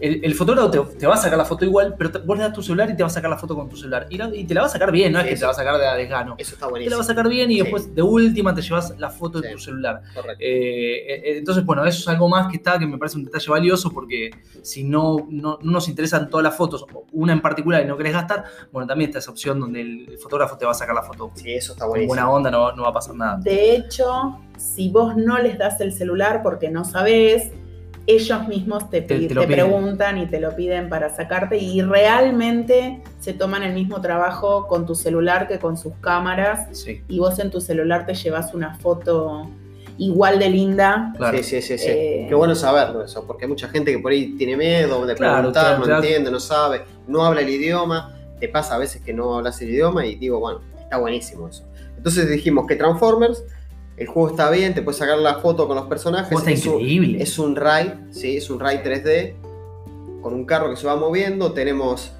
El, 0.00 0.24
el 0.24 0.34
fotógrafo 0.34 0.70
te, 0.70 0.80
te 0.98 1.06
va 1.06 1.14
a 1.14 1.16
sacar 1.18 1.36
la 1.38 1.44
foto 1.44 1.64
igual, 1.64 1.94
pero 1.98 2.10
te- 2.10 2.18
vos 2.18 2.36
le 2.38 2.44
das 2.44 2.52
tu 2.52 2.62
celular 2.62 2.88
y 2.90 2.96
te 2.96 3.02
va 3.02 3.08
a 3.08 3.10
sacar 3.10 3.30
la 3.30 3.36
foto 3.36 3.54
con 3.54 3.68
tu 3.68 3.76
celular. 3.76 4.06
Y, 4.10 4.16
la- 4.18 4.34
y 4.34 4.44
te 4.44 4.54
la 4.54 4.62
va 4.62 4.66
a 4.66 4.70
sacar 4.70 4.90
bien, 4.90 5.12
no 5.12 5.20
es 5.20 5.26
que 5.26 5.34
te 5.34 5.40
la 5.40 5.46
va 5.48 5.52
a 5.52 5.56
sacar 5.56 5.78
de 5.78 5.86
a 5.86 5.94
desgano. 5.94 6.34
Eso 6.38 6.54
está 6.54 6.66
Te 6.66 6.66
la 6.66 6.70
buenísimo. 6.70 6.96
va 6.96 7.02
a 7.02 7.06
sacar 7.06 7.28
bien 7.28 7.50
y 7.50 7.54
Sí. 7.56 7.60
después 7.62 7.94
de 7.94 8.02
última 8.02 8.54
te 8.54 8.62
llevas 8.62 8.94
la 8.98 9.10
foto 9.10 9.40
de 9.40 9.50
tu 9.52 9.58
celular. 9.58 10.02
Correcto. 10.14 10.38
Eh, 10.40 11.14
eh, 11.32 11.38
entonces, 11.38 11.64
bueno, 11.64 11.84
eso 11.84 12.00
es 12.00 12.08
algo 12.08 12.28
más 12.28 12.48
que 12.48 12.56
está, 12.56 12.78
que 12.78 12.86
me 12.86 12.98
parece 12.98 13.18
un 13.18 13.24
detalle 13.24 13.50
valioso 13.50 13.90
porque 13.90 14.30
si 14.62 14.84
no, 14.84 15.26
no, 15.30 15.58
no 15.62 15.70
nos 15.72 15.88
interesan 15.88 16.28
todas 16.30 16.44
las 16.44 16.56
fotos, 16.56 16.84
o 16.94 17.04
una 17.12 17.32
en 17.32 17.40
particular 17.42 17.82
y 17.82 17.86
no 17.86 17.96
querés 17.96 18.12
gastar, 18.14 18.44
bueno, 18.72 18.86
también 18.86 19.10
está 19.10 19.18
esa 19.18 19.30
opción 19.30 19.60
donde 19.60 19.80
el 19.80 20.18
fotógrafo 20.18 20.56
te 20.56 20.64
va 20.64 20.70
a 20.72 20.74
sacar 20.74 20.94
la 20.94 21.02
foto. 21.02 21.30
Sí, 21.34 21.52
eso 21.52 21.72
está 21.72 21.84
Con 21.84 21.90
buenísimo. 21.90 22.08
buena 22.14 22.30
onda 22.30 22.50
no, 22.50 22.72
no 22.72 22.82
va 22.84 22.88
a 22.88 22.92
pasar 22.92 23.14
nada. 23.14 23.36
De 23.42 23.74
hecho, 23.76 24.38
si 24.56 24.88
vos 24.90 25.16
no 25.16 25.38
les 25.38 25.58
das 25.58 25.80
el 25.80 25.92
celular 25.92 26.42
porque 26.42 26.70
no 26.70 26.84
sabés, 26.84 27.52
ellos 28.14 28.48
mismos 28.48 28.90
te, 28.90 29.02
preguntan 29.02 30.18
y 30.18 30.26
te 30.26 30.40
lo 30.40 30.54
piden 30.56 30.88
para 30.88 31.14
sacarte 31.14 31.58
y 31.58 31.80
realmente 31.82 33.02
se 33.20 33.32
toman 33.32 33.62
el 33.62 33.72
mismo 33.72 34.00
trabajo 34.00 34.66
con 34.66 34.86
tu 34.86 34.94
celular 34.94 35.46
que 35.48 35.58
con 35.58 35.76
sus 35.76 35.94
cámaras 36.00 36.68
Sí, 36.76 37.02
y 37.08 37.18
vos 37.18 37.38
en 37.38 37.50
tu 37.50 37.60
celular 37.60 38.06
te 38.06 38.14
llevas 38.14 38.52
una 38.54 38.74
foto 38.78 39.48
igual 39.98 40.38
de 40.38 40.48
linda. 40.48 41.12
claro. 41.16 41.36
Sí, 41.38 41.44
sí, 41.44 41.62
sí, 41.62 41.76
sí. 41.78 41.88
Eh, 41.90 42.26
Qué 42.28 42.34
bueno 42.34 42.54
saberlo 42.54 43.04
eso, 43.04 43.26
porque 43.26 43.44
hay 43.44 43.50
mucha 43.50 43.68
gente 43.68 43.92
que 43.92 43.98
por 43.98 44.12
ahí 44.12 44.34
tiene 44.36 44.56
miedo 44.56 45.04
de 45.06 45.14
Claro, 45.14 45.34
preguntar, 45.38 45.62
claro, 45.64 45.78
no 45.80 45.84
claro. 45.84 46.02
entiende, 46.02 46.30
no 46.30 46.40
sabe, 46.40 46.82
no 47.06 47.22
habla 47.24 47.42
el 47.42 47.50
idioma. 47.50 48.16
Te 48.40 48.48
pasa 48.48 48.76
a 48.76 48.78
veces 48.78 49.02
que 49.02 49.12
no 49.12 49.36
hablas 49.36 49.60
el 49.60 49.68
idioma 49.68 50.06
y 50.06 50.14
digo, 50.14 50.40
bueno, 50.40 50.60
está 50.80 50.96
buenísimo 50.96 51.48
eso. 51.48 51.64
Entonces 51.98 52.30
dijimos 52.30 52.66
que 52.66 52.76
Transformers, 52.76 53.44
el 54.00 54.06
juego 54.06 54.30
está 54.30 54.50
bien, 54.50 54.74
te 54.74 54.80
puedes 54.80 54.96
sacar 54.96 55.18
la 55.18 55.40
foto 55.40 55.68
con 55.68 55.76
los 55.76 55.84
personajes. 55.84 56.36
Está 56.36 56.50
es, 56.50 56.64
un, 56.64 56.80
increíble. 56.80 57.22
es 57.22 57.38
un 57.38 57.54
ride, 57.54 57.98
sí, 58.10 58.38
es 58.38 58.48
un 58.48 58.58
ride 58.58 58.82
3D 58.82 60.22
con 60.22 60.32
un 60.32 60.46
carro 60.46 60.70
que 60.70 60.76
se 60.76 60.86
va 60.86 60.96
moviendo. 60.96 61.52
Tenemos. 61.52 62.10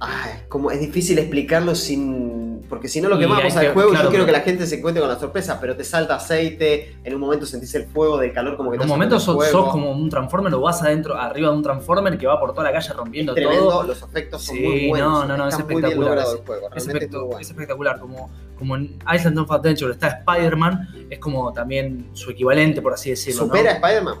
Ay, 0.00 0.32
como 0.48 0.70
es 0.70 0.78
difícil 0.78 1.18
explicarlo 1.18 1.74
sin. 1.74 2.49
Porque 2.68 2.88
si 2.88 3.00
no 3.00 3.08
lo 3.08 3.18
quemamos 3.18 3.54
al 3.56 3.66
que- 3.66 3.72
juego, 3.72 3.90
claro, 3.90 4.04
yo 4.04 4.10
quiero 4.10 4.26
que 4.26 4.32
la 4.32 4.40
gente 4.40 4.66
se 4.66 4.76
encuentre 4.78 5.00
con 5.00 5.08
la 5.10 5.18
sorpresa, 5.18 5.58
pero 5.60 5.76
te 5.76 5.82
salta 5.84 6.14
aceite, 6.16 6.96
en 7.02 7.14
un 7.14 7.20
momento 7.20 7.46
sentís 7.46 7.74
el 7.74 7.86
fuego 7.86 8.18
del 8.18 8.32
calor 8.32 8.56
como 8.56 8.70
que 8.70 8.76
En 8.76 8.80
te 8.80 8.84
un 8.84 8.90
hace 8.90 8.96
momento 8.96 9.20
sos, 9.20 9.48
sos 9.48 9.68
como 9.70 9.90
un 9.92 10.08
transformer 10.08 10.52
o 10.54 10.60
vas 10.60 10.82
adentro, 10.82 11.16
arriba 11.16 11.50
de 11.50 11.56
un 11.56 11.62
transformer 11.62 12.16
que 12.18 12.26
va 12.26 12.38
por 12.38 12.50
toda 12.52 12.64
la 12.64 12.72
calle 12.72 12.92
rompiendo 12.92 13.34
tremendo, 13.34 13.68
todo. 13.68 13.82
los 13.84 14.02
efectos 14.02 14.42
son 14.44 14.56
Sí, 14.56 14.62
muy 14.62 14.88
buenos. 14.88 15.10
no, 15.12 15.24
no, 15.26 15.36
no, 15.36 15.48
es 15.48 15.58
espectacular. 15.58 16.18
Es- 16.18 16.30
el 16.32 16.38
juego, 16.46 16.66
Es, 16.74 16.86
realmente 16.86 17.06
espectac- 17.06 17.18
muy 17.18 17.26
bueno. 17.26 17.40
es 17.40 17.50
espectacular, 17.50 18.00
como, 18.00 18.30
como 18.58 18.76
en 18.76 18.98
Island 19.14 19.38
of 19.38 19.50
Adventure 19.50 19.92
está 19.92 20.08
Spider-Man, 20.08 21.06
es 21.10 21.18
como 21.18 21.52
también 21.52 22.10
su 22.12 22.30
equivalente, 22.30 22.82
por 22.82 22.92
así 22.92 23.10
decirlo. 23.10 23.44
¿Supera 23.46 23.70
a 23.70 23.78
¿no? 23.78 23.86
Spider-Man? 23.86 24.14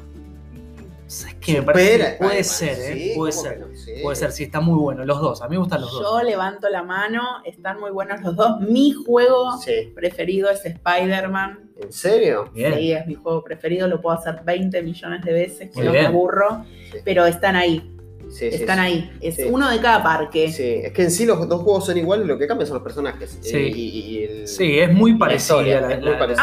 ¿Sabes 1.10 1.34
qué? 1.40 1.52
Me 1.54 1.58
Supera 1.58 1.74
parece 1.74 2.04
a 2.06 2.10
que 2.12 2.24
puede 2.24 2.44
ser, 2.44 2.78
¿eh? 2.78 2.92
sí, 2.94 3.12
puede 3.16 3.32
¿cómo 3.32 3.42
ser. 3.42 3.58
no? 3.60 3.66
Puede 4.02 4.16
ser, 4.16 4.32
sí, 4.32 4.44
está 4.44 4.60
muy 4.60 4.78
bueno. 4.78 5.04
Los 5.04 5.20
dos, 5.20 5.42
a 5.42 5.48
mí 5.48 5.56
me 5.56 5.58
gustan 5.58 5.80
los 5.80 5.90
dos. 5.92 6.02
Yo 6.02 6.22
levanto 6.22 6.68
la 6.68 6.82
mano, 6.84 7.20
están 7.44 7.80
muy 7.80 7.90
buenos 7.90 8.20
los 8.22 8.36
dos. 8.36 8.60
Mi 8.60 8.92
juego 8.92 9.58
Sí. 9.58 9.92
preferido 9.94 10.48
es 10.50 10.64
Spider-Man. 10.64 11.70
¿En 11.82 11.92
serio? 11.92 12.50
Bien. 12.54 12.74
Sí, 12.74 12.92
es 12.92 13.06
mi 13.06 13.14
juego 13.16 13.42
preferido, 13.42 13.88
lo 13.88 14.00
puedo 14.00 14.16
hacer 14.16 14.40
20 14.44 14.82
millones 14.82 15.24
de 15.24 15.32
veces, 15.32 15.70
que 15.70 15.76
Muy 15.78 15.86
no 15.86 15.92
bien. 15.92 16.04
me 16.04 16.08
aburro, 16.10 16.64
Sí. 16.92 16.98
pero 17.04 17.26
están 17.26 17.56
ahí, 17.56 17.90
Sí, 18.30 18.46
están 18.46 18.78
sí. 18.78 18.82
ahí. 18.84 19.10
Es 19.20 19.36
Sí. 19.36 19.42
uno 19.50 19.68
de 19.70 19.80
cada 19.80 20.02
parque. 20.02 20.50
Sí, 20.52 20.62
es 20.84 20.92
que 20.92 21.02
en 21.02 21.10
sí 21.10 21.26
los 21.26 21.48
dos 21.48 21.62
juegos 21.62 21.86
son 21.86 21.96
iguales, 21.98 22.26
lo 22.26 22.38
que 22.38 22.46
cambia 22.46 22.66
son 22.66 22.74
los 22.74 22.82
personajes. 22.82 23.38
Sí. 23.40 23.56
Eh, 23.56 23.68
y, 23.74 23.82
y 23.88 24.24
el- 24.24 24.48
Sí, 24.48 24.78
es 24.78 24.92
muy 24.92 25.14
parecida. 25.14 25.88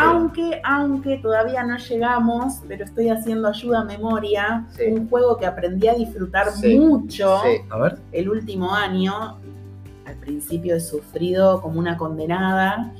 Aunque, 0.01 0.61
aunque 0.63 1.17
todavía 1.17 1.63
no 1.63 1.77
llegamos, 1.77 2.55
pero 2.67 2.83
estoy 2.85 3.09
haciendo 3.09 3.47
ayuda 3.47 3.81
a 3.81 3.83
memoria, 3.85 4.65
Sí. 4.75 4.83
un 4.91 5.09
juego 5.09 5.37
que 5.37 5.45
aprendí 5.45 5.87
a 5.87 5.93
disfrutar 5.93 6.51
Sí. 6.51 6.77
mucho 6.77 7.39
Sí. 7.43 7.61
A 7.69 7.77
ver. 7.79 7.97
el 8.11 8.29
último 8.29 8.73
año, 8.73 9.39
al 10.05 10.15
principio 10.15 10.75
he 10.75 10.79
sufrido 10.79 11.61
como 11.61 11.79
una 11.79 11.97
condenada, 11.97 12.93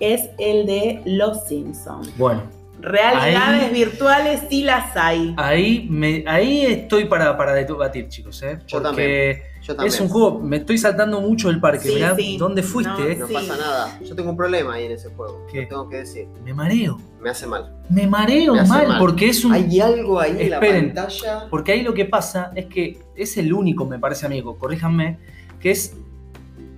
es 0.00 0.28
el 0.38 0.66
de 0.66 1.02
Los 1.06 1.44
Simpsons. 1.46 2.12
Bueno, 2.18 2.42
Realidades 2.80 3.64
Ahí- 3.64 3.74
virtuales 3.74 4.42
sí 4.50 4.62
las 4.62 4.94
hay. 4.96 5.34
ahí, 5.38 5.86
me, 5.90 6.24
ahí 6.26 6.66
estoy 6.66 7.06
para, 7.06 7.36
para 7.36 7.54
debatir, 7.54 8.08
chicos. 8.08 8.42
¿eh? 8.42 8.58
Yo 8.66 8.82
Porque 8.82 9.42
Yo 9.62 9.74
también. 9.74 9.94
es 9.94 10.00
un 10.00 10.08
juego, 10.08 10.38
me 10.40 10.58
estoy 10.58 10.76
saltando 10.78 11.20
mucho 11.20 11.48
el 11.50 11.58
parque. 11.58 11.88
Sí, 11.88 11.94
Mirá, 11.94 12.14
sí. 12.14 12.36
¿dónde 12.38 12.62
fuiste? 12.62 12.92
No, 13.02 13.06
eh? 13.08 13.16
No 13.16 13.26
Sí. 13.26 13.32
pasa 13.34 13.56
nada. 13.56 13.98
Yo 14.04 14.14
tengo 14.14 14.30
un 14.30 14.36
problema 14.36 14.74
ahí 14.74 14.84
en 14.84 14.92
ese 14.92 15.08
juego. 15.08 15.46
¿Qué? 15.50 15.62
Lo 15.62 15.68
tengo 15.68 15.88
que 15.88 15.96
decir. 15.96 16.28
Me 16.44 16.52
mareo. 16.52 17.00
Me 17.20 17.30
hace 17.30 17.46
mal. 17.46 17.72
Me 17.88 18.06
mareo 18.06 18.54
Me 18.54 18.64
mal, 18.64 18.86
mal. 18.88 18.98
porque 19.00 19.30
es 19.30 19.44
un. 19.44 19.52
Hay 19.54 19.80
algo 19.80 20.20
ahí 20.20 20.36
en 20.38 20.50
la 20.50 20.60
pantalla. 20.60 21.46
Porque 21.50 21.72
ahí 21.72 21.82
lo 21.82 21.94
que 21.94 22.04
pasa 22.04 22.52
es 22.54 22.66
que 22.66 22.98
es 23.16 23.36
el 23.38 23.52
único, 23.52 23.86
me 23.86 23.98
parece 23.98 24.26
amigo, 24.26 24.58
corríjanme, 24.58 25.18
que 25.60 25.70
es 25.70 25.96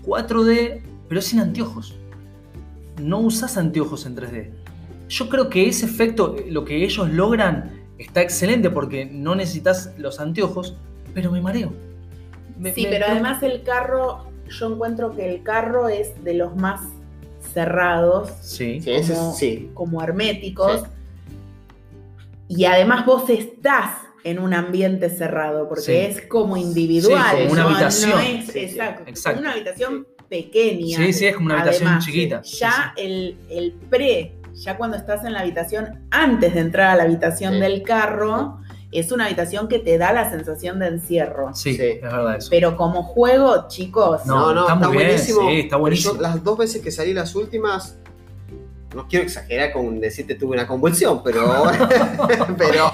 4D, 0.07 0.81
pero 1.09 1.21
sin 1.21 1.41
anteojos. 1.41 1.97
No 3.03 3.19
usas 3.19 3.57
anteojos 3.57 4.07
en 4.07 4.17
3D. 4.17 4.51
Yo 5.09 5.29
creo 5.29 5.49
que 5.49 5.69
ese 5.69 5.87
efecto, 5.87 6.37
eh, 6.39 6.47
lo 6.51 6.65
que 6.65 6.85
ellos 6.85 7.09
logran, 7.11 7.81
está 7.99 8.21
excelente 8.23 8.71
porque 8.71 9.07
no 9.07 9.35
necesitas 9.35 9.93
los 9.99 10.21
anteojos, 10.21 10.77
pero 11.15 11.33
me 11.33 11.41
mareo. 11.41 11.73
Me- 12.59 12.75
Sí, 12.75 12.83
me- 12.85 12.91
pero 12.91 13.07
además 13.09 13.43
el 13.43 13.63
carro, 13.63 14.27
yo 14.49 14.73
encuentro 14.73 15.15
que 15.15 15.35
el 15.35 15.43
carro 15.43 15.89
es 15.89 16.23
de 16.25 16.35
los 16.35 16.55
más 16.57 16.81
cerrados, 17.55 18.31
Sí, 18.43 18.81
Sí, 18.81 18.91
es- 18.91 19.11
como, 19.11 19.33
sí. 19.35 19.71
como 19.75 20.03
herméticos. 20.03 20.85
Y 22.49 22.65
además 22.65 23.05
vos 23.07 23.29
estás 23.31 23.99
en 24.25 24.39
un 24.39 24.53
ambiente 24.55 25.09
cerrado, 25.11 25.69
porque 25.69 25.83
Sí. 25.83 25.93
es 25.93 26.23
como 26.23 26.57
individual. 26.57 27.25
Sí, 27.37 27.43
como 27.43 27.53
una 27.53 27.63
no- 27.63 27.69
habitación. 27.71 28.11
no 28.11 28.19
es- 28.21 28.47
Sí, 28.47 28.53
sí, 28.53 28.59
exacto, 28.61 29.03
exacto. 29.07 29.37
como 29.39 29.49
una 29.49 29.53
habitación 29.53 30.07
pequeña. 30.29 30.97
sí, 30.99 31.13
sí, 31.13 31.27
es 31.27 31.35
como 31.35 31.47
una 31.47 31.55
habitación 31.61 31.89
Además, 31.89 32.05
chiquita. 32.05 32.43
Ya 32.43 32.93
el, 32.97 33.37
el 33.51 33.73
pre, 33.89 34.35
ya 34.63 34.77
cuando 34.77 34.97
estás 34.97 35.25
en 35.25 35.33
la 35.33 35.41
habitación, 35.41 36.07
antes 36.11 36.55
de 36.55 36.61
entrar 36.61 36.91
a 36.91 36.97
la 36.97 37.03
habitación 37.05 37.55
Sí. 37.55 37.61
del 37.61 37.83
carro, 37.83 38.61
es 38.91 39.13
una 39.13 39.27
habitación 39.27 39.69
que 39.69 39.79
te 39.79 39.99
da 39.99 40.13
la 40.13 40.31
sensación 40.31 40.79
de 40.79 40.87
encierro. 40.89 41.55
Sí, 41.55 41.75
Sí. 41.77 41.83
es 41.83 42.01
verdad 42.03 42.37
eso. 42.37 42.49
Pero 42.51 42.77
como 42.77 43.03
juego, 43.03 43.69
chicos, 43.69 44.25
No, 44.27 44.53
No, 44.55 44.61
está 44.63 44.75
está, 44.75 44.89
muy 44.89 44.97
bien, 44.97 45.09
buenísimo. 45.09 45.41
sí, 45.49 45.61
está 45.61 45.69
Pero 45.71 45.79
buenísimo. 45.81 46.15
yo 46.15 46.21
las 46.23 46.43
dos 46.45 46.59
veces 46.59 46.83
que 46.83 46.91
salí 46.91 47.13
las 47.13 47.35
últimas, 47.35 47.99
no 48.95 49.07
quiero 49.07 49.25
exagerar 49.27 49.73
con 49.73 50.01
decirte 50.01 50.35
tuve 50.35 50.55
una 50.57 50.67
convulsión, 50.67 51.23
pero. 51.23 51.45
pero, 52.57 52.91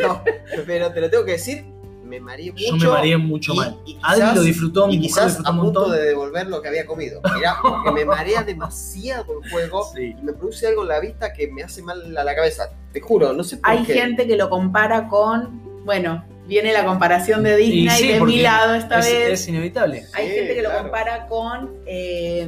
no, 0.00 0.22
pero 0.66 0.92
te 0.92 1.00
lo 1.00 1.10
tengo 1.10 1.24
que 1.24 1.32
decir, 1.32 1.64
me 2.12 2.20
mareé 2.20 2.52
mucho. 2.52 2.64
Yo 2.64 2.76
me 2.76 2.86
mareé 2.88 3.16
mucho 3.16 3.52
y- 3.54 3.56
mal. 3.56 3.76
y 3.86 3.98
Adri 4.02 4.20
quizás- 4.20 4.36
lo 4.36 4.42
disfrutó, 4.42 4.86
mi 4.86 4.94
Y 4.96 5.00
quizás 5.00 5.26
disfrutó 5.28 5.48
a 5.48 5.52
un 5.52 5.60
punto 5.60 5.80
montón. 5.80 5.96
de 5.98 6.02
devolver 6.04 6.46
lo 6.46 6.60
que 6.60 6.68
había 6.68 6.84
comido. 6.86 7.20
Mirá, 7.34 7.56
porque 7.62 7.90
me 7.92 8.04
marea 8.04 8.42
demasiado 8.52 9.40
el 9.42 9.50
juego 9.50 9.90
Sí. 9.94 10.14
y 10.18 10.22
me 10.22 10.32
produce 10.34 10.66
algo 10.66 10.82
en 10.82 10.88
la 10.88 11.00
vista 11.00 11.32
que 11.32 11.48
me 11.48 11.62
hace 11.62 11.82
mal 11.82 12.16
a 12.16 12.24
la 12.24 12.34
cabeza. 12.34 12.70
Te 12.92 13.00
juro, 13.00 13.32
no 13.32 13.42
sé 13.44 13.56
por 13.56 13.70
hay 13.70 13.82
qué. 13.84 13.94
gente 13.94 14.26
que 14.26 14.36
lo 14.36 14.50
compara 14.50 15.08
con, 15.08 15.84
bueno, 15.84 16.24
viene 16.46 16.72
la 16.74 16.84
comparación 16.84 17.42
de 17.42 17.56
Disney 17.56 17.86
Y 17.86 17.90
sí, 17.90 18.08
de 18.08 18.20
mi 18.20 18.42
lado 18.42 18.74
esta 18.74 18.98
es, 18.98 19.06
vez. 19.06 19.40
es 19.40 19.48
inevitable. 19.48 20.04
Hay 20.12 20.28
Sí, 20.28 20.34
gente 20.34 20.54
que 20.54 20.62
lo 20.62 20.72
compara 20.76 21.26
con, 21.28 21.70
eh, 21.86 22.46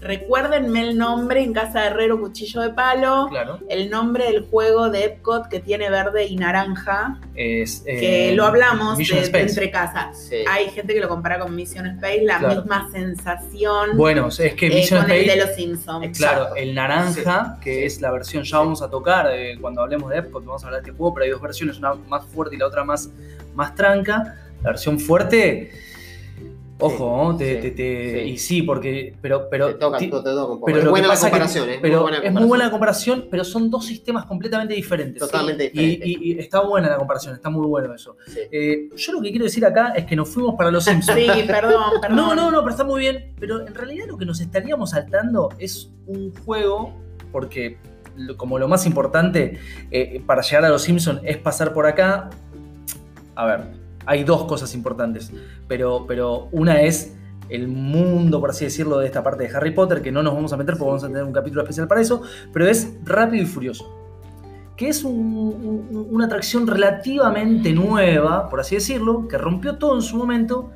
recuérdenme 0.00 0.80
el 0.88 0.96
nombre 0.98 1.42
en 1.42 1.52
Casa 1.52 1.82
de 1.82 1.86
Herrero 1.88 2.18
Cuchillo 2.20 2.60
de 2.62 2.70
Palo, 2.70 3.26
Claro. 3.30 3.58
el 3.68 3.90
nombre 3.90 4.24
del 4.32 4.46
juego 4.46 4.90
de 4.90 5.04
Epcot 5.04 5.48
que 5.48 5.60
tiene 5.60 5.90
verde 5.90 6.24
y 6.26 6.36
naranja, 6.36 7.18
Es, 7.34 7.82
eh, 7.86 8.00
que 8.00 8.32
lo 8.34 8.44
hablamos 8.44 8.98
de, 8.98 9.30
entre 9.40 9.70
casas. 9.70 10.18
Sí. 10.28 10.36
Hay 10.48 10.68
gente 10.70 10.94
que 10.94 11.00
lo 11.00 11.08
compara 11.08 11.38
con 11.38 11.54
Mission 11.54 11.86
Space, 11.86 12.22
la 12.22 12.38
Claro. 12.38 12.56
misma 12.62 12.88
sensación 12.92 13.96
Bueno, 13.96 14.28
es 14.28 14.54
que 14.54 14.66
eh, 14.66 14.74
Mission 14.74 15.02
con 15.02 15.10
el 15.10 15.20
Space, 15.20 15.38
de 15.38 15.46
los 15.46 15.54
Simpsons. 15.56 16.18
claro, 16.18 16.54
el 16.56 16.74
naranja, 16.74 17.58
que 17.62 17.74
Sí. 17.74 17.84
es 17.84 18.00
la 18.00 18.10
versión, 18.10 18.42
ya 18.44 18.58
vamos 18.58 18.82
a 18.82 18.90
tocar 18.90 19.28
eh, 19.32 19.58
cuando 19.60 19.82
hablemos 19.82 20.10
de 20.10 20.18
Epcot, 20.18 20.44
vamos 20.44 20.62
a 20.64 20.66
hablar 20.66 20.82
de 20.82 20.88
este 20.88 20.96
juego, 20.98 21.14
pero 21.14 21.24
hay 21.24 21.30
dos 21.30 21.40
versiones, 21.42 21.78
una 21.78 21.94
más 21.94 22.24
fuerte 22.26 22.56
y 22.56 22.58
la 22.58 22.66
otra 22.66 22.84
más, 22.84 23.10
más 23.54 23.74
tranca. 23.74 24.36
La 24.62 24.70
versión 24.70 24.98
fuerte, 25.00 25.70
ojo, 26.80 27.36
te, 27.36 27.56
sí, 27.56 27.60
te- 27.62 27.70
te- 27.70 28.22
sí. 28.24 28.30
y 28.30 28.38
sí, 28.38 28.62
porque, 28.62 29.14
pero, 29.20 29.48
pero, 29.50 29.68
te 29.68 29.74
toca, 29.74 29.98
te 29.98 30.08
toca 30.08 30.30
un 30.30 30.48
poco. 30.54 30.66
pero 30.66 30.78
es 30.78 30.84
lo 30.84 30.90
buena 30.90 31.04
que 31.04 31.08
la 31.08 31.14
pasa 31.14 31.26
que- 31.26 31.30
comparación, 31.32 31.70
¿eh? 31.70 31.78
pero 31.80 31.94
muy 32.00 32.02
buena 32.10 32.18
es 32.26 32.32
muy 32.32 32.44
buena 32.44 32.64
la 32.64 32.70
comparación, 32.70 33.28
pero 33.30 33.44
son 33.44 33.70
dos 33.70 33.86
sistemas 33.86 34.26
completamente 34.26 34.74
diferentes. 34.74 35.20
Totalmente 35.20 35.64
Y, 35.66 35.68
diferente. 35.68 36.08
y- 36.08 36.32
y 36.32 36.38
está 36.38 36.60
buena 36.60 36.88
la 36.88 36.96
comparación, 36.96 37.34
está 37.34 37.50
muy 37.50 37.66
bueno 37.66 37.94
eso. 37.94 38.16
Sí. 38.26 38.40
Eh, 38.50 38.88
yo 38.96 39.12
lo 39.12 39.20
que 39.20 39.30
quiero 39.30 39.44
decir 39.44 39.64
acá 39.64 39.92
es 39.96 40.04
que 40.06 40.16
nos 40.16 40.28
fuimos 40.28 40.54
para 40.56 40.70
los 40.70 40.84
Simpsons. 40.84 41.18
Sí, 41.18 41.26
perdón, 41.46 41.82
perdón. 42.00 42.16
No, 42.16 42.34
no, 42.34 42.50
no, 42.50 42.58
pero 42.60 42.70
está 42.70 42.84
muy 42.84 43.00
bien. 43.00 43.34
Pero 43.38 43.66
en 43.66 43.74
realidad 43.74 44.06
lo 44.08 44.16
que 44.18 44.24
nos 44.26 44.40
estaríamos 44.40 44.90
saltando 44.90 45.48
es 45.58 45.90
un 46.06 46.32
juego, 46.44 46.92
porque 47.32 47.78
lo- 48.16 48.36
como 48.36 48.58
lo 48.58 48.68
más 48.68 48.86
importante 48.86 49.58
eh, 49.90 50.22
para 50.26 50.42
llegar 50.42 50.64
a 50.64 50.68
los 50.68 50.82
Simpsons 50.82 51.20
es 51.24 51.36
pasar 51.38 51.72
por 51.72 51.86
acá. 51.86 52.30
A 53.36 53.46
ver, 53.46 53.60
hay 54.10 54.24
dos 54.24 54.42
cosas 54.44 54.74
importantes, 54.74 55.30
pero, 55.68 56.04
pero 56.08 56.48
una 56.50 56.82
es 56.82 57.16
el 57.48 57.68
mundo, 57.68 58.40
por 58.40 58.50
así 58.50 58.64
decirlo, 58.64 58.98
de 58.98 59.06
esta 59.06 59.22
parte 59.22 59.44
de 59.46 59.56
Harry 59.56 59.70
Potter, 59.70 60.02
que 60.02 60.10
no 60.10 60.20
nos 60.22 60.34
vamos 60.34 60.52
a 60.52 60.56
meter 60.56 60.74
porque 60.74 60.88
vamos 60.88 61.04
a 61.04 61.06
tener 61.06 61.22
un 61.22 61.32
capítulo 61.32 61.62
especial 61.62 61.86
para 61.86 62.00
eso, 62.00 62.20
pero 62.52 62.66
es 62.66 62.92
Rápido 63.04 63.44
y 63.44 63.46
Furioso. 63.46 63.96
que 64.76 64.88
es 64.88 65.04
un- 65.04 65.12
un- 65.92 66.08
una 66.10 66.24
atracción 66.24 66.66
relativamente 66.66 67.72
nueva, 67.74 68.48
por 68.48 68.60
así 68.60 68.76
decirlo, 68.76 69.28
que 69.28 69.36
rompió 69.36 69.76
todo 69.76 69.94
en 69.94 70.00
su 70.02 70.16
momento. 70.16 70.70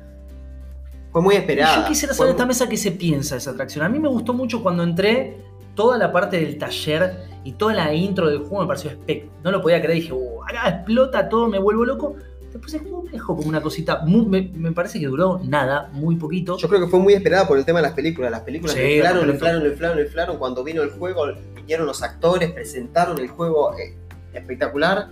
Fue 1.11 1.21
muy 1.23 1.33
Y 1.35 1.37
esperada. 1.39 1.81
yo 1.81 1.87
quisiera 1.87 2.13
Fue 2.13 2.19
saber 2.19 2.31
esta 2.31 2.43
muy- 2.43 2.49
mesa 2.49 2.69
qué 2.69 2.77
se 2.77 2.91
piensa 2.91 3.33
de 3.35 3.39
esa 3.39 3.51
atracción. 3.51 3.83
A 3.83 3.89
mí 3.89 3.99
me 3.99 4.07
gustó 4.07 4.33
mucho 4.33 4.61
cuando 4.61 4.83
entré, 4.83 5.37
toda 5.73 5.97
la 5.97 6.11
parte 6.11 6.39
del 6.39 6.57
taller 6.57 7.23
y 7.43 7.53
toda 7.53 7.73
la 7.73 7.93
intro 7.93 8.27
del 8.29 8.39
juego 8.39 8.61
me 8.61 8.67
pareció 8.67 8.91
espect. 8.91 9.29
No 9.43 9.51
lo 9.51 9.61
podía 9.61 9.81
creer, 9.81 9.95
dije, 9.95 10.13
"Uh, 10.13 10.43
acá 10.43 10.69
explota 10.69 11.27
todo, 11.27 11.47
me 11.49 11.57
vuelvo 11.59 11.83
loco. 11.83 12.15
Después 12.55 12.81
juego 12.81 13.03
me 13.03 13.11
dejó 13.11 13.35
como 13.35 13.49
una 13.49 13.61
cosita, 13.61 13.99
muy- 14.05 14.25
me, 14.25 14.49
me 14.57 14.71
parece 14.71 14.97
que 14.97 15.07
duró 15.07 15.41
nada, 15.43 15.89
muy 15.91 16.15
poquito. 16.15 16.57
Yo 16.57 16.69
creo 16.69 16.79
que 16.79 16.87
fue 16.87 16.99
muy 17.01 17.13
esperada 17.13 17.45
por 17.47 17.57
el 17.57 17.65
tema 17.65 17.79
de 17.79 17.83
las 17.83 17.93
películas. 17.93 18.31
Las 18.31 18.41
películas 18.41 18.75
Sí, 18.75 18.81
lo 18.81 18.89
inflaron, 18.95 19.27
lo 19.27 19.33
inflaron, 19.33 19.63
lo 19.63 19.69
inflaron, 19.71 19.97
lo 19.97 20.03
inflaron. 20.03 20.37
Cuando 20.37 20.63
vino 20.63 20.81
el 20.81 20.91
juego, 20.91 21.25
vinieron 21.53 21.85
los 21.85 22.01
actores, 22.01 22.51
presentaron 22.51 23.19
el 23.19 23.27
juego 23.27 23.77
eh, 23.77 23.93
espectacular. 24.33 25.09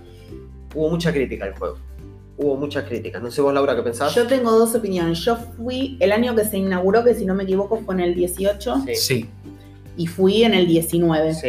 Hubo 0.74 0.88
mucha 0.88 1.12
crítica 1.12 1.44
al 1.44 1.54
juego. 1.54 1.76
Hubo 2.38 2.56
muchas 2.56 2.84
críticas. 2.84 3.22
No 3.22 3.30
sé 3.30 3.42
vos, 3.42 3.52
Laura, 3.52 3.76
qué 3.76 3.82
pensás. 3.82 4.14
Yo 4.14 4.26
tengo 4.26 4.50
dos 4.50 4.74
opiniones. 4.74 5.18
Yo 5.20 5.36
fui 5.36 5.98
el 6.00 6.12
año 6.12 6.34
que 6.34 6.44
se 6.44 6.56
inauguró, 6.56 7.04
que 7.04 7.14
si 7.14 7.26
no 7.26 7.34
me 7.34 7.42
equivoco 7.44 7.78
fue 7.84 7.94
en 7.96 8.00
el 8.00 8.14
18, 8.14 8.82
Sí. 8.86 8.94
Sí. 8.96 9.30
y 9.98 10.06
fui 10.06 10.44
en 10.44 10.54
el 10.54 10.66
19. 10.66 11.34
Sí. 11.34 11.48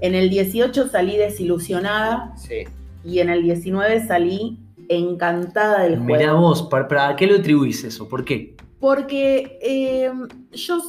En 0.00 0.14
el 0.14 0.28
18 0.28 0.88
salí 0.90 1.16
desilusionada 1.16 2.34
sí. 2.36 2.64
y 3.04 3.20
en 3.20 3.30
el 3.30 3.42
19 3.42 4.06
salí 4.06 4.58
encantada 4.96 5.82
del 5.82 5.98
juego. 5.98 6.04
Mirá 6.06 6.32
vos, 6.34 6.62
¿para, 6.62 6.88
para 6.88 7.16
qué 7.16 7.26
lo 7.26 7.36
atribuís 7.36 7.84
eso? 7.84 8.08
¿Por 8.08 8.24
qué? 8.24 8.56
Porque 8.80 9.58
eh, 9.62 10.10
yo 10.52 10.80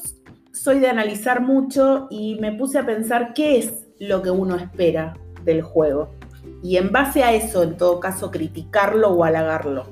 soy 0.51 0.79
de 0.79 0.87
analizar 0.87 1.41
mucho 1.41 2.07
y 2.09 2.35
me 2.39 2.51
puse 2.51 2.79
a 2.79 2.85
pensar 2.85 3.33
qué 3.33 3.57
es 3.57 3.73
lo 3.99 4.21
que 4.21 4.29
uno 4.31 4.55
espera 4.55 5.13
del 5.43 5.61
juego. 5.61 6.09
Y 6.61 6.77
en 6.77 6.91
base 6.91 7.23
a 7.23 7.33
eso, 7.33 7.63
en 7.63 7.77
todo 7.77 7.99
caso, 7.99 8.31
criticarlo 8.31 9.09
o 9.09 9.23
halagarlo. 9.23 9.85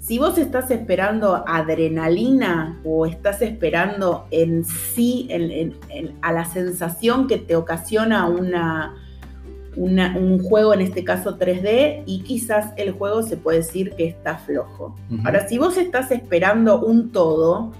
Si 0.00 0.18
vos 0.18 0.36
estás 0.36 0.70
esperando 0.72 1.44
adrenalina 1.46 2.80
o 2.84 3.06
estás 3.06 3.40
esperando 3.42 4.26
en 4.32 4.64
sí, 4.64 5.26
en- 5.30 5.50
en- 5.52 5.76
en- 5.90 6.18
a 6.22 6.32
la 6.32 6.44
sensación 6.44 7.28
que 7.28 7.38
te 7.38 7.54
ocasiona 7.54 8.26
una, 8.26 8.96
una- 9.76 10.16
un 10.16 10.38
juego, 10.42 10.74
en 10.74 10.80
este 10.82 11.02
caso 11.04 11.36
3D, 11.38 12.02
y 12.06 12.22
quizás 12.22 12.72
el 12.76 12.92
juego 12.92 13.22
se 13.22 13.36
puede 13.36 13.58
decir 13.58 13.92
que 13.96 14.06
está 14.06 14.36
flojo. 14.38 14.96
Ahora, 15.24 15.48
si 15.48 15.58
vos 15.58 15.76
estás 15.76 16.10
esperando 16.10 16.80
un 16.80 17.10
todo, 17.12 17.72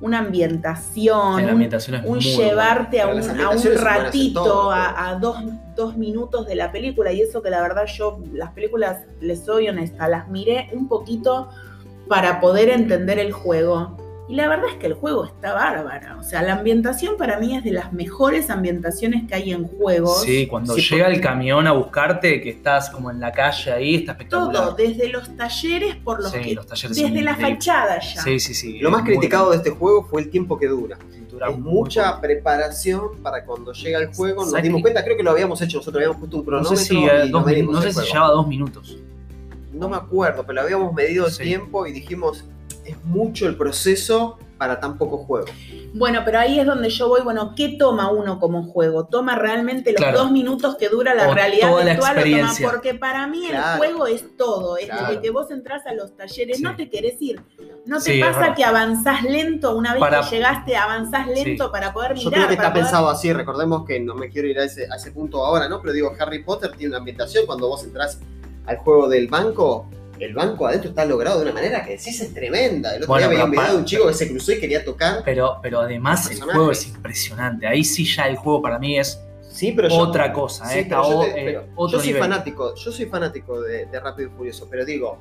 una 0.00 0.20
ambientación, 0.20 1.36
Sí, 1.36 1.42
la 1.42 1.46
un, 1.48 1.50
ambientación 1.50 2.02
llevarte 2.20 3.00
a 3.02 3.08
un, 3.08 3.18
a 3.18 3.50
ratito, 3.76 4.42
todo, 4.44 4.70
a, 4.70 5.08
a 5.10 5.14
dos, 5.16 5.36
dos 5.76 5.96
minutos 5.96 6.46
de 6.46 6.54
la 6.54 6.72
película, 6.72 7.12
y 7.12 7.20
eso 7.20 7.42
que 7.42 7.50
la 7.50 7.60
verdad 7.60 7.84
yo, 7.86 8.18
las 8.32 8.50
películas, 8.52 9.04
les 9.20 9.40
soy 9.44 9.68
honesta, 9.68 10.08
las 10.08 10.28
miré 10.28 10.68
un 10.72 10.88
poquito 10.88 11.48
para 12.08 12.40
poder 12.40 12.70
entender 12.70 13.18
el 13.18 13.32
juego. 13.32 13.96
Y 14.30 14.36
la 14.36 14.46
verdad 14.48 14.66
es 14.70 14.76
que 14.76 14.86
el 14.86 14.94
buego 14.94 15.24
está 15.24 15.52
bárbara. 15.54 16.16
O 16.18 16.22
sea, 16.22 16.40
la 16.42 16.52
ambientación 16.52 17.16
para 17.16 17.40
mí 17.40 17.56
es 17.56 17.64
de 17.64 17.72
las 17.72 17.92
mejores 17.92 18.48
ambientaciones 18.48 19.26
que 19.26 19.34
hay 19.34 19.52
en 19.52 19.64
juegos. 19.66 20.22
Sí, 20.22 20.46
cuando 20.46 20.74
Sí, 20.74 20.82
llega 20.82 21.06
porque- 21.06 21.16
el 21.16 21.20
camión 21.22 21.66
a 21.66 21.72
buscarte, 21.72 22.40
que 22.40 22.50
estás 22.50 22.90
como 22.90 23.10
en 23.10 23.18
la 23.18 23.32
calle 23.32 23.72
ahí, 23.72 23.94
está 23.96 24.12
espectacular. 24.12 24.62
Todo, 24.66 24.74
desde 24.76 25.08
los 25.08 25.36
talleres 25.36 25.96
por 25.96 26.22
los 26.22 26.30
Sí, 26.30 26.38
que. 26.40 26.54
los 26.54 26.64
talleres 26.66 26.96
desde 26.96 27.22
la 27.22 27.32
increíbles. 27.32 27.64
fachada 27.66 27.98
ya. 28.00 28.22
Sí, 28.22 28.38
sí, 28.38 28.54
sí. 28.54 28.78
Lo 28.78 28.90
más 28.92 29.02
criticado 29.02 29.50
de 29.50 29.56
este 29.56 29.70
juego 29.70 30.04
fue 30.04 30.20
el 30.22 30.30
tiempo 30.30 30.56
que 30.58 30.68
dura. 30.68 30.96
dura 31.30 31.48
es 31.50 31.58
mucha 31.58 32.20
preparación 32.20 33.20
para 33.22 33.44
cuando 33.44 33.72
llega 33.72 33.98
el 34.00 34.08
juego. 34.14 34.42
Nos 34.42 34.50
¿Sabes 34.50 34.64
dimos 34.64 34.80
cuenta, 34.82 35.02
creo 35.04 35.16
que 35.16 35.22
lo 35.22 35.30
habíamos 35.30 35.60
hecho 35.62 35.78
nosotros, 35.78 36.00
habíamos 36.00 36.18
puesto 36.18 36.36
un 36.38 36.42
No 36.42 36.46
cronómetro. 36.46 36.76
sé 36.76 36.84
si, 36.84 36.98
y 36.98 37.04
eh, 37.04 37.28
nos 37.30 37.44
dos 37.44 37.56
no 37.72 37.82
sé 37.82 37.88
si 37.88 37.94
juego. 37.94 38.12
llevaba 38.12 38.32
dos 38.32 38.46
minutos. 38.48 38.96
No 39.72 39.88
me 39.88 39.96
acuerdo, 39.96 40.44
pero 40.46 40.60
habíamos 40.60 40.92
medido 40.92 41.26
el 41.26 41.32
Sí. 41.32 41.42
tiempo 41.44 41.86
y 41.86 41.92
dijimos, 41.92 42.44
es 42.90 43.04
mucho 43.04 43.46
el 43.46 43.56
proceso 43.56 44.38
para 44.58 44.78
tan 44.78 44.98
poco 44.98 45.16
juego. 45.18 45.46
Bueno, 45.94 46.20
pero 46.24 46.38
ahí 46.38 46.60
es 46.60 46.66
donde 46.66 46.90
yo 46.90 47.08
voy, 47.08 47.22
bueno, 47.22 47.54
¿qué 47.56 47.76
toma 47.78 48.10
uno 48.12 48.38
como 48.38 48.62
juego? 48.64 49.06
¿Toma 49.06 49.34
realmente 49.34 49.90
los 49.92 49.96
Claro. 50.00 50.18
dos 50.18 50.30
minutos 50.30 50.76
que 50.76 50.88
dura 50.90 51.14
la 51.14 51.28
O 51.30 51.34
realidad 51.34 51.70
toda 51.70 51.82
la 51.84 51.92
virtual 51.94 52.18
o 52.18 52.22
toma? 52.22 52.70
Porque 52.70 52.94
para 52.94 53.26
mí 53.26 53.46
el 53.46 53.56
juego 53.78 54.06
es 54.06 54.36
todo, 54.36 54.76
es 54.76 54.84
Claro. 54.86 55.06
desde 55.08 55.22
que 55.22 55.30
vos 55.30 55.50
entras 55.50 55.86
a 55.86 55.94
los 55.94 56.14
talleres, 56.14 56.58
Sí. 56.58 56.62
no 56.62 56.76
te 56.76 56.90
querés 56.90 57.14
ir. 57.20 57.40
No 57.86 57.96
te 58.00 58.12
Sí, 58.12 58.20
pasa 58.20 58.54
que 58.54 58.62
avanzás 58.62 59.22
lento, 59.24 59.74
una 59.74 59.94
vez 59.94 60.00
Para- 60.00 60.20
que 60.20 60.36
llegaste, 60.36 60.76
avanzás 60.76 61.26
lento 61.26 61.72
para 61.72 61.92
poder 61.94 62.10
mirar. 62.12 62.24
Yo 62.24 62.30
creo 62.30 62.42
que 62.48 62.56
para 62.56 62.68
está 62.68 62.72
poder- 62.72 62.84
pensado 62.84 63.08
así, 63.08 63.32
recordemos 63.32 63.84
que 63.86 63.98
no 63.98 64.14
me 64.14 64.28
quiero 64.28 64.46
ir 64.46 64.58
a 64.60 64.64
ese, 64.64 64.86
a 64.92 64.96
ese 64.96 65.10
punto 65.10 65.42
ahora, 65.44 65.68
¿no? 65.70 65.80
Pero 65.80 65.94
digo, 65.94 66.12
Harry 66.20 66.44
Potter 66.44 66.70
tiene 66.72 66.90
una 66.90 66.98
ambientación, 66.98 67.46
cuando 67.46 67.66
vos 67.66 67.82
entras 67.82 68.20
al 68.66 68.76
juego 68.76 69.08
del 69.08 69.26
banco, 69.26 69.86
el 70.20 70.34
banco 70.34 70.66
adentro 70.66 70.90
está 70.90 71.04
logrado 71.04 71.38
de 71.38 71.44
una 71.46 71.52
manera 71.54 71.84
que 71.84 71.92
decís 71.92 72.20
es 72.20 72.32
tremenda. 72.34 72.90
El 72.94 73.02
otro 73.02 73.08
Bueno, 73.14 73.28
día 73.28 73.28
veía 73.28 73.40
pero 73.40 73.44
un 73.46 73.50
video 73.52 73.72
de 73.72 73.78
un 73.78 73.84
chico 73.84 74.06
que 74.08 74.14
se 74.14 74.28
cruzó 74.28 74.52
y 74.52 74.60
quería 74.60 74.84
tocar. 74.84 75.22
Pero, 75.24 75.58
pero 75.62 75.80
además 75.80 76.30
el 76.30 76.40
juego 76.42 76.70
es 76.72 76.86
impresionante. 76.86 77.66
Ahí 77.66 77.84
sí 77.84 78.04
ya 78.04 78.26
el 78.28 78.36
juego 78.36 78.60
para 78.62 78.78
mí 78.78 78.98
es 78.98 79.18
Sí, 79.50 79.72
pero 79.72 79.88
yo, 79.88 79.96
otra 79.98 80.32
cosa, 80.32 80.64
Sí, 80.68 80.78
¿eh? 80.78 80.86
pero 80.88 81.02
yo, 81.10 81.20
te- 81.22 81.30
eh, 81.40 81.44
pero 81.44 81.64
otro 81.74 81.98
yo 81.98 81.98
soy 81.98 82.06
nivel. 82.08 82.22
fanático, 82.22 82.74
yo 82.76 82.92
soy 82.92 83.06
fanático 83.06 83.60
de, 83.60 83.86
de 83.86 84.00
Rápido 84.00 84.28
y 84.28 84.32
Furioso, 84.36 84.68
pero 84.70 84.84
digo, 84.84 85.18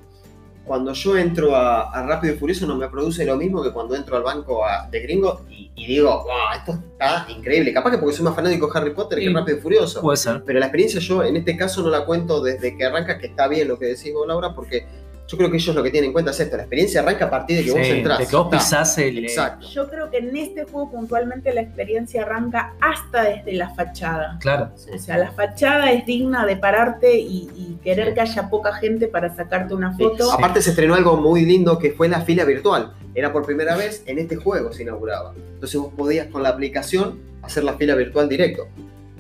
cuando 0.70 0.94
yo 0.94 1.18
entro 1.18 1.56
a, 1.56 1.90
a 1.90 2.06
Rápido 2.06 2.36
y 2.36 2.38
Furioso 2.38 2.68
no 2.68 2.76
me 2.76 2.88
produce 2.90 3.26
lo 3.26 3.36
mismo 3.38 3.64
que 3.64 3.72
cuando 3.72 3.96
entro 3.96 4.16
al 4.18 4.22
banco 4.22 4.64
a- 4.64 4.88
de 4.88 5.00
gringo 5.02 5.42
y, 5.50 5.72
y 5.76 5.88
digo, 5.88 6.12
wow, 6.24 6.56
esto 6.56 6.72
está 6.92 7.26
increíble. 7.30 7.74
Capaz 7.74 7.90
que 7.90 7.98
porque 7.98 8.16
soy 8.16 8.24
más 8.26 8.36
fanático 8.36 8.68
de 8.72 8.80
Harry 8.80 8.94
Potter 8.94 9.18
que 9.18 9.26
Sí. 9.26 9.34
Rápido 9.34 9.58
y 9.58 9.62
Furioso. 9.62 10.00
Puede 10.02 10.18
ser. 10.18 10.44
Pero 10.46 10.60
la 10.60 10.68
experiencia 10.68 11.00
yo 11.00 11.24
en 11.24 11.38
este 11.38 11.58
caso 11.58 11.82
no 11.82 11.90
la 11.90 12.06
cuento 12.06 12.40
desde 12.44 12.78
que 12.78 12.86
arranca, 12.86 13.18
que 13.18 13.26
está 13.26 13.48
bien 13.48 13.68
lo 13.68 13.80
que 13.80 13.88
decís 13.88 14.14
vos, 14.14 14.28
Laura, 14.28 14.54
porque 14.54 14.86
yo 15.30 15.38
creo 15.38 15.52
que 15.52 15.58
ellos 15.58 15.76
lo 15.76 15.84
que 15.84 15.92
tienen 15.92 16.08
en 16.08 16.14
cuenta 16.14 16.32
es 16.32 16.40
esto, 16.40 16.58
la 16.58 16.64
experiencia 16.64 17.02
arranca 17.02 17.26
a 17.26 17.30
partir 17.30 17.58
de 17.58 17.64
que 17.66 17.72
vos 17.72 17.80
Sí, 17.84 17.92
entrás. 17.92 18.18
de 18.20 18.26
que 18.28 18.36
vos 18.36 18.48
pisás 18.50 18.98
el. 18.98 19.20
Exacto. 19.20 19.68
Yo 19.68 19.88
creo 19.90 20.10
que 20.10 20.18
en 20.18 20.36
este 20.36 20.64
juego 20.66 20.90
puntualmente 20.92 21.54
la 21.54 21.62
experiencia 21.62 22.24
arranca 22.24 22.74
hasta 22.82 23.24
desde 23.24 23.54
la 23.54 23.70
fachada. 23.76 24.38
Claro. 24.42 24.72
Sí. 24.76 24.90
O 24.94 24.98
sea, 24.98 25.18
la 25.18 25.32
fachada 25.32 25.92
es 25.92 26.06
digna 26.08 26.46
de 26.48 26.58
pararte 26.58 27.16
y, 27.20 27.48
y 27.56 27.78
querer 27.84 28.08
Sí. 28.10 28.14
que 28.16 28.22
haya 28.22 28.50
poca 28.50 28.74
gente 28.74 29.08
para 29.08 29.36
sacarte 29.36 29.74
una 29.76 29.96
Sí. 29.96 30.04
foto. 30.04 30.32
Aparte 30.32 30.62
se 30.64 30.72
estrenó 30.72 30.96
algo 30.96 31.16
muy 31.18 31.46
lindo 31.46 31.78
que 31.78 31.92
fue 31.92 32.10
la 32.10 32.22
fila 32.22 32.44
virtual. 32.46 32.94
Era 33.14 33.32
por 33.32 33.46
primera 33.46 33.76
vez 33.78 34.04
en 34.08 34.18
este 34.18 34.36
juego 34.36 34.72
se 34.74 34.82
inauguraba. 34.84 35.34
Entonces 35.54 35.80
vos 35.80 35.94
podías 35.96 36.28
con 36.28 36.42
la 36.42 36.50
aplicación 36.50 37.20
hacer 37.44 37.64
la 37.64 37.74
fila 37.74 37.94
virtual 37.96 38.28
directo. 38.30 38.68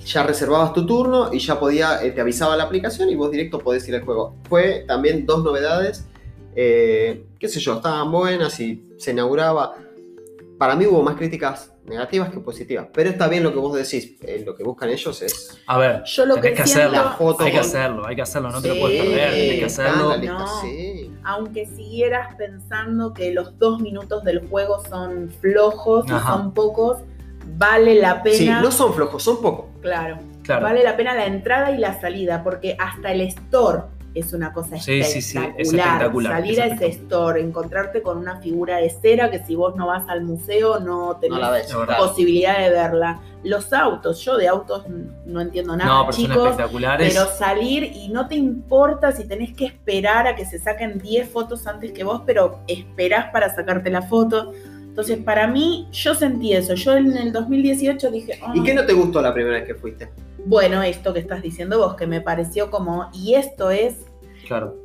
Ya 0.09 0.23
reservabas 0.23 0.73
tu 0.73 0.87
turno 0.87 1.31
y 1.31 1.37
ya 1.37 1.59
podía, 1.59 2.01
eh, 2.03 2.09
te 2.11 2.21
avisaba 2.21 2.57
la 2.57 2.63
aplicación 2.63 3.09
y 3.09 3.15
vos 3.15 3.29
directo 3.29 3.59
podés 3.59 3.87
ir 3.87 3.93
al 3.95 4.01
juego. 4.03 4.35
Fue 4.49 4.83
también 4.87 5.23
dos 5.27 5.43
novedades, 5.43 6.07
eh, 6.55 7.25
qué 7.39 7.47
sé 7.47 7.59
yo, 7.59 7.75
estaban 7.75 8.11
buenas 8.11 8.59
y 8.59 8.83
se 8.97 9.11
inauguraba. 9.11 9.75
Para 10.57 10.75
mí 10.75 10.87
hubo 10.87 11.03
más 11.03 11.15
críticas 11.15 11.71
negativas 11.85 12.31
que 12.31 12.39
positivas, 12.39 12.87
pero 12.91 13.11
está 13.11 13.27
bien 13.27 13.43
lo 13.43 13.53
que 13.53 13.59
vos 13.59 13.75
decís. 13.75 14.17
eh, 14.21 14.41
lo 14.43 14.55
que 14.55 14.63
buscan 14.63 14.89
ellos 14.89 15.21
es 15.21 15.59
A 15.67 15.77
ver, 15.77 16.03
Yo 16.05 16.25
lo 16.25 16.35
que 16.41 16.53
que 16.55 16.61
hacerlo. 16.63 16.91
La 16.91 17.11
foto 17.11 17.43
hay 17.43 17.51
que 17.51 17.59
hacerlo, 17.59 18.07
hay 18.07 18.15
que 18.15 18.21
hacerlo, 18.23 18.49
no 18.51 18.61
te 18.63 18.69
lo 18.69 18.79
puedes 18.79 18.99
perder, 19.03 19.31
tenés 19.31 19.59
que 19.59 19.65
hacerlo. 19.65 20.09
la 20.09 20.17
lista, 20.17 20.39
No. 20.39 20.61
sí. 20.61 21.11
aunque 21.23 21.65
siguieras 21.67 22.33
pensando 22.35 23.13
que 23.13 23.31
los 23.31 23.59
dos 23.59 23.79
minutos 23.79 24.23
del 24.23 24.47
juego 24.49 24.83
son 24.89 25.29
flojos 25.39 26.05
y 26.07 26.09
son 26.09 26.51
pocos, 26.53 26.97
vale 27.59 27.95
la 28.01 28.23
pena. 28.23 28.35
Sí, 28.37 28.49
no 28.49 28.71
son 28.71 28.93
flojos, 28.93 29.21
son 29.21 29.41
pocos. 29.41 29.65
Claro, 29.81 30.17
Claro. 30.43 30.63
vale 30.63 30.83
la 30.83 30.97
pena 30.97 31.13
la 31.13 31.25
entrada 31.27 31.69
y 31.71 31.77
la 31.77 31.99
salida, 32.01 32.43
porque 32.43 32.75
hasta 32.79 33.11
el 33.11 33.21
store 33.21 33.83
es 34.15 34.33
una 34.33 34.51
cosa 34.51 34.77
Sí, 34.79 35.03
sí, 35.03 35.21
sí, 35.21 35.37
espectacular. 35.37 35.53
es 35.59 35.67
espectacular, 35.73 36.33
Salir 36.33 36.51
es 36.53 36.59
a 36.59 36.65
ese 36.65 36.73
espectacular. 36.87 37.03
store, 37.29 37.41
encontrarte 37.41 38.01
con 38.01 38.17
una 38.17 38.41
figura 38.41 38.77
de 38.77 38.89
cera 38.89 39.29
que 39.29 39.37
si 39.45 39.55
vos 39.55 39.75
no 39.75 39.85
vas 39.85 40.09
al 40.09 40.23
museo 40.23 40.79
no 40.79 41.17
tenés 41.21 41.39
No 41.39 41.51
ves. 41.51 41.71
Posibilidad 41.99 42.57
de 42.57 42.71
verla. 42.71 43.19
Los 43.43 43.71
autos, 43.71 44.19
yo 44.25 44.35
de 44.35 44.47
autos 44.47 44.85
no 45.25 45.39
entiendo 45.39 45.77
nada, 45.77 45.89
No, 45.93 46.01
pero 46.07 46.13
son 46.13 46.25
chicos. 46.25 46.37
espectaculares. 46.49 47.13
Pero 47.13 47.27
salir 47.37 47.83
y 47.83 48.09
no 48.09 48.27
te 48.27 48.35
importa 48.35 49.11
si 49.11 49.27
tenés 49.27 49.53
que 49.55 49.65
esperar 49.65 50.27
a 50.27 50.35
que 50.35 50.45
se 50.45 50.57
saquen 50.57 50.97
10 50.97 51.29
fotos 51.29 51.67
antes 51.67 51.91
que 51.91 52.03
vos, 52.03 52.23
pero 52.25 52.59
esperás 52.67 53.31
para 53.31 53.53
sacarte 53.53 53.91
la 53.91 54.01
foto. 54.01 54.51
Entonces, 54.99 55.23
para 55.23 55.47
mí, 55.47 55.87
yo 55.93 56.13
sentí 56.13 56.51
eso. 56.51 56.73
Yo 56.73 56.97
en 56.97 57.15
el 57.15 57.31
2018 57.31 58.11
dije, 58.11 58.33
¿Y 58.53 58.59
"Ah, 58.59 58.63
qué 58.65 58.73
no 58.73 58.85
te 58.85 58.91
gustó 58.91 59.21
la 59.21 59.33
primera 59.33 59.55
vez 59.55 59.65
que 59.65 59.73
fuiste? 59.75 60.09
bueno, 60.45 60.83
esto 60.83 61.13
que 61.13 61.19
estás 61.21 61.41
diciendo 61.41 61.77
vos, 61.79 61.95
que 61.95 62.05
me 62.05 62.19
pareció 62.19 62.69
como, 62.69 63.09
y 63.13 63.35
esto 63.35 63.71
es, 63.71 63.95
Claro. 64.45 64.75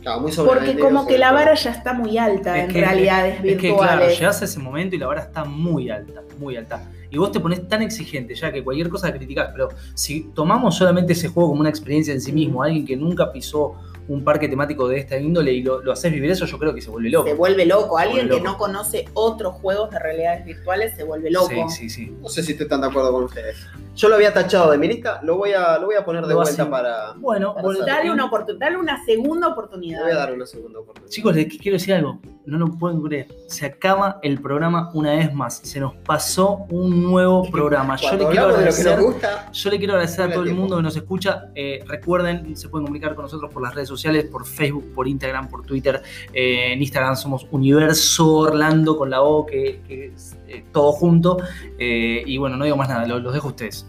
Claro, 0.00 0.20
muy 0.20 0.32
porque 0.32 0.76
como 0.80 1.02
sobre 1.02 1.14
que 1.14 1.18
la 1.20 1.30
vara 1.30 1.54
ya 1.54 1.70
está 1.70 1.92
muy 1.92 2.18
alta 2.18 2.58
Es 2.58 2.64
en 2.64 2.72
que- 2.72 2.80
realidades 2.80 3.34
Es 3.36 3.40
que 3.56 3.68
claro, 3.68 3.76
virtuales. 3.76 4.18
llegás 4.18 4.42
a 4.42 4.46
ese 4.46 4.58
momento 4.58 4.96
y 4.96 4.98
la 4.98 5.06
vara 5.06 5.20
está 5.20 5.44
muy 5.44 5.90
alta, 5.90 6.22
muy 6.40 6.56
alta. 6.56 6.90
Y 7.08 7.18
vos 7.18 7.30
te 7.30 7.38
pones 7.38 7.68
tan 7.68 7.82
exigente 7.82 8.34
ya 8.34 8.50
que 8.50 8.64
cualquier 8.64 8.88
cosa 8.88 9.12
criticás, 9.12 9.50
pero 9.52 9.68
si 9.94 10.22
tomamos 10.34 10.74
solamente 10.76 11.12
ese 11.12 11.28
juego 11.28 11.50
como 11.50 11.60
una 11.60 11.70
experiencia 11.70 12.12
en 12.12 12.20
sí 12.20 12.32
mismo, 12.32 12.64
alguien 12.64 12.84
que 12.84 12.96
nunca 12.96 13.30
pisó 13.30 13.74
un 14.08 14.24
parque 14.24 14.48
temático 14.48 14.88
de 14.88 14.98
esta 14.98 15.16
índole 15.16 15.52
y 15.52 15.62
lo, 15.62 15.82
lo 15.82 15.92
haces 15.92 16.12
vivir 16.12 16.30
eso, 16.30 16.44
yo 16.46 16.58
creo 16.58 16.74
que 16.74 16.80
se 16.80 16.90
vuelve 16.90 17.10
loco. 17.10 17.28
se 17.28 17.34
vuelve 17.34 17.66
loco. 17.66 17.98
Alguien 17.98 18.26
vuelve 18.28 18.36
que 18.36 18.42
no 18.42 18.58
conoce 18.58 19.04
otros 19.14 19.54
juegos 19.54 19.90
de 19.90 19.98
realidades 19.98 20.44
virtuales 20.44 20.94
se 20.96 21.04
vuelve 21.04 21.30
loco. 21.30 21.48
Sí, 21.48 21.88
sí, 21.88 21.90
sí. 21.90 22.16
No 22.20 22.28
sé 22.28 22.42
si 22.42 22.52
estoy 22.52 22.68
tan 22.68 22.80
de 22.80 22.88
acuerdo 22.88 23.12
con 23.12 23.24
ustedes. 23.24 23.56
Yo 23.94 24.08
lo 24.08 24.14
había 24.14 24.32
tachado 24.32 24.70
de 24.70 24.78
mi 24.78 24.88
lista, 24.88 25.20
lo 25.22 25.36
voy 25.36 25.52
a, 25.52 25.78
lo 25.78 25.86
voy 25.86 25.96
a 25.96 26.04
poner 26.04 26.24
de 26.26 26.34
vuelta 26.34 26.68
para. 26.70 27.12
Bueno, 27.16 27.54
Para. 27.54 27.68
Dale 27.84 28.10
una, 28.10 28.30
dale 28.58 28.76
una 28.78 29.04
segunda 29.04 29.48
Le 29.48 29.52
oportunidad. 29.52 30.02
voy 30.02 30.12
a 30.12 30.14
dar 30.16 30.32
una 30.32 30.46
segunda 30.46 30.78
oportunidad. 30.78 31.10
chicos, 31.10 31.34
les 31.34 31.58
quiero 31.58 31.76
decir 31.76 31.94
algo. 31.94 32.18
No 32.46 32.58
lo 32.58 32.66
pueden 32.78 33.02
creer. 33.02 33.28
Se 33.48 33.66
acaba 33.66 34.18
el 34.22 34.40
programa 34.40 34.90
una 34.94 35.12
vez 35.12 35.32
más. 35.34 35.58
Se 35.58 35.78
nos 35.78 35.94
pasó 35.94 36.64
un 36.70 37.02
nuevo 37.02 37.48
programa. 37.50 37.96
Yo 37.96 38.12
le 38.12 38.26
quiero 38.26 38.46
hablamos 38.46 38.58
de 38.58 38.64
lo 38.64 38.72
que 38.72 38.80
agradecer. 38.80 38.96
nos 38.96 39.04
gusta, 39.04 39.52
Yo 39.52 39.70
le 39.70 39.78
quiero 39.78 39.92
agradecer 39.92 40.24
a 40.24 40.32
todo 40.32 40.42
el 40.44 40.54
mundo 40.54 40.76
que 40.78 40.82
nos 40.82 40.96
escucha. 40.96 41.50
Eh, 41.54 41.84
recuerden, 41.86 42.56
se 42.56 42.68
pueden 42.70 42.86
comunicar 42.86 43.14
con 43.14 43.24
nosotros 43.24 43.52
por 43.52 43.62
las 43.62 43.74
redes 43.74 43.88
sociales, 43.88 44.24
por 44.24 44.46
Facebook, 44.46 44.92
por 44.94 45.06
Instagram, 45.06 45.48
por 45.48 45.64
Twitter. 45.66 46.02
Eh, 46.32 46.72
en 46.72 46.80
Instagram 46.80 47.14
somos 47.14 47.46
Universo 47.50 48.26
Orlando 48.36 48.96
con 48.96 49.10
la 49.10 49.22
O, 49.22 49.44
que, 49.44 49.82
que 49.86 50.06
es 50.06 50.34
eh, 50.52 50.64
todo 50.72 50.92
junto. 50.92 51.38
Eh, 51.78 52.22
y 52.26 52.36
bueno, 52.38 52.56
no 52.56 52.64
digo 52.64 52.76
más 52.76 52.88
nada, 52.88 53.06
lo- 53.06 53.18
los 53.18 53.32
dejo 53.32 53.48
a 53.48 53.50
ustedes. 53.50 53.86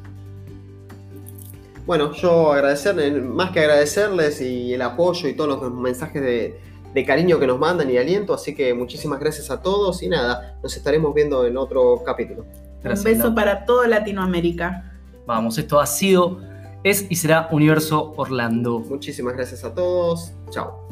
Bueno, 1.86 2.14
yo 2.14 2.54
agradecer, 2.54 2.98
eh, 3.00 3.12
más 3.22 3.52
que 3.52 3.60
agradecerles 3.60 4.40
y 4.42 4.74
el 4.74 4.82
apoyo 4.82 5.28
y 5.28 5.34
todos 5.36 5.62
los 5.62 5.74
mensajes 5.74 6.22
de, 6.22 6.60
de 6.94 7.06
cariño 7.06 7.40
que 7.40 7.48
nos 7.48 7.60
mandan 7.60 7.90
y 7.92 7.98
aliento, 7.98 8.34
así 8.34 8.56
que 8.56 8.74
muchísimas 8.74 9.20
gracias 9.20 9.52
a 9.52 9.62
todos 9.62 10.02
y 10.02 10.08
nada, 10.08 10.58
nos 10.64 10.78
estaremos 10.78 11.14
viendo 11.14 11.46
en 11.46 11.58
otro 11.58 12.02
capítulo. 12.06 12.46
Gracias, 12.82 13.06
Un 13.06 13.12
beso 13.12 13.26
Lau. 13.28 13.36
para 13.36 13.66
toda 13.66 13.88
Latinoamérica. 13.88 14.94
Vamos, 15.26 15.58
esto 15.58 15.80
ha 15.82 15.86
sido, 15.86 16.40
es 16.86 17.06
y 17.10 17.16
será 17.16 17.50
Universo 17.52 18.14
Orlando. 18.16 18.80
Muchísimas 18.80 19.34
gracias 19.36 19.64
a 19.66 19.74
todos, 19.74 20.32
chao. 20.52 20.83